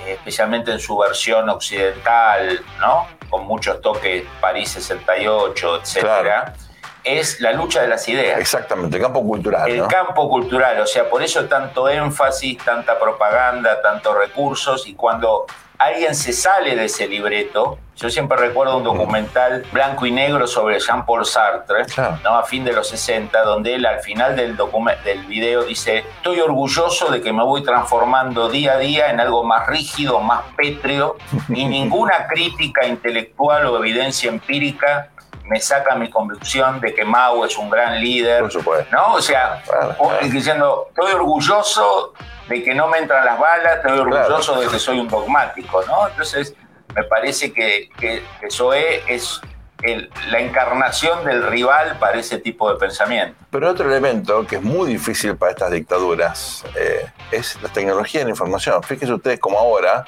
eh, 0.05 0.13
especialmente 0.13 0.71
en 0.71 0.79
su 0.79 0.97
versión 0.97 1.49
occidental, 1.49 2.63
¿no? 2.79 3.07
Con 3.29 3.45
muchos 3.45 3.81
toques 3.81 4.23
París 4.39 4.69
68, 4.71 5.81
etcétera, 5.81 6.21
Claro. 6.21 6.70
Es 7.03 7.39
la 7.41 7.51
lucha 7.53 7.81
de 7.81 7.87
las 7.87 8.07
ideas. 8.07 8.39
Exactamente, 8.39 8.97
el 8.97 9.03
campo 9.03 9.21
cultural, 9.23 9.69
El 9.69 9.79
¿no? 9.79 9.87
campo 9.87 10.29
cultural, 10.29 10.79
o 10.81 10.87
sea, 10.87 11.09
por 11.09 11.23
eso 11.23 11.45
tanto 11.45 11.89
énfasis, 11.89 12.57
tanta 12.59 12.99
propaganda, 12.99 13.81
tantos 13.81 14.15
recursos, 14.17 14.87
y 14.87 14.93
cuando 14.93 15.45
alguien 15.77 16.13
se 16.13 16.31
sale 16.31 16.75
de 16.75 16.85
ese 16.85 17.07
libreto, 17.07 17.79
yo 17.95 18.09
siempre 18.09 18.37
recuerdo 18.37 18.77
un 18.77 18.83
documental 18.83 19.63
blanco 19.71 20.05
y 20.05 20.11
negro 20.11 20.45
sobre 20.47 20.79
Jean-Paul 20.79 21.25
Sartre, 21.25 21.85
Claro. 21.85 22.19
¿no? 22.23 22.37
a 22.37 22.43
fin 22.43 22.63
de 22.63 22.71
los 22.73 22.87
60, 22.87 23.41
donde 23.43 23.75
él 23.75 23.85
al 23.85 23.99
final 23.99 24.35
del, 24.35 24.57
del 25.03 25.25
video 25.25 25.63
dice, 25.63 25.99
estoy 26.17 26.39
orgulloso 26.39 27.11
de 27.11 27.21
que 27.21 27.31
me 27.33 27.43
voy 27.43 27.63
transformando 27.63 28.49
día 28.49 28.73
a 28.73 28.77
día 28.77 29.09
en 29.11 29.19
algo 29.19 29.43
más 29.43 29.67
rígido, 29.67 30.19
más 30.19 30.41
pétreo, 30.55 31.17
y 31.49 31.65
ninguna 31.65 32.27
crítica 32.27 32.85
intelectual 32.87 33.65
o 33.67 33.77
evidencia 33.77 34.29
empírica 34.29 35.09
me 35.45 35.59
saca 35.59 35.95
mi 35.95 36.09
convicción 36.09 36.79
de 36.79 36.93
que 36.93 37.03
Mao 37.03 37.45
es 37.45 37.57
un 37.57 37.69
gran 37.69 37.99
líder, 37.99 38.41
Por 38.41 38.51
supuesto. 38.51 38.95
¿no? 38.95 39.13
O 39.15 39.21
sea, 39.21 39.61
Claro, 39.65 39.95
o- 39.99 40.07
claro. 40.09 40.27
diciendo, 40.27 40.85
estoy 40.89 41.11
orgulloso 41.13 42.13
de 42.47 42.63
que 42.63 42.73
no 42.75 42.87
me 42.87 42.97
entran 42.99 43.25
las 43.25 43.39
balas, 43.39 43.77
estoy 43.77 43.99
orgulloso 43.99 44.59
de 44.59 44.67
que 44.67 44.79
soy 44.79 44.99
un 44.99 45.07
dogmático, 45.07 45.83
¿no? 45.87 46.07
Entonces, 46.07 46.53
me 46.95 47.03
parece 47.05 47.53
que, 47.53 47.89
que, 47.99 48.23
que 48.39 48.49
Zoé 48.51 49.03
es 49.07 49.39
el- 49.83 50.11
la 50.29 50.39
encarnación 50.39 51.25
del 51.25 51.47
rival 51.47 51.97
para 51.99 52.19
ese 52.19 52.37
tipo 52.37 52.71
de 52.71 52.77
pensamiento. 52.77 53.35
Pero 53.49 53.69
otro 53.69 53.89
elemento 53.89 54.45
que 54.45 54.57
es 54.57 54.61
muy 54.61 54.87
difícil 54.89 55.35
para 55.37 55.51
estas 55.53 55.71
dictaduras 55.71 56.63
eh, 56.75 57.05
es 57.31 57.59
la 57.63 57.69
tecnología 57.69 58.19
de 58.19 58.25
la 58.25 58.31
información. 58.31 58.83
Fíjense 58.83 59.13
ustedes 59.13 59.39
como 59.39 59.57
ahora, 59.57 60.05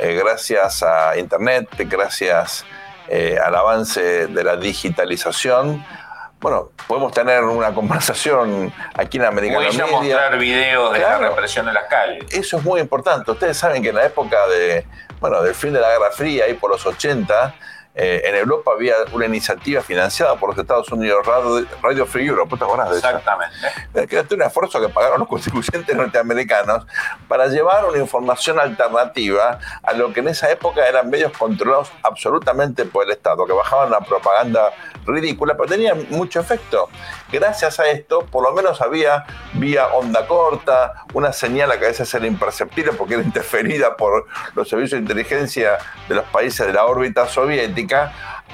eh, 0.00 0.14
gracias 0.24 0.82
a 0.82 1.16
Internet, 1.18 1.68
gracias 1.76 2.64
eh, 3.08 3.38
al 3.42 3.54
avance 3.54 4.26
de 4.26 4.44
la 4.44 4.56
digitalización, 4.56 5.84
bueno, 6.40 6.70
podemos 6.88 7.12
tener 7.12 7.44
una 7.44 7.72
conversación 7.72 8.72
aquí 8.94 9.18
en 9.18 9.24
Americano 9.24 9.60
Voy 9.60 9.68
a 9.68 9.70
Media. 9.70 9.86
mostrar 9.86 10.38
videos 10.38 10.92
de 10.92 10.98
la 10.98 11.18
represión 11.18 11.68
en 11.68 11.74
las 11.74 11.84
calles. 11.84 12.24
Eso 12.32 12.56
es 12.58 12.64
muy 12.64 12.80
importante. 12.80 13.30
Ustedes 13.30 13.56
saben 13.56 13.80
que 13.80 13.90
en 13.90 13.94
la 13.94 14.06
época 14.06 14.36
de, 14.48 14.84
bueno, 15.20 15.40
del 15.40 15.54
fin 15.54 15.72
de 15.72 15.80
la 15.80 15.88
Guerra 15.90 16.10
Fría, 16.10 16.46
ahí 16.46 16.54
por 16.54 16.70
los 16.70 16.84
80, 16.84 17.54
eh, 17.94 18.22
en 18.24 18.34
Europa 18.36 18.72
había 18.74 18.94
una 19.12 19.26
iniciativa 19.26 19.82
financiada 19.82 20.36
por 20.36 20.50
los 20.50 20.58
Estados 20.58 20.90
Unidos, 20.90 21.26
Radio, 21.26 21.66
Radio 21.82 22.06
Free 22.06 22.26
Europe, 22.26 22.50
¿vos 22.50 22.58
te 22.58 22.64
acordás 22.64 22.90
de 22.90 22.98
eso? 22.98 23.06
Exactamente. 23.06 24.08
que 24.08 24.16
era 24.16 24.26
un 24.30 24.42
esfuerzo 24.42 24.80
que 24.80 24.88
pagaron 24.88 25.20
los 25.20 25.28
contribuyentes 25.28 25.94
norteamericanos 25.94 26.86
para 27.28 27.48
llevar 27.48 27.84
una 27.84 27.98
información 27.98 28.58
alternativa 28.58 29.58
a 29.82 29.92
lo 29.92 30.12
que 30.12 30.20
en 30.20 30.28
esa 30.28 30.50
época 30.50 30.86
eran 30.86 31.10
medios 31.10 31.36
controlados 31.36 31.92
absolutamente 32.02 32.84
por 32.84 33.04
el 33.04 33.10
Estado, 33.12 33.46
que 33.46 33.52
bajaban 33.52 33.88
una 33.88 34.00
propaganda 34.00 34.72
ridícula, 35.06 35.54
pero 35.56 35.68
tenía 35.68 35.94
mucho 36.10 36.40
efecto. 36.40 36.88
Gracias 37.30 37.80
a 37.80 37.88
esto, 37.88 38.26
por 38.26 38.42
lo 38.42 38.52
menos 38.52 38.80
había 38.80 39.24
vía 39.54 39.88
onda 39.88 40.26
corta, 40.26 41.04
una 41.14 41.32
señal 41.32 41.70
que 41.78 41.86
a 41.86 41.88
veces 41.88 42.12
era 42.14 42.26
imperceptible 42.26 42.92
porque 42.92 43.14
era 43.14 43.22
interferida 43.32 43.96
por 43.96 44.26
los 44.54 44.68
servicios 44.68 44.98
de 44.98 45.02
inteligencia 45.02 45.78
de 46.08 46.14
los 46.14 46.24
países 46.26 46.66
de 46.66 46.72
la 46.72 46.84
órbita 46.84 47.26
soviética, 47.26 47.81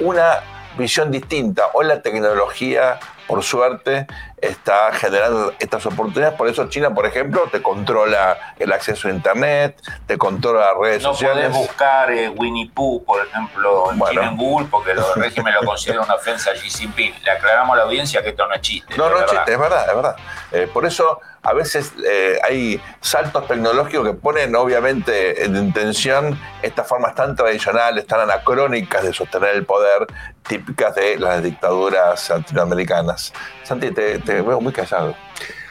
una 0.00 0.40
visión 0.76 1.10
distinta. 1.10 1.64
Hoy 1.74 1.86
la 1.86 2.02
tecnología, 2.02 2.98
por 3.26 3.42
suerte, 3.42 4.06
está 4.42 4.92
generando 4.92 5.52
estas 5.58 5.84
oportunidades. 5.86 6.36
Por 6.36 6.48
eso 6.48 6.68
China, 6.68 6.94
por 6.94 7.06
ejemplo, 7.06 7.48
te 7.50 7.62
controla 7.62 8.54
el 8.58 8.72
acceso 8.72 9.08
a 9.08 9.10
Internet, 9.10 9.80
te 10.06 10.16
controla 10.18 10.72
las 10.72 10.76
redes 10.80 11.02
No 11.02 11.12
sociales. 11.12 11.48
podés 11.50 11.66
buscar 11.68 12.10
eh, 12.10 12.28
Winnie 12.28 12.70
Pooh, 12.74 13.04
por 13.04 13.24
ejemplo, 13.26 13.90
en 13.92 13.98
Bueno. 13.98 14.20
China 14.20 14.30
en 14.32 14.36
Google, 14.36 14.68
porque 14.70 14.92
el 14.92 15.00
régimen 15.16 15.54
lo 15.54 15.66
considera 15.66 16.00
una 16.02 16.14
ofensa 16.14 16.50
a 16.50 16.54
Xi 16.54 16.70
Jinping. 16.70 17.14
Le 17.24 17.30
aclaramos 17.30 17.74
a 17.74 17.78
la 17.78 17.82
audiencia 17.84 18.22
que 18.22 18.30
esto 18.30 18.46
no 18.46 18.54
es 18.54 18.60
chiste. 18.60 18.94
No, 18.96 19.06
es 19.06 19.10
no, 19.12 19.18
verdad. 19.18 19.34
chiste, 19.34 19.52
es 19.52 19.58
verdad, 19.58 19.88
es 19.88 19.94
verdad. 19.96 20.16
Eh, 20.52 20.70
por 20.72 20.86
eso 20.86 21.20
a 21.42 21.52
veces 21.52 21.92
eh, 22.04 22.38
hay 22.42 22.80
saltos 23.00 23.46
tecnológicos 23.46 24.06
que 24.06 24.12
ponen 24.14 24.54
obviamente 24.56 25.44
en 25.44 25.72
tensión 25.72 26.38
estas 26.62 26.86
formas 26.86 27.14
tan 27.14 27.36
tradicionales, 27.36 28.06
tan 28.06 28.20
anacrónicas 28.20 29.02
de 29.02 29.12
sostener 29.12 29.54
el 29.54 29.64
poder, 29.64 30.06
típicas 30.46 30.94
de 30.94 31.18
las 31.18 31.42
dictaduras 31.42 32.28
latinoamericanas. 32.30 33.32
Santi, 33.62 33.90
te, 33.90 34.18
te 34.28 34.42
veo 34.42 34.60
muy 34.60 34.72
callado. 34.74 35.14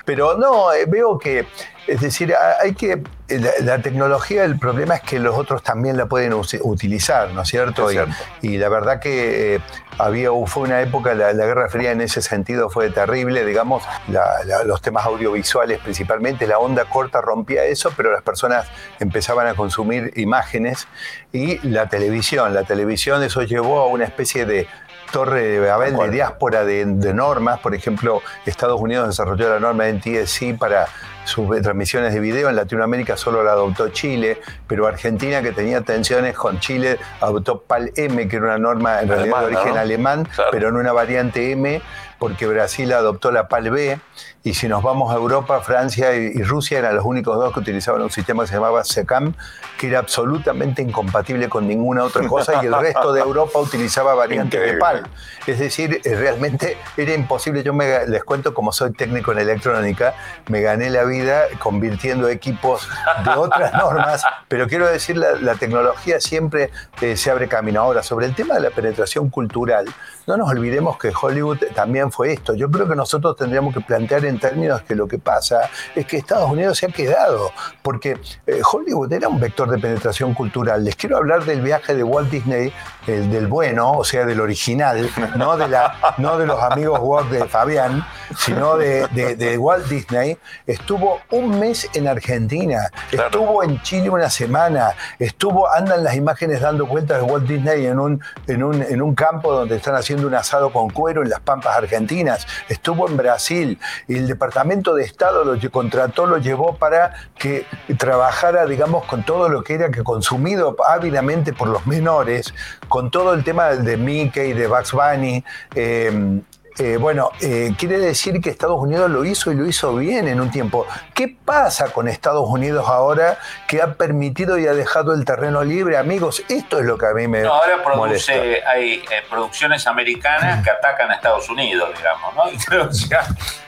Pero 0.03 0.35
no, 0.37 0.71
eh, 0.73 0.85
veo 0.87 1.19
que, 1.19 1.45
es 1.85 1.99
decir, 2.01 2.33
hay 2.61 2.73
que, 2.73 3.03
eh, 3.27 3.39
la, 3.39 3.51
la 3.59 3.81
tecnología, 3.81 4.45
el 4.45 4.57
problema 4.57 4.95
es 4.95 5.01
que 5.01 5.19
los 5.19 5.35
otros 5.37 5.61
también 5.61 5.97
la 5.97 6.05
pueden 6.07 6.33
utilizar, 6.33 7.31
¿no 7.33 7.41
es 7.41 7.49
cierto? 7.49 7.89
Es 7.89 7.91
Y- 7.91 7.97
cierto. 7.97 8.13
Y, 8.41 8.57
la 8.57 8.69
verdad 8.69 8.99
que 9.01 9.55
eh, 9.55 9.59
había, 9.99 10.29
fue 10.45 10.63
una 10.63 10.81
época, 10.81 11.13
la, 11.13 11.33
la 11.33 11.45
Guerra 11.45 11.67
Fría 11.69 11.91
en 11.91 11.99
ese 11.99 12.21
sentido 12.21 12.69
fue 12.69 12.89
terrible, 12.89 13.43
digamos, 13.45 13.83
la- 14.07 14.63
los 14.63 14.81
temas 14.81 15.05
audiovisuales 15.05 15.79
principalmente, 15.79 16.47
la 16.47 16.57
onda 16.57 16.85
corta 16.85 17.19
rompía 17.19 17.65
eso, 17.65 17.91
pero 17.97 18.09
las 18.11 18.23
personas 18.23 18.65
empezaban 19.01 19.45
a 19.47 19.55
consumir 19.55 20.13
imágenes 20.15 20.87
y 21.33 21.59
la 21.67 21.89
televisión, 21.89 22.53
la 22.53 22.63
televisión 22.63 23.21
eso 23.23 23.43
llevó 23.43 23.81
a 23.81 23.87
una 23.87 24.05
especie 24.05 24.45
de 24.45 24.67
torre 25.11 25.41
de 25.43 25.59
Babel 25.59 25.95
de 25.97 26.09
diáspora 26.09 26.63
de, 26.65 26.85
de 26.85 27.13
normas, 27.13 27.59
por 27.59 27.73
ejemplo, 27.75 28.21
Estados 28.45 28.79
Unidos 28.79 29.07
desarrolló 29.07 29.49
la 29.49 29.59
norma 29.59 29.87
NTSC 29.87 30.57
para 30.57 30.87
sus 31.23 31.61
transmisiones 31.61 32.13
de 32.13 32.19
video, 32.21 32.47
en 32.49 32.55
Latinoamérica 32.55 33.17
solo 33.17 33.43
la 33.43 33.51
adoptó 33.51 33.89
Chile, 33.89 34.39
pero 34.65 34.87
Argentina, 34.87 35.41
que 35.41 35.51
tenía 35.51 35.81
tensiones 35.81 36.35
con 36.35 36.59
Chile, 36.61 36.99
adoptó 37.19 37.61
PAL-M, 37.63 38.27
que 38.29 38.35
era 38.37 38.45
una 38.45 38.57
norma 38.57 39.01
en 39.01 39.09
realidad 39.09 39.39
de 39.41 39.45
origen 39.47 39.73
¿no? 39.73 39.79
alemán, 39.79 40.25
Claro. 40.33 40.51
pero 40.51 40.69
en 40.69 40.75
una 40.77 40.93
variante 40.93 41.51
M, 41.51 41.81
porque 42.17 42.47
Brasil 42.47 42.93
adoptó 42.93 43.31
la 43.31 43.49
PAL-B, 43.49 43.99
y 44.47 44.53
si 44.53 44.69
nos 44.69 44.81
vamos 44.81 45.11
a 45.11 45.15
Europa, 45.15 45.59
Francia 45.59 46.15
y, 46.15 46.41
Rusia 46.41 46.79
eran 46.79 46.95
los 46.95 47.03
únicos 47.03 47.35
dos 47.35 47.53
que 47.53 47.59
utilizaban 47.59 48.01
un 48.01 48.09
sistema 48.09 48.43
que 48.43 48.47
se 48.47 48.53
llamaba 48.53 48.81
SECAM, 48.85 49.33
que 49.77 49.87
era 49.87 49.99
absolutamente 49.99 50.81
incompatible 50.81 51.49
con 51.49 51.67
ninguna 51.67 52.05
otra 52.05 52.25
cosa, 52.29 52.63
y 52.63 52.67
el 52.67 52.73
resto 52.79 53.11
de 53.11 53.19
Europa 53.19 53.59
utilizaba 53.59 54.15
variantes 54.15 54.61
de. 54.61 54.77
PAL. 54.77 55.05
Es 55.45 55.59
decir, 55.59 55.99
eh, 56.01 56.15
realmente 56.15 56.77
era 56.95 57.13
imposible. 57.13 57.61
Yo 57.61 57.73
me, 57.73 58.07
les 58.07 58.23
cuento, 58.23 58.53
como 58.53 58.71
soy 58.71 58.93
técnico 58.93 59.33
en 59.33 59.39
electrónica, 59.39 60.13
me 60.47 60.61
gané 60.61 60.89
la 60.89 61.03
vida 61.03 61.43
convirtiendo 61.59 62.29
equipos 62.29 62.87
de 63.25 63.31
otras 63.31 63.73
normas, 63.77 64.23
pero 64.47 64.67
quiero 64.67 64.87
decir, 64.87 65.17
la, 65.17 65.33
la 65.33 65.55
tecnología 65.55 66.21
siempre 66.21 66.71
eh, 67.01 67.17
se 67.17 67.29
abre 67.31 67.49
camino. 67.49 67.81
Ahora, 67.81 68.01
sobre 68.01 68.27
el 68.27 68.33
tema 68.33 68.55
de 68.55 68.61
la 68.61 68.69
penetración 68.69 69.29
cultural, 69.29 69.87
no 70.27 70.35
nos 70.35 70.49
olvidemos 70.49 70.97
que 70.97 71.11
Hollywood 71.19 71.59
también 71.73 72.11
fue 72.11 72.33
esto. 72.33 72.53
Yo 72.53 72.69
creo 72.69 72.87
que 72.87 72.95
nosotros 72.95 73.37
tendríamos 73.37 73.73
que 73.73 73.79
plantear 73.79 74.25
en 74.25 74.36
términos 74.37 74.81
que 74.81 74.95
lo 74.95 75.07
que 75.07 75.17
pasa 75.17 75.69
es 75.95 76.05
que 76.05 76.17
Estados 76.17 76.49
Unidos 76.49 76.77
se 76.77 76.87
ha 76.87 76.89
quedado, 76.89 77.51
porque 77.81 78.17
eh, 78.45 78.61
Hollywood 78.71 79.11
era 79.11 79.27
un 79.27 79.39
vector 79.39 79.69
de 79.69 79.77
penetración 79.77 80.33
cultural. 80.33 80.83
Les 80.83 80.95
quiero 80.95 81.17
hablar 81.17 81.45
del 81.45 81.61
viaje 81.61 81.95
de 81.95 82.03
Walt 82.03 82.29
Disney, 82.29 82.71
el 83.07 83.31
del 83.31 83.47
bueno, 83.47 83.91
o 83.93 84.03
sea, 84.03 84.25
del 84.25 84.39
original, 84.41 85.09
no 85.37 85.55
de, 85.57 85.67
la, 85.67 85.95
no 86.17 86.37
de 86.37 86.45
los 86.45 86.61
amigos 86.61 86.99
Walt 87.01 87.29
de 87.29 87.45
Fabián, 87.47 88.05
sino 88.37 88.77
de, 88.77 89.07
de- 89.07 89.35
de 89.35 89.57
Walt 89.57 89.85
Disney. 89.87 90.37
Estuvo 90.65 91.19
un 91.31 91.59
mes 91.59 91.89
en 91.93 92.07
Argentina, 92.07 92.89
Claro. 93.09 93.27
estuvo 93.29 93.63
en 93.63 93.81
Chile 93.81 94.09
una 94.09 94.29
semana, 94.29 94.91
estuvo, 95.19 95.71
andan 95.71 96.03
las 96.03 96.15
imágenes 96.15 96.61
dando 96.61 96.85
vueltas 96.85 97.17
de 97.19 97.23
Walt 97.23 97.47
Disney 97.47 97.85
en 97.85 97.99
un, 97.99 98.21
en 98.47 98.63
un, 98.63 98.81
en 98.81 99.01
un 99.01 99.15
campo 99.15 99.53
donde 99.53 99.77
están 99.77 99.95
haciendo 99.95 100.27
un 100.27 100.35
asado 100.35 100.71
con 100.73 100.89
cuero 100.89 101.23
en 101.23 101.29
las 101.29 101.39
Pampas 101.39 101.77
Argentinas, 101.77 102.45
estuvo 102.67 103.07
en 103.07 103.15
Brasil 103.17 103.79
y 104.07 104.17
el 104.17 104.27
Departamento 104.27 104.93
de 104.93 105.03
Estado 105.03 105.43
lo 105.45 105.57
contrató, 105.71 106.25
lo 106.25 106.37
llevó 106.37 106.75
para 106.75 107.13
que 107.37 107.65
trabajara, 107.97 108.65
digamos, 108.65 109.05
con 109.05 109.23
todo 109.23 109.49
lo 109.49 109.63
que 109.63 109.75
era 109.75 109.89
que 109.91 110.03
consumido 110.03 110.75
ávidamente 110.87 111.53
por 111.53 111.67
los 111.67 111.85
menores, 111.87 112.53
con 112.97 113.11
todo 113.11 113.35
el 113.35 113.43
tema 113.43 113.67
de 113.67 113.95
Mickey, 113.95 114.53
de 114.53 114.65
Bugs 114.65 114.91
Bunny. 114.91 115.43
eh, 115.75 116.41
eh, 116.79 116.97
bueno, 116.97 117.31
eh, 117.41 117.73
quiere 117.77 117.97
decir 117.97 118.39
que 118.39 118.51
Estados 118.51 118.79
Unidos 118.79 119.09
lo 119.09 119.23
hizo 119.25 119.51
y 119.51 119.55
lo 119.55 119.67
hizo 119.67 119.95
bien 119.95 120.27
en 120.27 120.39
un 120.39 120.49
tiempo. 120.49 120.85
¿Qué 121.13 121.35
pasa 121.43 121.91
con 121.91 122.07
Estados 122.07 122.47
Unidos 122.47 122.87
ahora 122.87 123.37
que 123.67 123.81
ha 123.83 123.93
permitido 123.93 124.59
y 124.59 124.67
ha 124.67 124.73
dejado 124.73 125.13
el 125.13 125.25
terreno 125.25 125.63
libre? 125.63 125.97
Amigos, 125.97 126.43
esto 126.49 126.79
es 126.79 126.85
lo 126.85 126.97
que 126.97 127.07
a 127.07 127.13
mí 127.13 127.27
me 127.27 127.41
No, 127.41 127.53
ahora 127.53 127.77
molesta. 127.95 128.33
produce, 128.33 128.63
hay 128.65 128.93
eh, 128.93 129.23
producciones 129.29 129.85
americanas 129.87 130.63
que 130.63 130.69
atacan 130.71 131.09
a 131.11 131.15
Estados 131.15 131.49
Unidos, 131.49 131.89
digamos, 131.97 132.35
¿no? 132.35 132.51
Y 132.51 132.57
creo 132.57 132.89
que 132.89 133.17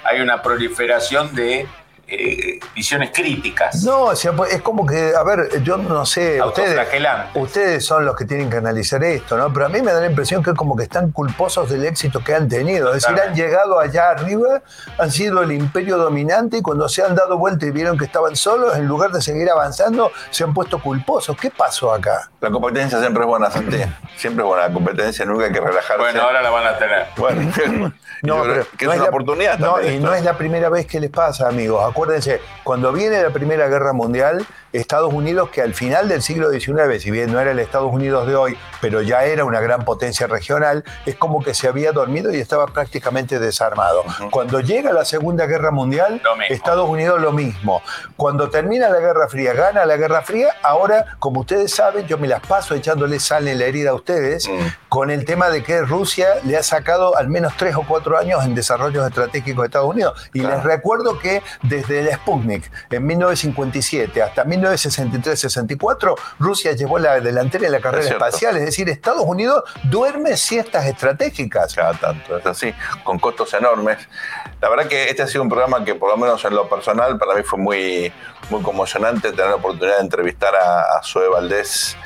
hay 0.03 0.21
una 0.21 0.41
proliferación 0.41 1.33
de 1.33 1.67
eh, 2.11 2.59
visiones 2.75 3.11
críticas. 3.13 3.83
No, 3.83 4.03
o 4.05 4.15
sea, 4.15 4.33
pues, 4.33 4.53
es 4.53 4.61
como 4.61 4.85
que, 4.85 5.13
a 5.15 5.23
ver, 5.23 5.61
yo 5.63 5.77
no 5.77 6.05
sé, 6.05 6.41
ustedes, 6.41 6.79
ustedes 7.35 7.85
son 7.85 8.05
los 8.05 8.15
que 8.15 8.25
tienen 8.25 8.49
que 8.49 8.57
analizar 8.57 9.03
esto, 9.03 9.37
¿no? 9.37 9.51
Pero 9.53 9.65
a 9.67 9.69
mí 9.69 9.81
me 9.81 9.91
da 9.93 9.99
la 9.99 10.07
impresión 10.07 10.41
que 10.43 10.51
es 10.51 10.55
como 10.55 10.75
que 10.75 10.83
están 10.83 11.11
culposos 11.11 11.69
del 11.69 11.85
éxito 11.85 12.23
que 12.23 12.33
han 12.35 12.47
tenido. 12.47 12.93
Es 12.93 13.03
decir, 13.03 13.19
han 13.19 13.35
llegado 13.35 13.79
allá 13.79 14.09
arriba, 14.11 14.61
han 14.97 15.11
sido 15.11 15.41
el 15.43 15.51
imperio 15.51 15.97
dominante 15.97 16.57
y 16.57 16.61
cuando 16.61 16.89
se 16.89 17.03
han 17.03 17.15
dado 17.15 17.37
vuelta 17.37 17.65
y 17.65 17.71
vieron 17.71 17.97
que 17.97 18.05
estaban 18.05 18.35
solos, 18.35 18.75
en 18.77 18.85
lugar 18.87 19.11
de 19.11 19.21
seguir 19.21 19.49
avanzando, 19.49 20.11
se 20.31 20.43
han 20.43 20.53
puesto 20.53 20.79
culposos. 20.81 21.37
¿Qué 21.37 21.51
pasó 21.51 21.93
acá? 21.93 22.29
La 22.41 22.49
competencia 22.49 22.99
siempre 22.99 23.23
es 23.23 23.27
buena, 23.27 23.51
Santi. 23.51 23.77
Siempre 24.17 24.43
es 24.43 24.47
buena 24.47 24.67
la 24.67 24.73
competencia, 24.73 25.25
nunca 25.25 25.45
hay 25.45 25.51
que 25.51 25.59
relajarse. 25.59 25.97
Bueno, 25.97 26.21
ahora 26.21 26.41
la 26.41 26.49
van 26.49 26.67
a 26.67 26.77
tener. 26.77 27.07
Bueno, 27.17 27.51
que 28.77 28.85
es 28.85 28.87
una 28.91 28.95
la- 29.03 29.09
oportunidad 29.09 29.59
no, 29.59 29.73
también 29.73 29.93
y 29.93 29.97
esto. 29.97 30.07
no 30.07 30.13
es 30.15 30.23
la 30.23 30.37
primera 30.37 30.69
vez 30.69 30.85
que 30.85 30.99
les 30.99 31.09
pasa, 31.09 31.47
amigos. 31.47 31.83
Acuérdense, 31.99 32.39
cuando 32.63 32.93
viene 32.93 33.21
la 33.21 33.29
Primera 33.29 33.67
Guerra 33.67 33.91
Mundial, 33.91 34.45
Estados 34.73 35.13
Unidos, 35.13 35.49
que 35.49 35.61
al 35.61 35.73
final 35.73 36.07
del 36.07 36.21
siglo 36.21 36.51
XIX, 36.51 37.01
si 37.01 37.11
bien 37.11 37.31
no 37.31 37.39
era 37.39 37.51
el 37.51 37.59
Estados 37.59 37.91
Unidos 37.91 38.27
de 38.27 38.35
hoy, 38.35 38.57
pero 38.81 39.01
ya 39.01 39.23
era 39.25 39.45
una 39.45 39.59
gran 39.59 39.83
potencia 39.85 40.27
regional, 40.27 40.83
es 41.05 41.15
como 41.15 41.43
que 41.43 41.53
se 41.53 41.67
había 41.67 41.91
dormido 41.91 42.33
y 42.33 42.39
estaba 42.39 42.67
prácticamente 42.67 43.39
desarmado. 43.39 44.03
Cuando 44.31 44.59
llega 44.59 44.93
la 44.93 45.05
Segunda 45.05 45.45
Guerra 45.45 45.71
Mundial. 45.71 46.21
Estados 46.49 46.87
Unidos 46.89 47.19
lo 47.21 47.31
mismo. 47.31 47.81
Cuando 48.15 48.49
termina 48.49 48.89
la 48.89 48.99
Guerra 48.99 49.27
Fría, 49.27 49.53
gana 49.53 49.85
la 49.85 49.97
Guerra 49.97 50.21
Fría, 50.21 50.49
ahora, 50.63 51.05
como 51.19 51.41
ustedes 51.41 51.73
saben, 51.73 52.05
yo 52.07 52.17
me 52.17 52.27
las 52.27 52.41
paso 52.41 52.75
echándole 52.75 53.19
sal 53.19 53.47
en 53.47 53.59
la 53.59 53.65
herida 53.65 53.91
a 53.91 53.93
ustedes, 53.93 54.47
Mm. 54.47 54.67
con 54.89 55.09
el 55.11 55.25
tema 55.25 55.49
de 55.49 55.63
que 55.63 55.81
Rusia 55.81 56.27
le 56.43 56.57
ha 56.57 56.63
sacado 56.63 57.15
al 57.17 57.29
menos 57.29 57.53
tres 57.57 57.75
o 57.75 57.83
cuatro 57.87 58.17
años 58.17 58.43
en 58.45 58.55
desarrollos 58.55 59.05
estratégicos 59.07 59.63
de 59.63 59.65
Estados 59.67 59.89
Unidos. 59.89 60.29
Y 60.33 60.39
Claro. 60.41 60.55
les 60.55 60.63
recuerdo 60.63 61.19
que 61.19 61.41
desde 61.63 61.99
el 61.99 62.11
Sputnik, 62.13 62.69
en 62.89 63.05
1957 63.05 64.21
hasta 64.21 64.43
1963-64, 64.61 66.15
Rusia 66.39 66.73
llevó 66.73 66.99
la 66.99 67.19
delantera 67.19 67.65
en 67.65 67.71
la 67.71 67.79
carrera 67.79 68.05
Es 68.05 68.11
espacial. 68.11 68.57
Es 68.57 68.65
decir, 68.65 68.89
Estados 68.89 69.23
Unidos 69.25 69.63
duerme 69.83 70.37
siestas 70.37 70.85
estratégicas. 70.85 71.73
cada 71.75 71.93
tanto, 71.93 72.37
es 72.37 72.45
así, 72.45 72.73
con 73.03 73.19
costos 73.19 73.53
enormes. 73.53 73.97
La 74.61 74.69
verdad 74.69 74.87
que 74.87 75.09
este 75.09 75.23
ha 75.23 75.27
sido 75.27 75.43
un 75.43 75.49
programa 75.49 75.83
que 75.83 75.95
por 75.95 76.09
lo 76.09 76.17
menos 76.17 76.43
en 76.45 76.55
lo 76.55 76.67
personal 76.69 77.17
para 77.17 77.35
mí 77.35 77.43
fue 77.43 77.59
muy, 77.59 78.11
muy 78.49 78.61
conmocionante 78.61 79.31
tener 79.31 79.47
la 79.47 79.55
oportunidad 79.55 79.97
de 79.97 80.03
entrevistar 80.03 80.55
a, 80.55 80.97
a 80.97 81.03
Zoe 81.03 81.27
Valdés. 81.29 81.97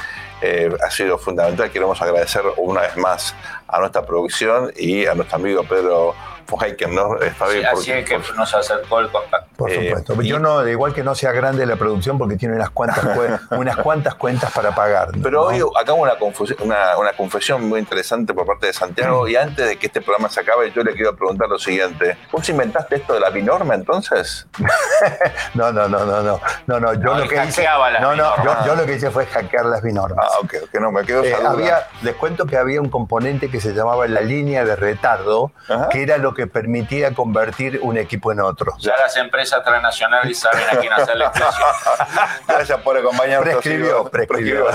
Eh, 0.42 0.70
ha 0.86 0.92
sido 0.92 1.18
fundamental. 1.18 1.72
Queremos 1.72 2.02
agradecer 2.02 2.44
una 2.58 2.82
vez 2.82 2.98
más 2.98 3.34
a 3.66 3.80
nuestra 3.80 4.06
producción 4.06 4.74
y 4.76 5.06
a 5.06 5.16
nuestro 5.16 5.38
amigo 5.38 5.64
Pedro 5.64 6.14
Fojaiken, 6.46 6.94
¿no? 6.94 7.18
Fabi, 7.38 7.60
Sí, 7.60 7.64
así 7.64 7.92
es 7.92 8.08
que 8.10 8.20
por- 8.20 8.36
nos 8.36 8.54
acercó 8.54 9.00
el 9.00 9.10
contacto. 9.10 9.48
Por 9.58 9.72
Eh, 9.72 9.88
supuesto. 9.90 10.22
y- 10.22 10.28
Yo 10.28 10.40
no, 10.40 10.68
igual 10.68 10.94
que 10.94 11.04
no 11.04 11.16
sea 11.16 11.32
grande 11.32 11.66
la 11.66 11.76
producción 11.76 12.18
porque 12.18 12.36
tiene 12.36 12.56
unas 12.56 12.70
cuantas, 12.72 13.04
cue- 13.06 13.40
unas 13.52 13.78
cuantas 13.78 14.16
cuentas 14.16 14.52
para 14.52 14.74
pagar. 14.76 15.10
Pero 15.22 15.42
¿no? 15.42 15.48
hoy 15.48 15.62
acabo 15.80 16.02
una, 16.02 16.18
confusión- 16.18 16.58
una, 16.62 16.98
una 16.98 17.14
confesión 17.14 17.68
muy 17.68 17.80
interesante 17.80 18.34
por 18.34 18.46
parte 18.46 18.68
de 18.68 18.74
Santiago 18.74 19.28
y 19.28 19.36
antes 19.36 19.68
de 19.68 19.78
que 19.78 19.88
este 19.88 20.02
programa 20.02 20.30
se 20.30 20.42
acabe 20.42 20.72
yo 20.72 20.84
le 20.84 20.94
quiero 20.94 21.16
preguntar 21.16 21.48
lo 21.50 21.60
siguiente. 21.60 22.18
¿Vos 22.32 22.48
inventaste 22.50 22.96
esto 22.98 23.14
de 23.14 23.20
la 23.20 23.30
binorma 23.30 23.76
entonces? 23.76 24.48
No, 25.54 25.72
no, 25.72 25.88
no, 25.88 26.06
no, 26.06 26.22
no. 26.22 26.40
No, 26.68 26.80
no, 26.80 26.94
yo 26.94 27.00
No, 27.02 27.16
lo 27.20 27.28
que 27.28 27.36
hice. 27.36 27.62
hackeaba 27.62 27.92
las 27.92 28.02
No, 28.02 28.16
no, 28.16 28.36
yo, 28.38 28.42
binormas. 28.42 28.66
yo 28.66 28.76
lo 28.76 28.86
que 28.86 28.94
hice 28.96 29.12
fue 29.12 29.26
hackear 29.26 29.66
las 29.66 29.82
binormas. 29.82 30.26
Ah, 30.28 30.40
ok, 30.42 30.54
ok, 30.64 30.80
no, 30.80 30.92
me 30.92 31.04
quedo 31.06 31.24
Eh, 31.24 31.36
había, 31.36 31.88
les 32.02 32.16
cuento 32.16 32.46
que 32.46 32.58
había 32.58 32.82
un 32.82 32.90
componente 32.90 33.50
que 33.52 33.60
se 33.62 33.74
llamaba 33.74 34.08
la 34.08 34.22
línea 34.22 34.66
de 34.66 34.76
retardo, 34.76 35.52
Ajá. 35.70 35.90
que 35.90 36.02
era 36.04 36.18
lo 36.18 36.33
que 36.34 36.48
permitía 36.48 37.14
convertir 37.14 37.80
un 37.82 37.98
equipo 37.98 38.32
en 38.32 38.40
otro. 38.42 38.74
Ya 38.80 38.96
las 38.98 39.16
empresas 39.18 39.64
transnacionales 39.64 40.40
saben 40.40 40.64
a 40.72 40.80
quién 40.80 40.92
hacerle 40.94 41.26
expresión. 41.26 41.68
Gracias 42.48 42.82
por 42.82 42.98
acompañarnos. 42.98 43.54
Prescribió, 43.54 43.86
Ha 43.86 43.98
sido- 44.00 44.10
prescribió. 44.12 44.66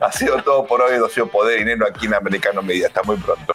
Ha 0.00 0.12
sido 0.12 0.42
todo 0.42 0.66
por 0.66 0.82
hoy. 0.82 0.94
Ha 1.04 1.08
sido 1.08 1.26
Poder 1.28 1.56
y 1.56 1.64
Dinero 1.64 1.86
aquí 1.88 2.06
en 2.06 2.14
Americano 2.14 2.62
Media. 2.62 2.88
Hasta 2.88 3.02
muy 3.02 3.16
pronto. 3.16 3.52